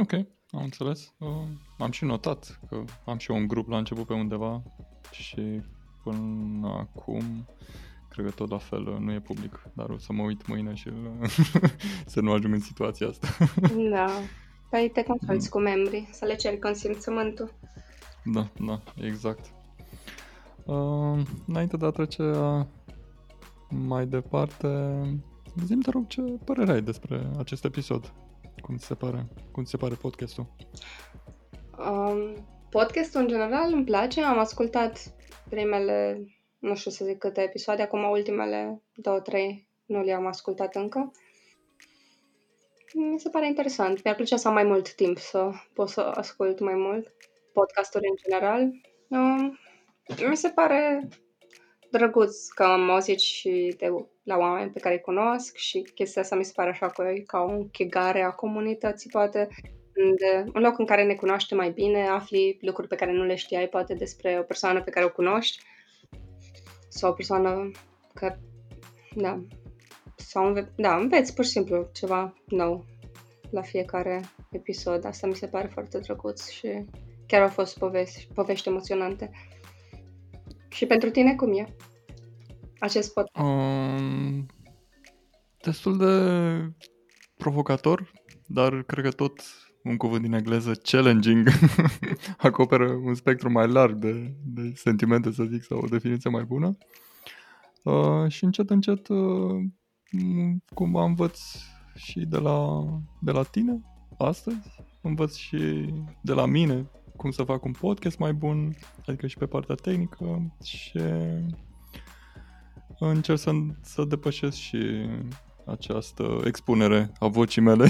Ok, 0.00 0.12
am 0.50 0.62
înțeles. 0.62 1.12
Uh, 1.18 1.28
am 1.78 1.90
și 1.90 2.04
notat 2.04 2.60
că 2.68 2.84
am 3.04 3.18
și 3.18 3.30
eu 3.30 3.36
un 3.36 3.46
grup 3.46 3.68
la 3.68 3.76
început 3.76 4.06
pe 4.06 4.12
undeva 4.12 4.62
și 5.10 5.62
până 6.02 6.68
acum 6.68 7.46
cred 8.08 8.24
că 8.24 8.30
tot 8.30 8.50
la 8.50 8.58
fel 8.58 8.96
nu 9.00 9.12
e 9.12 9.20
public, 9.20 9.62
dar 9.72 9.88
o 9.88 9.98
să 9.98 10.12
mă 10.12 10.22
uit 10.22 10.46
mâine 10.46 10.74
și 10.74 10.90
să 12.12 12.20
nu 12.20 12.32
ajung 12.32 12.54
în 12.54 12.60
situația 12.60 13.08
asta. 13.08 13.28
da. 13.94 14.06
Păi 14.70 14.90
te 14.92 15.02
consulți 15.02 15.44
da. 15.44 15.50
cu 15.50 15.58
membrii, 15.58 16.08
să 16.12 16.24
le 16.24 16.34
ceri 16.34 16.58
consimțământul. 16.58 17.54
Da, 18.24 18.48
da, 18.60 18.80
exact. 18.96 19.52
Uh, 20.64 21.20
înainte 21.46 21.76
de 21.76 21.86
a 21.86 21.90
trece 21.90 22.22
uh, 22.22 22.64
mai 23.72 24.06
departe, 24.06 24.68
zi 25.64 25.74
te 25.74 25.90
rog, 25.90 26.06
ce 26.06 26.20
părere 26.20 26.72
ai 26.72 26.82
despre 26.82 27.30
acest 27.38 27.64
episod? 27.64 28.12
Cum 28.62 28.76
ți 28.76 28.86
se 28.86 28.94
pare? 28.94 29.26
Cum 29.52 29.64
ți 29.64 29.70
se 29.70 29.76
pare 29.76 29.94
podcastul? 29.94 30.46
Um, 31.78 32.34
podcastul 32.70 33.20
în 33.20 33.28
general 33.28 33.72
îmi 33.72 33.84
place, 33.84 34.22
am 34.22 34.38
ascultat 34.38 35.14
primele, 35.48 36.26
nu 36.58 36.74
știu 36.74 36.90
să 36.90 37.04
zic 37.04 37.18
câte 37.18 37.40
episoade, 37.40 37.82
acum 37.82 38.10
ultimele 38.10 38.82
două, 38.94 39.20
trei 39.20 39.68
nu 39.86 40.02
le-am 40.02 40.26
ascultat 40.26 40.74
încă. 40.74 41.12
Mi 42.94 43.20
se 43.20 43.28
pare 43.28 43.46
interesant. 43.46 44.04
Mi-ar 44.04 44.16
plăcea 44.16 44.36
să 44.36 44.48
am 44.48 44.54
mai 44.54 44.64
mult 44.64 44.94
timp 44.94 45.18
să 45.18 45.50
pot 45.72 45.88
să 45.88 46.00
ascult 46.00 46.60
mai 46.60 46.74
mult 46.74 47.14
podcasturi 47.52 48.08
în 48.08 48.16
general. 48.22 48.60
Um, 49.08 49.58
mi 50.28 50.36
se 50.36 50.48
pare 50.48 51.08
drăguț 51.92 52.48
că 52.48 52.62
am 52.62 52.90
auzit 52.90 53.18
și 53.18 53.74
de 53.78 53.88
la 54.22 54.36
oameni 54.36 54.70
pe 54.70 54.80
care 54.80 54.94
îi 54.94 55.00
cunosc 55.00 55.56
și 55.56 55.86
chestia 55.94 56.22
asta 56.22 56.36
mi 56.36 56.44
se 56.44 56.52
pare 56.54 56.70
așa 56.70 56.86
că 56.86 57.02
e 57.02 57.20
ca 57.20 57.38
o 57.38 57.50
închegare 57.50 58.22
a 58.22 58.30
comunității, 58.30 59.10
poate 59.10 59.48
de 59.92 60.44
un 60.54 60.60
loc 60.60 60.78
în 60.78 60.86
care 60.86 61.04
ne 61.04 61.14
cunoaște 61.14 61.54
mai 61.54 61.70
bine, 61.70 62.06
afli 62.06 62.58
lucruri 62.60 62.88
pe 62.88 62.94
care 62.94 63.12
nu 63.12 63.24
le 63.24 63.34
știai, 63.34 63.68
poate 63.68 63.94
despre 63.94 64.38
o 64.40 64.42
persoană 64.42 64.82
pe 64.82 64.90
care 64.90 65.04
o 65.04 65.10
cunoști 65.10 65.62
sau 66.88 67.10
o 67.10 67.14
persoană 67.14 67.70
care, 68.14 68.40
da, 69.14 69.44
sau 70.16 70.46
înve- 70.46 70.72
da, 70.76 70.96
înveți 70.96 71.34
pur 71.34 71.44
și 71.44 71.50
simplu 71.50 71.88
ceva 71.92 72.34
nou 72.46 72.84
la 73.50 73.62
fiecare 73.62 74.20
episod. 74.50 75.04
Asta 75.04 75.26
mi 75.26 75.34
se 75.34 75.46
pare 75.46 75.68
foarte 75.72 75.98
drăguț 75.98 76.48
și 76.48 76.84
chiar 77.26 77.42
au 77.42 77.48
fost 77.48 77.78
povești, 77.78 78.28
povești 78.34 78.68
emoționante. 78.68 79.30
Și 80.72 80.86
pentru 80.86 81.10
tine 81.10 81.34
cum 81.34 81.52
e 81.58 81.74
acest 82.78 83.12
podcast? 83.12 83.48
Um, 83.48 84.46
destul 85.62 85.96
de 85.96 86.14
provocator, 87.36 88.10
dar 88.46 88.82
cred 88.82 89.04
că 89.04 89.10
tot 89.10 89.40
un 89.82 89.96
cuvânt 89.96 90.22
din 90.22 90.32
engleză, 90.32 90.72
challenging, 90.82 91.48
acoperă 92.38 92.92
un 92.92 93.14
spectru 93.14 93.50
mai 93.50 93.68
larg 93.68 93.94
de, 93.94 94.34
de 94.44 94.72
sentimente, 94.74 95.32
să 95.32 95.44
zic, 95.44 95.62
sau 95.62 95.78
o 95.78 95.86
definiție 95.86 96.30
mai 96.30 96.44
bună. 96.44 96.76
Uh, 97.82 98.28
și 98.28 98.44
încet, 98.44 98.70
încet, 98.70 99.08
uh, 99.08 99.64
cumva 100.74 101.04
învăț 101.04 101.40
și 101.94 102.20
de 102.20 102.38
la, 102.38 102.84
de 103.20 103.30
la 103.30 103.42
tine 103.42 103.80
astăzi, 104.18 104.68
învăț 105.02 105.34
și 105.34 105.88
de 106.22 106.32
la 106.32 106.46
mine 106.46 106.90
cum 107.22 107.30
să 107.30 107.42
fac 107.42 107.64
un 107.64 107.72
podcast 107.72 108.18
mai 108.18 108.32
bun, 108.32 108.76
adică 109.06 109.26
și 109.26 109.36
pe 109.36 109.46
partea 109.46 109.74
tehnică 109.74 110.52
și 110.64 111.00
încerc 112.98 113.38
să, 113.38 113.50
să 113.80 114.04
depășesc 114.04 114.56
și 114.56 115.08
această 115.66 116.40
expunere 116.44 117.12
a 117.18 117.26
vocii 117.26 117.62
mele 117.62 117.84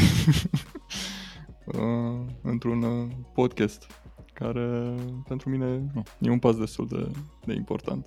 uh, 1.66 2.20
într-un 2.42 2.82
uh, 2.82 3.10
podcast 3.34 3.86
care 4.32 4.94
pentru 5.28 5.50
mine 5.50 5.66
nu, 5.94 6.02
e 6.20 6.30
un 6.30 6.38
pas 6.38 6.56
destul 6.56 6.86
de, 6.86 7.06
de 7.44 7.52
important. 7.52 8.06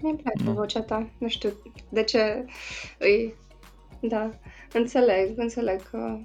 Mi-e 0.00 0.14
place 0.14 0.44
no. 0.44 0.52
vocea 0.52 0.82
ta. 0.82 1.10
Nu 1.18 1.28
știu 1.28 1.50
de 1.88 2.02
ce 2.02 2.44
îi... 2.98 3.34
Da, 4.00 4.30
înțeleg, 4.72 5.38
înțeleg 5.38 5.82
că, 5.90 6.18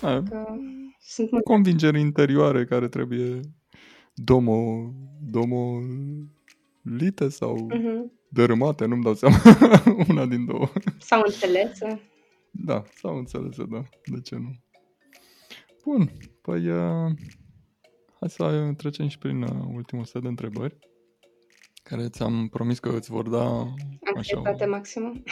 A, 0.00 0.22
că 0.22 0.46
sunt 1.00 1.30
multe. 1.30 1.50
convingeri 1.50 2.00
interioare 2.00 2.64
care 2.64 2.88
trebuie 2.88 3.40
domo, 4.14 4.92
domo 5.20 5.80
lite 6.82 7.28
sau 7.28 7.68
uh-huh. 7.70 8.10
dărâmate, 8.28 8.84
nu-mi 8.84 9.02
dau 9.02 9.14
seama 9.14 9.36
una 10.08 10.26
din 10.26 10.44
două. 10.44 10.68
Sau 10.98 11.22
înțelese. 11.26 12.00
Da, 12.50 12.82
sau 12.94 13.16
înțelese, 13.16 13.64
da. 13.70 13.82
De 14.04 14.20
ce 14.20 14.34
nu? 14.34 14.56
Bun, 15.84 16.10
păi 16.40 16.68
uh, 16.68 17.12
hai 18.20 18.30
să 18.30 18.72
trecem 18.76 19.08
și 19.08 19.18
prin 19.18 19.42
uh, 19.42 19.64
ultimul 19.74 20.04
set 20.04 20.22
de 20.22 20.28
întrebări 20.28 20.78
care 21.82 22.08
ți-am 22.08 22.48
promis 22.48 22.78
că 22.78 22.88
îți 22.88 23.10
vor 23.10 23.28
da 23.28 23.74
așa 24.16 24.38
o... 24.64 24.68
maximă. 24.68 25.12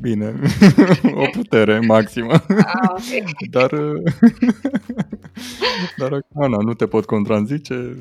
Bine, 0.00 0.34
o 1.22 1.28
putere 1.32 1.80
maximă. 1.80 2.32
Ah, 2.32 2.90
okay. 2.90 3.24
Dar, 3.50 3.72
uh, 3.72 4.02
dar 5.98 6.26
Ana, 6.34 6.56
nu 6.56 6.74
te 6.74 6.86
pot 6.86 7.04
contrazice. 7.04 7.96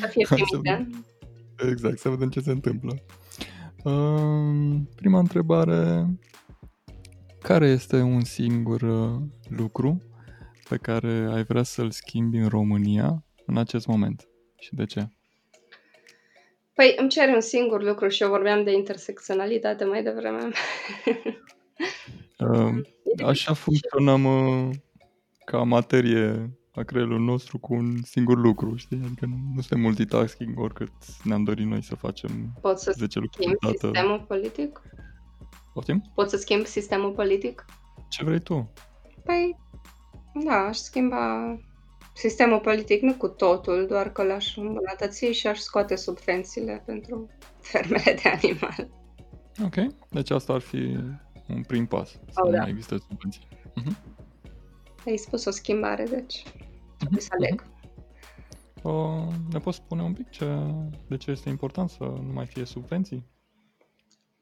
Să 0.00 0.06
fie 0.10 0.26
primită. 0.28 0.88
Exact, 1.70 1.98
să 1.98 2.08
vedem 2.08 2.28
ce 2.28 2.40
se 2.40 2.50
întâmplă. 2.50 3.02
Uh, 3.84 4.80
prima 4.96 5.18
întrebare 5.18 6.06
care 7.42 7.66
este 7.66 8.00
un 8.00 8.20
singur 8.20 8.82
uh, 8.82 9.20
lucru 9.48 10.02
pe 10.68 10.76
care 10.76 11.28
ai 11.32 11.42
vrea 11.42 11.62
să-l 11.62 11.90
schimbi 11.90 12.36
în 12.36 12.48
România 12.48 13.24
în 13.46 13.56
acest 13.56 13.86
moment 13.86 14.28
și 14.58 14.74
de 14.74 14.84
ce? 14.84 15.08
Păi 16.74 16.94
îmi 16.98 17.08
cer 17.08 17.28
un 17.28 17.40
singur 17.40 17.82
lucru 17.82 18.08
și 18.08 18.22
eu 18.22 18.28
vorbeam 18.28 18.64
de 18.64 18.72
intersecționalitate 18.72 19.84
mai 19.84 20.02
devreme. 20.02 20.50
uh, 22.38 22.80
așa 23.30 23.52
funcționăm 23.52 24.24
uh, 24.24 24.74
ca 25.44 25.62
materie 25.62 26.50
a 26.74 26.82
creierului 26.82 27.24
nostru 27.24 27.58
cu 27.58 27.74
un 27.74 28.02
singur 28.02 28.38
lucru, 28.38 28.76
știi? 28.76 29.00
Adică 29.04 29.26
nu, 29.26 29.36
nu 29.54 29.60
suntem 29.60 29.80
multitasking 29.80 30.58
oricât 30.58 30.92
ne-am 31.22 31.44
dorit 31.44 31.66
noi 31.66 31.82
să 31.82 31.94
facem 31.94 32.58
Pot 32.60 32.78
să 32.78 32.92
10 32.96 33.18
lucruri 33.18 33.56
sistemul 33.60 34.24
politic? 34.28 34.82
Poftim? 35.72 36.10
Poți 36.14 36.30
să 36.30 36.36
schimbi 36.36 36.66
sistemul 36.66 37.10
politic? 37.10 37.64
Ce 38.08 38.24
vrei 38.24 38.40
tu? 38.40 38.72
Păi, 39.24 39.56
da, 40.44 40.54
aș 40.54 40.76
schimba 40.76 41.56
sistemul 42.14 42.60
politic, 42.60 43.02
nu 43.02 43.14
cu 43.14 43.28
totul, 43.28 43.86
doar 43.86 44.12
că 44.12 44.22
l-aș 44.22 44.56
îmbunătăți 44.56 45.24
și 45.24 45.46
aș 45.46 45.58
scoate 45.58 45.96
subvențiile 45.96 46.82
pentru 46.86 47.28
fermele 47.60 48.18
de 48.22 48.28
animale. 48.28 48.90
Ok, 49.64 49.74
deci 50.10 50.30
asta 50.30 50.52
ar 50.52 50.60
fi 50.60 50.96
un 51.48 51.62
prim 51.66 51.86
pas. 51.86 52.08
Să 52.10 52.18
Oh, 52.34 52.44
nu 52.44 52.50
da. 52.50 52.60
mai 52.60 52.70
există 52.70 52.96
subvenții. 52.96 53.48
Mhm. 53.74 53.96
Ai 55.06 55.16
spus 55.16 55.44
o 55.44 55.50
schimbare, 55.50 56.04
deci 56.04 56.42
trebuie 56.98 57.20
să 57.20 57.28
aleg. 57.30 57.64
Uh, 58.82 59.34
ne 59.52 59.58
poți 59.58 59.76
spune 59.76 60.02
un 60.02 60.12
pic 60.12 60.30
ce, 60.30 60.46
de 61.08 61.16
ce 61.16 61.30
este 61.30 61.48
important 61.48 61.90
să 61.90 62.02
nu 62.04 62.32
mai 62.32 62.46
fie 62.46 62.64
subvenții? 62.64 63.26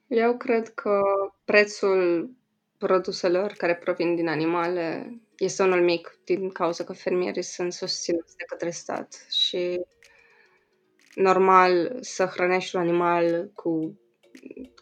Eu 0.07 0.37
cred 0.37 0.69
că 0.69 1.01
prețul 1.45 2.31
produselor 2.79 3.53
care 3.53 3.75
provin 3.75 4.15
din 4.15 4.29
animale 4.29 5.13
este 5.45 5.63
unul 5.63 5.83
mic 5.83 6.19
din 6.25 6.51
cauza 6.51 6.85
că 6.85 6.93
fermierii 6.93 7.43
sunt 7.43 7.73
susținuți 7.73 8.37
de 8.37 8.45
către 8.47 8.71
stat 8.71 9.27
și 9.31 9.81
normal 11.15 11.97
să 12.01 12.25
hrănești 12.25 12.77
un 12.77 12.83
animal 12.83 13.51
cu 13.55 14.01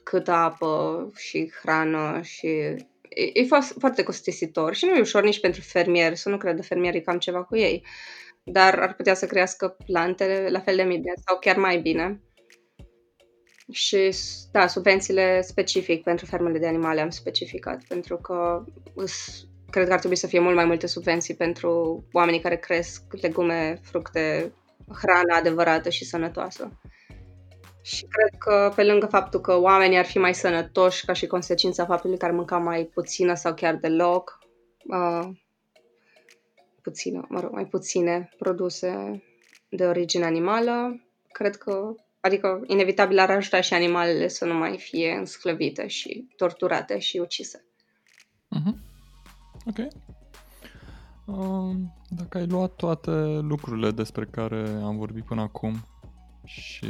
câtă 0.03 0.33
apă 0.33 1.11
și 1.17 1.53
hrană 1.61 2.21
și 2.23 2.47
e, 2.47 3.31
e 3.33 3.45
fost 3.45 3.75
foarte 3.79 4.03
costisitor 4.03 4.75
și 4.75 4.85
nu 4.85 4.95
e 4.95 5.01
ușor 5.01 5.23
nici 5.23 5.41
pentru 5.41 5.61
fermieri, 5.61 6.17
să 6.17 6.29
nu 6.29 6.37
credă 6.37 6.63
fermierii 6.63 7.03
că 7.03 7.11
am 7.11 7.19
ceva 7.19 7.43
cu 7.45 7.57
ei, 7.57 7.87
dar 8.45 8.79
ar 8.79 8.95
putea 8.95 9.15
să 9.15 9.27
crească 9.27 9.77
plantele 9.87 10.49
la 10.51 10.61
fel 10.61 10.77
de 10.77 10.83
bine 10.83 11.13
sau 11.27 11.39
chiar 11.39 11.57
mai 11.57 11.79
bine. 11.79 12.21
Și, 13.73 14.15
da, 14.53 14.67
subvențiile 14.67 15.41
specific 15.41 16.03
pentru 16.03 16.27
fermele 16.27 16.59
de 16.59 16.67
animale 16.67 17.01
am 17.01 17.11
specificat, 17.11 17.85
pentru 17.89 18.17
că 18.17 18.65
îs, 18.95 19.45
cred 19.71 19.87
că 19.87 19.93
ar 19.93 19.99
trebui 19.99 20.17
să 20.17 20.27
fie 20.27 20.41
mult 20.41 20.55
mai 20.55 20.65
multe 20.65 20.87
subvenții 20.87 21.35
pentru 21.35 22.05
oamenii 22.13 22.41
care 22.41 22.57
cresc 22.57 23.03
legume, 23.11 23.81
fructe, 23.83 24.53
hrană 24.99 25.35
adevărată 25.35 25.91
și 25.91 26.05
sănătoasă. 26.05 26.81
Și 27.83 28.07
cred 28.07 28.39
că 28.39 28.73
pe 28.75 28.85
lângă 28.85 29.07
faptul 29.07 29.41
că 29.41 29.61
oamenii 29.61 29.99
ar 29.99 30.05
fi 30.05 30.19
mai 30.19 30.35
sănătoși 30.35 31.05
ca 31.05 31.13
și 31.13 31.27
consecința 31.27 31.85
faptului 31.85 32.19
că 32.19 32.25
ar 32.25 32.31
mânca 32.31 32.59
mai 32.59 32.85
puțină 32.85 33.35
sau 33.35 33.55
chiar 33.55 33.77
deloc, 33.77 34.39
uh, 34.85 35.29
puțină, 36.83 37.27
mă 37.29 37.41
rog, 37.41 37.53
mai 37.53 37.67
puține 37.67 38.29
produse 38.39 39.23
de 39.69 39.87
origine 39.87 40.25
animală, 40.25 41.01
cred 41.33 41.57
că 41.57 41.95
Adică, 42.21 42.63
inevitabil 42.67 43.19
ar 43.19 43.31
ajuta 43.31 43.61
și 43.61 43.75
animalele 43.75 44.29
să 44.29 44.45
nu 44.45 44.55
mai 44.55 44.79
fie 44.79 45.13
însclăvite 45.13 45.87
și 45.87 46.27
torturate 46.37 46.99
și 46.99 47.19
ucise. 47.19 47.65
Mhm. 48.49 48.90
Ok. 49.67 49.79
Uh, 51.25 51.77
dacă 52.09 52.39
ai 52.39 52.47
luat 52.47 52.73
toate 52.73 53.11
lucrurile 53.41 53.91
despre 53.91 54.25
care 54.25 54.69
am 54.83 54.97
vorbit 54.97 55.25
până 55.25 55.41
acum 55.41 55.85
și 56.45 56.87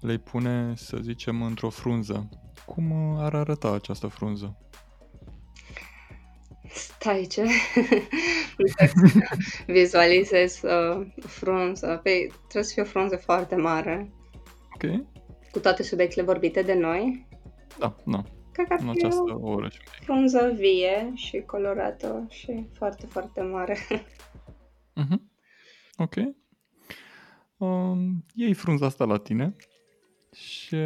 le 0.00 0.16
pune, 0.16 0.72
să 0.76 0.96
zicem, 1.00 1.42
într-o 1.42 1.70
frunză, 1.70 2.28
cum 2.66 2.90
uh, 2.90 3.18
ar 3.20 3.34
arăta 3.34 3.72
această 3.72 4.06
frunză? 4.06 4.56
Stai, 6.74 7.26
ce? 7.26 7.42
Încerc 8.56 8.90
să 8.90 9.18
vizualizez 9.66 10.60
uh, 10.62 11.06
frunză. 11.20 12.00
Păi, 12.02 12.32
trebuie 12.38 12.62
să 12.62 12.72
fie 12.72 12.82
o 12.82 12.86
frunză 12.86 13.16
foarte 13.16 13.54
mare. 13.56 14.12
Ok? 14.74 15.04
Cu 15.50 15.58
toate 15.58 15.82
subiectele 15.82 16.26
vorbite 16.26 16.62
de 16.62 16.74
noi. 16.74 17.26
Da, 17.78 17.96
da, 18.04 18.24
Cred 18.52 18.66
că 18.66 18.72
ar 18.72 18.78
în 18.80 18.92
fi 18.92 19.04
o 19.04 19.06
această 19.06 19.38
oră 19.40 19.68
și 19.68 19.78
un 19.80 19.92
pic. 19.96 20.04
frunză 20.04 20.52
vie 20.56 21.12
și 21.14 21.40
colorată 21.40 22.26
și 22.30 22.66
foarte, 22.72 23.06
foarte 23.06 23.40
mare. 23.42 23.76
Mhm. 24.94 25.30
Ok. 25.96 26.14
Um, 27.56 28.24
iei 28.34 28.54
frunza 28.54 28.86
asta 28.86 29.04
la 29.04 29.18
tine 29.18 29.56
și 30.32 30.76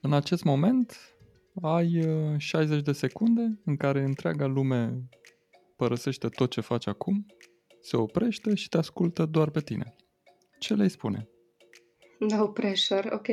în 0.00 0.12
acest 0.12 0.44
moment 0.44 1.16
ai 1.62 2.06
uh, 2.06 2.38
60 2.38 2.82
de 2.82 2.92
secunde 2.92 3.60
în 3.64 3.76
care 3.76 4.02
întreaga 4.02 4.46
lume 4.46 5.08
părăsește 5.76 6.28
tot 6.28 6.50
ce 6.50 6.60
faci 6.60 6.86
acum, 6.86 7.26
se 7.80 7.96
oprește 7.96 8.54
și 8.54 8.68
te 8.68 8.76
ascultă 8.78 9.24
doar 9.26 9.50
pe 9.50 9.60
tine. 9.60 9.94
Ce 10.58 10.74
le 10.74 10.88
spune? 10.88 11.28
No 12.18 12.46
pressure, 12.48 13.08
ok. 13.12 13.26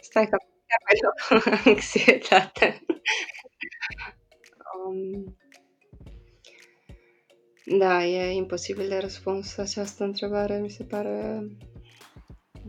Stai 0.00 0.28
că 0.28 0.36
chiar 0.74 0.82
mai 0.86 0.98
loc 1.02 1.16
anxietate. 1.66 2.84
um, 4.86 5.36
da, 7.78 8.04
e 8.04 8.32
imposibil 8.32 8.88
de 8.88 8.98
răspuns 8.98 9.56
această 9.56 10.04
întrebare, 10.04 10.58
mi 10.58 10.70
se 10.70 10.84
pare... 10.84 11.46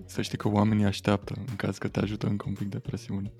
Să 0.05 0.21
știi 0.21 0.37
că 0.37 0.47
oamenii 0.47 0.85
așteaptă 0.85 1.33
în 1.49 1.55
caz 1.55 1.77
că 1.77 1.87
te 1.87 1.99
ajută 1.99 2.27
încă 2.27 2.45
un 2.47 2.53
pic 2.53 2.67
de 2.67 2.79
presiune. 2.79 3.33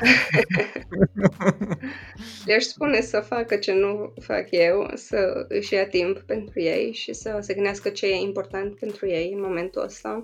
Le-aș 2.46 2.64
spune 2.64 3.02
să 3.02 3.20
facă 3.20 3.56
ce 3.56 3.74
nu 3.74 4.14
fac 4.22 4.48
eu, 4.50 4.92
să 4.94 5.46
își 5.48 5.74
ia 5.74 5.88
timp 5.88 6.20
pentru 6.20 6.62
ei 6.62 6.94
și 6.94 7.14
să 7.14 7.38
se 7.42 7.54
gândească 7.54 7.90
ce 7.90 8.06
e 8.06 8.16
important 8.16 8.80
pentru 8.80 9.08
ei 9.08 9.32
în 9.34 9.42
momentul 9.42 9.84
ăsta 9.84 10.24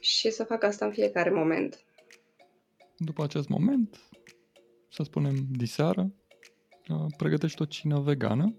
și 0.00 0.30
să 0.30 0.44
facă 0.44 0.66
asta 0.66 0.84
în 0.84 0.92
fiecare 0.92 1.30
moment. 1.30 1.86
După 2.98 3.22
acest 3.22 3.48
moment, 3.48 4.00
să 4.88 5.02
spunem 5.02 5.34
diseară, 5.50 6.12
uh, 6.88 7.04
pregătești 7.16 7.62
o 7.62 7.64
cină 7.64 8.00
vegană 8.00 8.54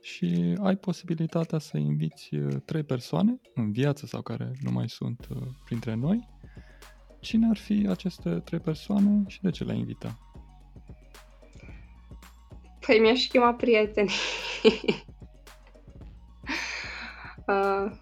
și 0.00 0.56
ai 0.62 0.76
posibilitatea 0.76 1.58
să 1.58 1.76
inviți 1.76 2.34
uh, 2.34 2.54
trei 2.64 2.82
persoane 2.82 3.40
în 3.54 3.72
viață 3.72 4.06
sau 4.06 4.22
care 4.22 4.52
nu 4.60 4.70
mai 4.70 4.88
sunt 4.88 5.26
uh, 5.30 5.42
printre 5.64 5.94
noi. 5.94 6.28
Cine 7.20 7.48
ar 7.50 7.56
fi 7.56 7.86
aceste 7.88 8.30
trei 8.30 8.60
persoane 8.60 9.22
și 9.26 9.42
de 9.42 9.50
ce 9.50 9.64
le-ai 9.64 9.78
invita? 9.78 10.18
Păi 12.86 12.98
mi-aș 12.98 13.26
chema 13.26 13.54
prieteni. 13.54 14.10
uh, 17.46 17.92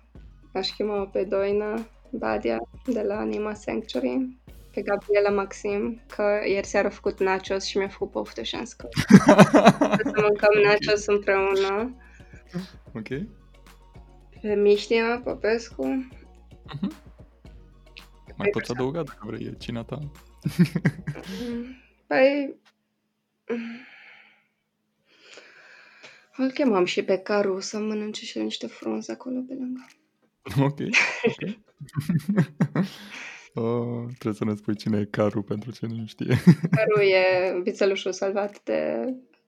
aș 0.53 0.69
chema 0.69 1.07
pe 1.07 1.25
Doina 1.25 1.87
Badia 2.11 2.59
de 2.87 3.03
la 3.03 3.17
Anima 3.17 3.55
Sanctuary, 3.55 4.40
pe 4.71 4.83
Gabriela 4.83 5.31
Maxim, 5.31 6.03
că 6.07 6.41
ieri 6.47 6.67
seara 6.67 6.89
a 6.89 6.91
făcut 6.91 7.19
nachos 7.21 7.65
și 7.65 7.79
mi-a 7.79 7.89
făcut 7.89 8.11
poftă 8.11 8.43
și 8.43 8.55
am 8.55 8.65
zis 8.65 8.73
că 8.73 8.89
să 10.13 10.21
mâncăm 10.21 10.61
nachos 10.63 11.07
împreună. 11.07 11.97
Ok. 12.95 13.09
Pe 14.41 14.55
Miștina 14.55 15.19
Popescu. 15.19 16.11
Uh-huh. 16.75 17.09
Mai 18.37 18.49
poți 18.49 18.71
adăuga 18.71 19.03
dacă 19.03 19.27
vrei, 19.27 19.47
e 19.47 19.55
cina 19.59 19.85
ta. 19.85 19.99
Păi... 22.07 22.55
Îl 26.37 26.51
chemam 26.51 26.85
și 26.85 27.03
pe 27.03 27.19
Caru 27.19 27.61
să 27.61 27.79
mănânce 27.79 28.25
și 28.25 28.39
el 28.39 28.45
niște 28.45 28.67
frunze 28.67 29.13
acolo 29.13 29.41
pe 29.49 29.55
lângă. 29.55 29.87
Ok, 30.61 30.79
ok. 31.23 31.59
uh, 33.55 34.05
trebuie 34.19 34.35
să 34.35 34.45
ne 34.45 34.55
spui 34.55 34.77
cine 34.77 34.99
e 34.99 35.05
Caru 35.05 35.43
pentru 35.43 35.71
cine 35.71 35.95
nu 35.95 36.07
știe. 36.07 36.37
Caru 36.77 37.01
e 37.01 37.61
vițelușul 37.63 38.13
salvat 38.13 38.63
de 38.63 39.05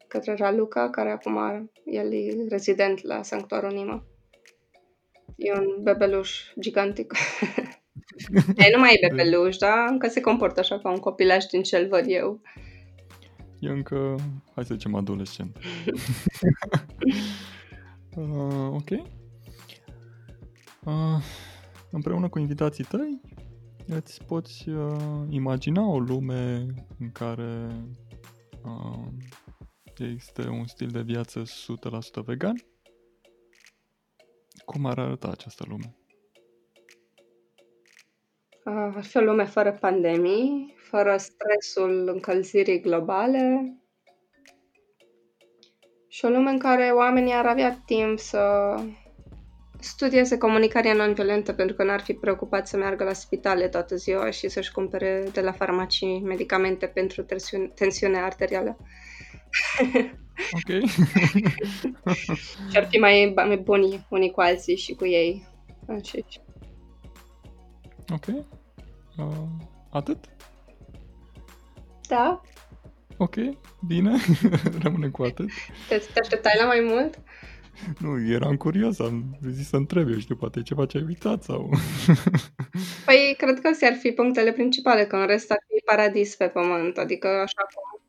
către 0.08 0.34
Raluca, 0.34 0.90
care 0.90 1.10
acum 1.10 1.70
el 1.84 2.12
e 2.12 2.46
rezident 2.48 3.02
la 3.02 3.22
Sanctuarul 3.22 3.72
Nima. 3.72 4.06
E 5.36 5.52
un 5.52 5.82
bebeluș 5.82 6.52
gigantic. 6.60 7.12
e, 8.56 8.70
nu 8.74 8.80
mai 8.80 8.98
e 9.00 9.06
bebeluș, 9.08 9.56
dar 9.56 9.88
încă 9.90 10.08
se 10.08 10.20
comportă 10.20 10.60
așa 10.60 10.78
ca 10.78 10.90
un 10.90 10.98
copilaj 10.98 11.44
din 11.44 11.62
ce-l 11.62 11.88
văd 11.88 12.04
eu. 12.06 12.40
E 13.58 13.68
încă, 13.68 14.16
hai 14.54 14.64
să 14.64 14.74
zicem, 14.74 14.94
adolescent. 14.94 15.56
uh, 18.16 18.68
ok. 18.70 18.90
Uh, 20.84 21.22
împreună 21.90 22.28
cu 22.28 22.38
invitații 22.38 22.84
tăi, 22.84 23.20
îți 23.94 24.24
poți 24.24 24.68
uh, 24.68 25.26
imagina 25.28 25.82
o 25.82 25.98
lume 25.98 26.66
în 26.98 27.12
care 27.12 27.66
uh, 28.64 29.06
există 29.98 30.48
un 30.50 30.66
stil 30.66 30.88
de 30.88 31.00
viață 31.00 31.42
100% 31.42 32.24
vegan? 32.24 32.54
Cum 34.64 34.86
ar 34.86 34.98
arăta 34.98 35.28
această 35.28 35.64
lume? 35.68 35.96
Uh, 38.64 38.92
ar 38.94 39.04
fi 39.04 39.16
o 39.16 39.20
lume 39.20 39.44
fără 39.44 39.72
pandemii, 39.72 40.74
fără 40.76 41.16
stresul 41.16 42.08
încălzirii 42.08 42.80
globale 42.80 43.76
și 46.08 46.24
o 46.24 46.28
lume 46.28 46.50
în 46.50 46.58
care 46.58 46.90
oamenii 46.90 47.32
ar 47.32 47.46
avea 47.46 47.82
timp 47.86 48.18
să 48.18 48.74
studieze 49.82 50.38
comunicarea 50.38 50.92
non-violentă 50.92 51.52
pentru 51.52 51.76
că 51.76 51.84
n-ar 51.84 52.00
fi 52.00 52.12
preocupat 52.12 52.68
să 52.68 52.76
meargă 52.76 53.04
la 53.04 53.12
spitale 53.12 53.68
toată 53.68 53.96
ziua 53.96 54.30
și 54.30 54.48
să-și 54.48 54.72
cumpere 54.72 55.24
de 55.32 55.40
la 55.40 55.52
farmacii 55.52 56.20
medicamente 56.20 56.86
pentru 56.86 57.22
tensiune, 57.22 57.66
tensiune 57.74 58.18
arterială. 58.18 58.76
Ok. 60.52 60.88
și 62.70 62.76
ar 62.76 62.86
fi 62.88 62.98
mai, 62.98 63.32
mai 63.34 63.56
buni 63.56 64.06
unii 64.08 64.30
cu 64.30 64.40
alții 64.40 64.76
și 64.76 64.92
cu 64.92 65.06
ei. 65.06 65.46
Înșiși. 65.86 66.40
Ok. 68.08 68.26
Uh, 69.16 69.46
atât? 69.90 70.24
Da? 72.08 72.40
Ok, 73.16 73.34
bine, 73.86 74.16
rămâne 74.82 75.08
cu 75.08 75.22
atât. 75.22 75.48
Te, 75.88 75.96
te 75.96 76.20
așteptai 76.20 76.52
la 76.58 76.66
mai 76.66 76.80
mult? 76.88 77.18
Nu, 78.00 78.32
eram 78.32 78.56
curios, 78.56 78.98
am 78.98 79.38
zis 79.50 79.68
să 79.68 79.76
întreb, 79.76 80.08
eu 80.08 80.18
știu, 80.18 80.36
poate 80.36 80.62
ceva 80.62 80.86
ce 80.86 80.96
ai 80.96 81.04
uitat 81.06 81.42
sau... 81.42 81.70
Păi, 83.06 83.34
cred 83.38 83.60
că 83.60 83.68
astea 83.68 83.88
ar 83.88 83.96
fi 83.96 84.10
punctele 84.10 84.52
principale, 84.52 85.06
că 85.06 85.16
în 85.16 85.26
rest 85.26 85.50
ar 85.50 85.58
fi 85.66 85.84
paradis 85.84 86.36
pe 86.36 86.48
pământ, 86.48 86.98
adică 86.98 87.28
așa 87.28 87.66
cum 87.74 88.00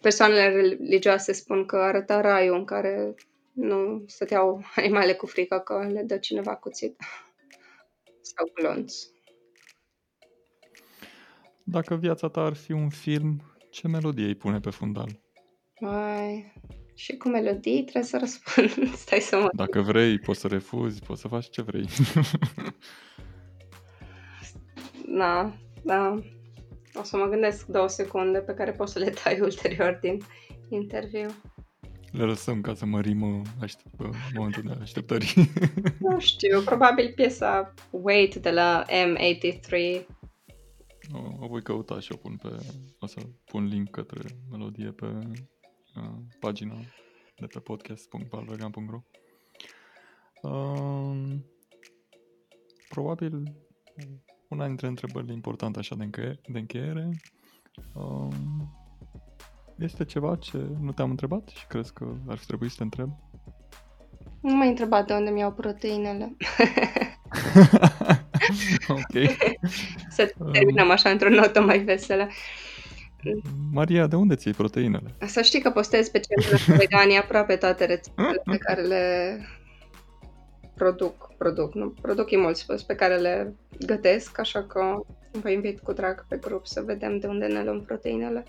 persoanele 0.00 0.48
religioase 0.48 1.32
spun 1.32 1.66
că 1.66 1.76
arăta 1.76 2.20
raiul 2.20 2.56
în 2.56 2.64
care 2.64 3.14
nu 3.52 4.04
stăteau 4.06 4.62
animale 4.76 5.12
cu 5.12 5.26
frică 5.26 5.58
că 5.58 5.88
le 5.92 6.02
dă 6.02 6.16
cineva 6.16 6.56
cuțit 6.56 6.96
sau 8.20 8.50
glonț. 8.54 8.94
Dacă 11.62 11.94
viața 11.94 12.28
ta 12.28 12.40
ar 12.40 12.54
fi 12.54 12.72
un 12.72 12.88
film, 12.88 13.42
ce 13.70 13.88
melodie 13.88 14.26
îi 14.26 14.34
pune 14.34 14.60
pe 14.60 14.70
fundal? 14.70 15.20
Mai... 15.80 16.52
Și 16.98 17.16
cu 17.16 17.28
melodii 17.28 17.82
trebuie 17.82 18.02
să 18.02 18.18
răspund. 18.18 18.88
Stai 19.04 19.20
să 19.20 19.36
mă... 19.36 19.48
Dacă 19.52 19.80
vrei, 19.80 20.18
poți 20.18 20.40
să 20.40 20.46
refuzi, 20.46 21.00
poți 21.00 21.20
să 21.20 21.28
faci 21.28 21.50
ce 21.50 21.62
vrei. 21.62 21.84
da, 25.18 25.52
da. 25.82 26.20
O 26.94 27.02
să 27.02 27.16
mă 27.16 27.26
gândesc 27.26 27.66
două 27.66 27.88
secunde 27.88 28.38
pe 28.38 28.54
care 28.54 28.72
poți 28.72 28.92
să 28.92 28.98
le 28.98 29.14
dai 29.24 29.40
ulterior 29.40 29.98
din 30.00 30.22
interviu. 30.68 31.28
Le 32.10 32.24
lăsăm 32.24 32.60
ca 32.60 32.74
să 32.74 32.86
mărim 32.86 33.42
aștept, 33.60 33.94
momentul 34.34 34.62
de 34.62 34.76
așteptări. 34.80 35.34
nu 36.10 36.18
știu, 36.18 36.60
probabil 36.60 37.12
piesa 37.14 37.74
Wait 37.90 38.34
de 38.34 38.50
la 38.50 38.84
M83. 38.84 40.02
O, 41.12 41.44
o 41.44 41.46
voi 41.46 41.62
căuta 41.62 42.00
și 42.00 42.12
o 42.12 42.16
pun 42.16 42.36
pe... 42.42 42.48
O 42.98 43.06
să 43.06 43.20
pun 43.44 43.64
link 43.64 43.90
către 43.90 44.20
melodie 44.50 44.90
pe 44.90 45.06
uh, 45.06 45.38
pagina 46.40 46.74
de 47.36 47.46
pe 47.46 47.58
podcast.valvegan.ro 47.58 49.00
uh, 50.42 51.36
Probabil 52.88 53.42
una 54.48 54.66
dintre 54.66 54.86
întrebările 54.86 55.32
importante 55.32 55.78
așa 55.78 55.94
de, 55.94 56.04
încheie, 56.04 56.40
de 56.46 56.58
încheiere 56.58 57.08
uh, 57.94 58.34
este 59.78 60.04
ceva 60.04 60.36
ce 60.36 60.56
nu 60.80 60.92
te-am 60.92 61.10
întrebat 61.10 61.48
și 61.48 61.66
crezi 61.66 61.92
că 61.92 62.14
ar 62.28 62.38
fi 62.38 62.46
trebuit 62.46 62.70
să 62.70 62.76
te 62.76 62.82
întreb? 62.82 63.10
Nu 64.40 64.54
m-ai 64.54 64.68
întrebat 64.68 65.06
de 65.06 65.12
unde 65.12 65.30
mi-au 65.30 65.52
proteinele. 65.52 66.36
ok. 68.88 69.14
Să 70.16 70.34
terminăm 70.52 70.90
așa 70.90 71.10
într-o 71.10 71.28
notă 71.28 71.60
mai 71.60 71.78
veselă. 71.78 72.28
Maria, 73.72 74.06
de 74.06 74.16
unde 74.16 74.34
ți 74.34 74.50
proteinele? 74.50 75.14
Să 75.26 75.42
știi 75.42 75.60
că 75.60 75.70
postez 75.70 76.08
pe 76.08 76.20
centrul 76.20 76.76
veganii 76.76 77.16
aproape 77.16 77.56
toate 77.56 77.84
rețetele 77.84 78.42
pe 78.44 78.56
care 78.56 78.82
le 78.82 79.36
produc, 80.74 81.34
produc, 81.38 81.74
nu, 81.74 81.90
produc 81.90 82.30
e 82.30 82.36
mult 82.36 82.56
spus, 82.56 82.82
pe 82.82 82.94
care 82.94 83.16
le 83.16 83.56
gătesc, 83.86 84.38
așa 84.38 84.62
că 84.62 85.00
vă 85.32 85.50
invit 85.50 85.80
cu 85.80 85.92
drag 85.92 86.26
pe 86.28 86.36
grup 86.36 86.66
să 86.66 86.82
vedem 86.82 87.18
de 87.18 87.26
unde 87.26 87.46
ne 87.46 87.64
luăm 87.64 87.82
proteinele. 87.82 88.44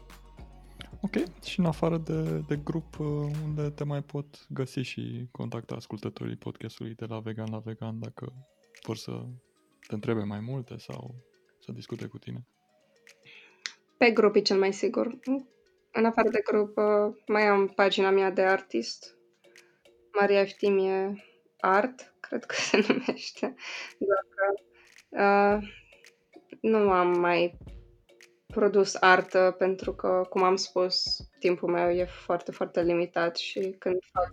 Ok, 1.02 1.44
și 1.44 1.60
în 1.60 1.66
afară 1.66 1.98
de, 1.98 2.44
de 2.48 2.56
grup, 2.64 3.00
uh, 3.00 3.08
unde 3.46 3.70
te 3.70 3.84
mai 3.84 4.02
pot 4.02 4.46
găsi 4.50 4.80
și 4.80 5.28
contacta 5.32 5.76
ascultătorii 5.76 6.36
podcastului 6.36 6.94
de 6.94 7.06
la 7.06 7.20
Vegan 7.20 7.48
la 7.52 7.58
Vegan 7.58 8.00
dacă 8.00 8.34
vor 8.84 8.98
să 8.98 9.26
te 9.88 9.94
întrebe 9.94 10.24
mai 10.24 10.40
multe 10.40 10.78
sau 10.78 11.16
să 11.60 11.72
discute 11.72 12.06
cu 12.06 12.18
tine? 12.18 12.48
Pe 14.00 14.12
grup 14.12 14.36
e 14.36 14.42
cel 14.42 14.58
mai 14.58 14.74
sigur. 14.74 15.20
În 15.92 16.06
afară 16.06 16.30
de 16.30 16.42
grup, 16.44 16.78
uh, 16.78 17.16
mai 17.28 17.48
am 17.48 17.68
pagina 17.68 18.10
mea 18.10 18.32
de 18.32 18.42
artist, 18.42 19.18
Maria 20.20 20.40
Eftimie 20.40 21.24
Art, 21.60 22.16
cred 22.20 22.46
că 22.46 22.56
se 22.56 22.78
numește. 22.88 23.56
Dacă, 23.98 24.64
uh, 25.10 25.70
nu 26.62 26.92
am 26.92 27.20
mai 27.20 27.58
produs 28.46 28.96
artă 29.00 29.56
pentru 29.58 29.94
că, 29.94 30.26
cum 30.30 30.44
am 30.44 30.56
spus, 30.56 31.18
timpul 31.40 31.70
meu 31.70 31.90
e 31.90 32.06
foarte, 32.06 32.52
foarte 32.52 32.82
limitat 32.82 33.38
și 33.38 33.76
când 33.80 34.00
fac 34.12 34.32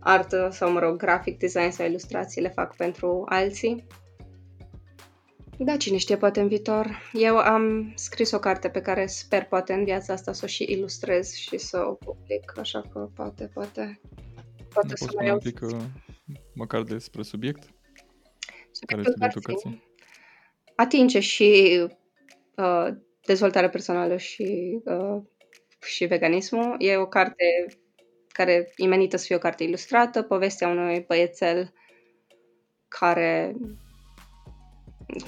artă 0.00 0.48
sau, 0.52 0.70
mă 0.70 0.78
rog, 0.80 0.96
graphic 0.96 1.38
design 1.38 1.70
sau 1.70 1.86
ilustrații 1.86 2.42
le 2.42 2.48
fac 2.48 2.76
pentru 2.76 3.24
alții. 3.28 3.86
Da, 5.60 5.76
cine 5.76 5.96
știe, 5.96 6.16
poate 6.16 6.40
în 6.40 6.48
viitor. 6.48 7.10
Eu 7.12 7.36
am 7.36 7.92
scris 7.94 8.30
o 8.30 8.38
carte 8.38 8.68
pe 8.68 8.80
care 8.80 9.06
sper 9.06 9.44
poate 9.44 9.72
în 9.72 9.84
viața 9.84 10.12
asta 10.12 10.32
să 10.32 10.40
o 10.44 10.46
și 10.46 10.66
ilustrez 10.68 11.32
și 11.32 11.58
să 11.58 11.78
o 11.78 11.92
public, 11.92 12.58
așa 12.58 12.80
că 12.92 13.08
poate, 13.14 13.50
poate, 13.54 14.00
poate 14.72 14.96
să 14.96 15.06
mai 15.14 15.30
un 15.30 15.38
pic, 15.38 15.60
uh, 15.62 15.80
măcar 16.54 16.82
despre 16.82 17.22
subiect? 17.22 17.62
Subiectul 18.70 19.14
care 19.16 19.30
este 19.30 19.40
subiectul 19.40 19.78
Atinge 20.76 21.20
și 21.20 21.80
uh, 22.56 22.88
dezvoltarea 23.26 23.68
personală 23.68 24.16
și, 24.16 24.80
uh, 24.84 25.22
și 25.80 26.04
veganismul. 26.04 26.74
E 26.78 26.96
o 26.96 27.06
carte 27.06 27.66
care 28.28 28.72
e 28.76 28.86
menită 28.86 29.16
să 29.16 29.24
fie 29.24 29.36
o 29.36 29.38
carte 29.38 29.64
ilustrată, 29.64 30.22
povestea 30.22 30.68
unui 30.68 31.04
băiețel 31.08 31.72
care 32.88 33.56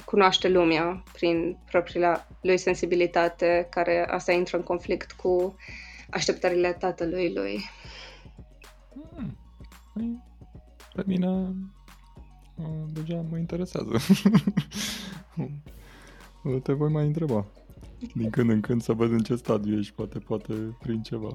cunoaște 0.05 0.47
lumea 0.47 1.03
prin 1.13 1.57
propria 1.71 2.27
lui 2.41 2.57
sensibilitate, 2.57 3.67
care 3.69 4.07
asta 4.09 4.31
intră 4.31 4.57
în 4.57 4.63
conflict 4.63 5.11
cu 5.11 5.55
așteptările 6.09 6.73
tatălui 6.73 7.33
lui. 7.33 7.69
Hmm. 9.15 9.37
Păi, 9.93 10.23
pe 10.93 11.03
mine 11.05 11.53
deja 12.93 13.25
mă 13.29 13.37
interesează. 13.37 13.97
Te 16.63 16.73
voi 16.73 16.89
mai 16.89 17.05
întreba. 17.05 17.45
Din 18.13 18.29
când 18.29 18.49
în 18.49 18.61
când 18.61 18.81
să 18.81 18.93
văd 18.93 19.11
în 19.11 19.19
ce 19.19 19.35
stadiu 19.35 19.77
ești, 19.77 19.93
poate, 19.93 20.19
poate 20.19 20.53
prin 20.81 21.01
ceva. 21.01 21.31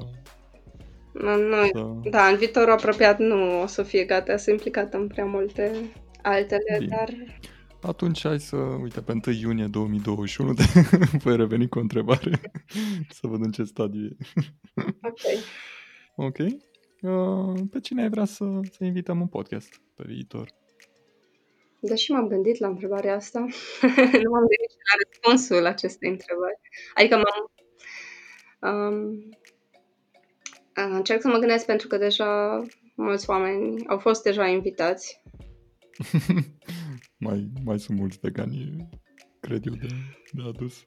Nu, 1.12 1.36
nu, 1.36 1.70
da. 1.72 2.10
da, 2.10 2.26
în 2.26 2.36
viitorul 2.36 2.72
apropiat 2.72 3.18
nu 3.18 3.62
o 3.62 3.66
să 3.66 3.82
fie 3.82 4.04
gata 4.04 4.36
să 4.36 4.50
implicată 4.50 4.96
în 4.96 5.06
prea 5.06 5.24
multe 5.24 5.72
altele, 6.22 6.76
Bine. 6.78 6.96
dar 6.96 7.14
atunci 7.82 8.22
hai 8.22 8.40
să, 8.40 8.56
uite, 8.56 9.00
pe 9.00 9.12
1 9.26 9.36
iunie 9.40 9.66
2021 9.66 10.54
te 10.54 10.62
voi 11.24 11.36
reveni 11.36 11.68
cu 11.68 11.78
o 11.78 11.80
întrebare 11.80 12.40
să 13.10 13.26
văd 13.26 13.44
în 13.44 13.50
ce 13.50 13.62
stadiu 13.64 14.04
e. 14.04 14.16
Ok. 15.02 15.20
Ok. 16.16 16.38
Uh, 17.00 17.60
pe 17.70 17.80
cine 17.80 18.02
ai 18.02 18.08
vrea 18.08 18.24
să, 18.24 18.44
să 18.70 18.84
invităm 18.84 19.20
un 19.20 19.26
podcast 19.26 19.80
pe 19.94 20.04
viitor? 20.06 20.48
Deși 21.80 22.10
m-am 22.10 22.28
gândit 22.28 22.58
la 22.58 22.68
întrebarea 22.68 23.14
asta, 23.14 23.38
nu 24.22 24.30
m-am 24.30 24.46
gândit 24.46 24.72
la 24.88 24.94
răspunsul 25.04 25.66
acestei 25.66 26.10
întrebări. 26.10 26.60
Adică 26.94 27.16
m-am... 27.16 27.50
Um, 28.72 29.28
încerc 30.74 31.20
să 31.20 31.28
mă 31.28 31.38
gândesc 31.38 31.66
pentru 31.66 31.86
că 31.86 31.96
deja 31.96 32.62
mulți 32.94 33.30
oameni 33.30 33.86
au 33.86 33.98
fost 33.98 34.22
deja 34.22 34.46
invitați 34.46 35.22
mai, 37.18 37.50
mai 37.64 37.78
sunt 37.78 37.98
mulți 37.98 38.18
vegani, 38.20 38.88
cred 39.40 39.66
eu, 39.66 39.74
de, 39.74 39.86
de 40.32 40.42
adus. 40.46 40.86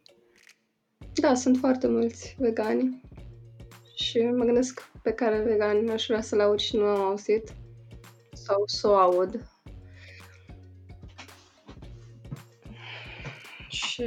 Da, 1.14 1.34
sunt 1.34 1.57
foarte 1.57 1.88
mulți 1.88 2.35
vegani 2.38 3.01
și 3.95 4.19
mă 4.19 4.43
gândesc 4.43 4.91
pe 5.03 5.11
care 5.11 5.41
vegani 5.41 5.91
aș 5.91 6.06
vrea 6.06 6.22
să-l 6.22 6.39
aud 6.39 6.60
și 6.60 6.76
nu 6.76 6.84
am 6.84 7.01
auzit 7.01 7.53
sau 8.34 8.64
să 8.65 8.88
o 8.88 8.95
aud. 8.95 9.49
Și 13.69 14.03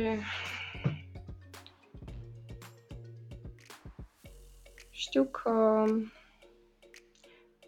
știu 4.91 5.25
că 5.25 5.85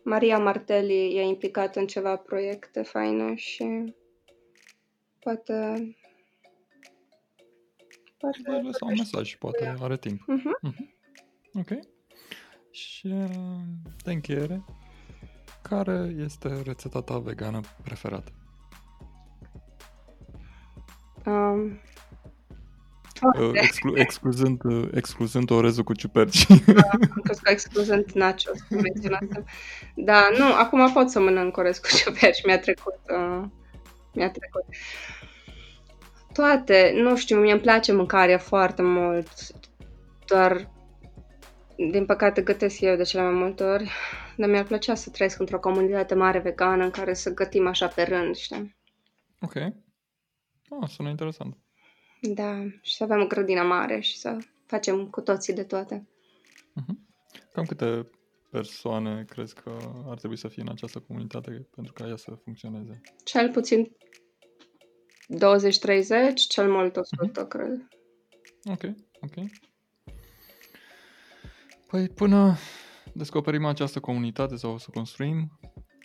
Maria 0.05 0.39
Martelli 0.39 1.16
e 1.16 1.22
implicată 1.22 1.78
în 1.78 1.86
ceva 1.86 2.16
proiecte 2.16 2.82
faine 2.82 3.35
și 3.35 3.94
poate... 5.24 5.52
poate 8.18 8.38
Voi 8.46 8.62
lăsa 8.62 8.84
un 8.84 8.94
mesaj 8.96 9.26
și 9.26 9.38
poate 9.38 9.74
are 9.80 9.96
timp. 9.96 10.20
Uh-huh. 10.20 10.70
Uh-huh. 10.70 10.94
Ok. 11.52 11.70
Și 12.70 13.09
de 14.05 14.12
încheiere, 14.12 14.64
care 15.62 16.14
este 16.18 16.62
rețeta 16.62 17.02
ta 17.02 17.18
vegană 17.18 17.60
preferată? 17.82 18.32
Um, 21.26 21.80
Uh, 23.38 23.51
exclu- 23.52 23.98
excluzând, 23.98 24.64
uh, 24.64 24.88
excluzând 24.92 25.51
orezul 25.51 25.84
cu 25.84 25.94
ciuperci. 25.94 26.46
Da, 26.46 26.88
că 27.24 27.34
excluzând 27.44 28.10
nachos, 28.12 28.59
Da, 29.94 30.28
nu, 30.38 30.44
acum 30.44 30.92
pot 30.92 31.10
să 31.10 31.20
mănânc 31.20 31.56
orez 31.56 31.78
cu 31.78 31.86
ciuperci, 31.96 32.44
mi-a 32.44 32.59
trecut. 32.59 32.98
Uh, 33.09 33.44
mi-a 34.14 34.30
trecut. 34.30 34.64
Toate, 36.32 36.92
nu 36.96 37.16
știu, 37.16 37.40
mie 37.40 37.52
îmi 37.52 37.60
place 37.60 37.92
mâncarea 37.92 38.38
foarte 38.38 38.82
mult. 38.82 39.28
doar, 40.26 40.70
din 41.76 42.06
păcate, 42.06 42.42
gătesc 42.42 42.80
eu 42.80 42.96
de 42.96 43.02
cele 43.02 43.22
mai 43.22 43.32
multe 43.32 43.64
ori, 43.64 43.90
dar 44.36 44.48
mi-ar 44.48 44.64
plăcea 44.64 44.94
să 44.94 45.10
trăiesc 45.10 45.38
într-o 45.38 45.60
comunitate 45.60 46.14
mare 46.14 46.38
vegană 46.38 46.84
în 46.84 46.90
care 46.90 47.14
să 47.14 47.34
gătim 47.34 47.66
așa 47.66 47.88
pe 47.88 48.02
rând, 48.02 48.34
știi? 48.34 48.76
Ok. 49.40 49.54
Ah, 49.54 50.88
sună 50.88 51.08
interesant. 51.08 51.56
Da, 52.20 52.62
și 52.82 52.96
să 52.96 53.02
avem 53.02 53.20
o 53.20 53.26
grădină 53.26 53.62
mare 53.62 54.00
și 54.00 54.18
să 54.18 54.36
facem 54.66 55.06
cu 55.06 55.20
toții 55.20 55.52
de 55.52 55.64
toate. 55.64 56.08
Uh-huh. 56.80 56.94
Cam 57.52 57.64
câte 57.64 58.08
persoane 58.55 59.24
crezi 59.24 59.55
că 59.55 59.76
ar 60.06 60.18
trebui 60.18 60.36
să 60.36 60.48
fie 60.48 60.62
în 60.62 60.68
această 60.68 60.98
comunitate 60.98 61.68
pentru 61.74 61.93
ca 61.93 62.06
ea 62.09 62.16
să 62.16 62.31
funcționeze? 62.44 63.01
Cel 63.24 63.51
puțin 63.51 63.97
20-30, 65.35 66.35
cel 66.48 66.70
mult 66.70 66.97
100, 66.97 67.44
uh-huh. 67.44 67.48
cred. 67.48 67.89
Ok, 68.64 68.82
ok. 69.20 69.35
Păi 71.86 72.09
până 72.09 72.56
descoperim 73.14 73.64
această 73.64 74.01
comunitate 74.01 74.56
sau 74.56 74.72
o 74.72 74.78
să 74.78 74.90
construim, 74.90 75.59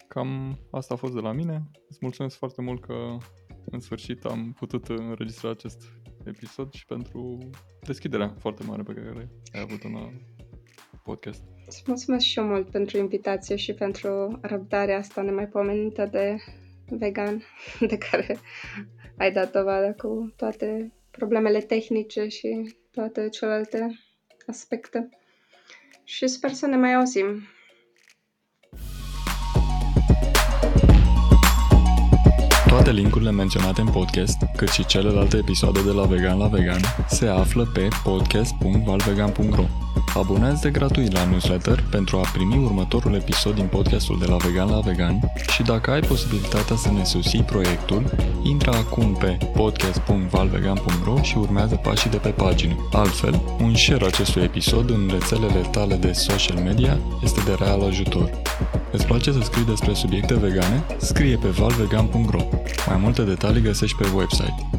cam 0.07 0.59
asta 0.71 0.93
a 0.93 0.97
fost 0.97 1.13
de 1.13 1.19
la 1.19 1.31
mine. 1.31 1.69
Îți 1.89 1.99
mulțumesc 2.01 2.37
foarte 2.37 2.61
mult 2.61 2.81
că 2.81 3.17
în 3.65 3.79
sfârșit 3.79 4.25
am 4.25 4.53
putut 4.53 4.87
înregistra 4.87 5.49
acest 5.49 5.83
episod 6.23 6.73
și 6.73 6.85
pentru 6.85 7.49
deschiderea 7.81 8.35
foarte 8.37 8.63
mare 8.63 8.83
pe 8.83 8.93
care 8.93 9.31
ai 9.53 9.61
avut 9.61 9.83
în 9.83 10.21
podcast. 11.03 11.58
Îți 11.69 11.83
mulțumesc 11.85 12.25
și 12.25 12.39
eu 12.39 12.45
mult 12.45 12.69
pentru 12.69 12.97
invitație 12.97 13.55
și 13.55 13.73
pentru 13.73 14.39
răbdarea 14.41 14.97
asta 14.97 15.21
nemaipomenită 15.21 16.07
de 16.11 16.35
vegan 16.85 17.43
de 17.89 17.97
care 17.97 18.39
ai 19.17 19.31
dat 19.31 19.51
dovadă 19.51 19.95
cu 19.97 20.33
toate 20.35 20.93
problemele 21.11 21.59
tehnice 21.59 22.27
și 22.27 22.75
toate 22.91 23.29
celelalte 23.29 23.99
aspecte. 24.47 25.09
Și 26.03 26.27
sper 26.27 26.51
să 26.51 26.65
ne 26.65 26.75
mai 26.75 26.93
auzim. 26.93 27.41
Toate 32.67 32.91
linkurile 32.91 33.31
menționate 33.31 33.81
în 33.81 33.91
podcast, 33.91 34.37
cât 34.55 34.69
și 34.69 34.85
celelalte 34.85 35.37
episoade 35.37 35.83
de 35.83 35.91
la 35.91 36.05
Vegan 36.05 36.37
la 36.37 36.47
Vegan, 36.47 36.81
se 37.07 37.25
află 37.25 37.71
pe 37.73 37.87
podcast.valvegan.ro. 38.03 39.88
Abonează-te 40.13 40.69
gratuit 40.69 41.13
la 41.13 41.25
newsletter 41.25 41.83
pentru 41.89 42.17
a 42.17 42.29
primi 42.33 42.63
următorul 42.63 43.13
episod 43.13 43.55
din 43.55 43.65
podcastul 43.65 44.19
de 44.19 44.25
la 44.25 44.35
Vegan 44.35 44.69
la 44.69 44.79
Vegan 44.79 45.19
și 45.51 45.63
dacă 45.63 45.91
ai 45.91 45.99
posibilitatea 45.99 46.75
să 46.75 46.91
ne 46.91 47.03
susții 47.03 47.43
proiectul, 47.43 48.03
intră 48.43 48.71
acum 48.71 49.13
pe 49.13 49.37
podcast.valvegan.ro 49.55 51.21
și 51.21 51.37
urmează 51.37 51.75
pașii 51.75 52.09
de 52.09 52.17
pe 52.17 52.29
pagină. 52.29 52.89
Altfel, 52.91 53.41
un 53.61 53.75
share 53.75 54.05
acestui 54.05 54.41
episod 54.41 54.89
în 54.89 55.09
rețelele 55.11 55.59
tale 55.71 55.95
de 55.95 56.11
social 56.11 56.57
media 56.57 56.97
este 57.23 57.41
de 57.45 57.55
real 57.59 57.81
ajutor. 57.81 58.29
Îți 58.91 59.05
place 59.05 59.31
să 59.31 59.39
scrii 59.41 59.65
despre 59.65 59.93
subiecte 59.93 60.33
vegane? 60.33 60.83
Scrie 60.97 61.37
pe 61.37 61.47
valvegan.ro. 61.47 62.39
Mai 62.87 62.97
multe 62.97 63.21
detalii 63.21 63.61
găsești 63.61 63.97
pe 63.97 64.07
website. 64.15 64.69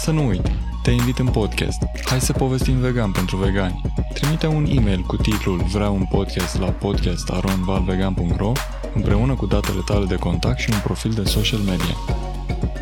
Să 0.00 0.10
nu 0.10 0.26
uiți, 0.26 0.50
te 0.82 0.90
invit 0.90 1.18
în 1.18 1.26
podcast. 1.26 1.82
Hai 2.04 2.20
să 2.20 2.32
povestim 2.32 2.76
vegan 2.76 3.12
pentru 3.12 3.36
vegani. 3.36 3.80
Trimite 4.14 4.46
un 4.46 4.66
e-mail 4.76 5.00
cu 5.00 5.16
titlul 5.16 5.62
Vreau 5.72 5.94
un 5.94 6.06
podcast 6.10 6.58
la 6.58 6.70
podcast.aronvalvegan.ro 6.70 8.52
împreună 8.94 9.34
cu 9.34 9.46
datele 9.46 9.80
tale 9.84 10.04
de 10.04 10.16
contact 10.16 10.58
și 10.58 10.70
un 10.72 10.80
profil 10.84 11.10
de 11.10 11.24
social 11.24 11.60
media. 11.60 11.94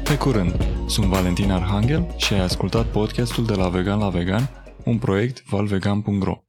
Pe 0.03 0.17
curând, 0.17 0.67
sunt 0.87 1.07
Valentin 1.07 1.51
Arhangel 1.51 2.15
și 2.17 2.33
ai 2.33 2.41
ascultat 2.41 2.87
podcastul 2.87 3.47
de 3.47 3.55
la 3.55 3.69
Vegan 3.69 3.99
la 3.99 4.09
Vegan, 4.09 4.51
un 4.85 4.99
proiect 4.99 5.45
valvegan.ro. 5.49 6.46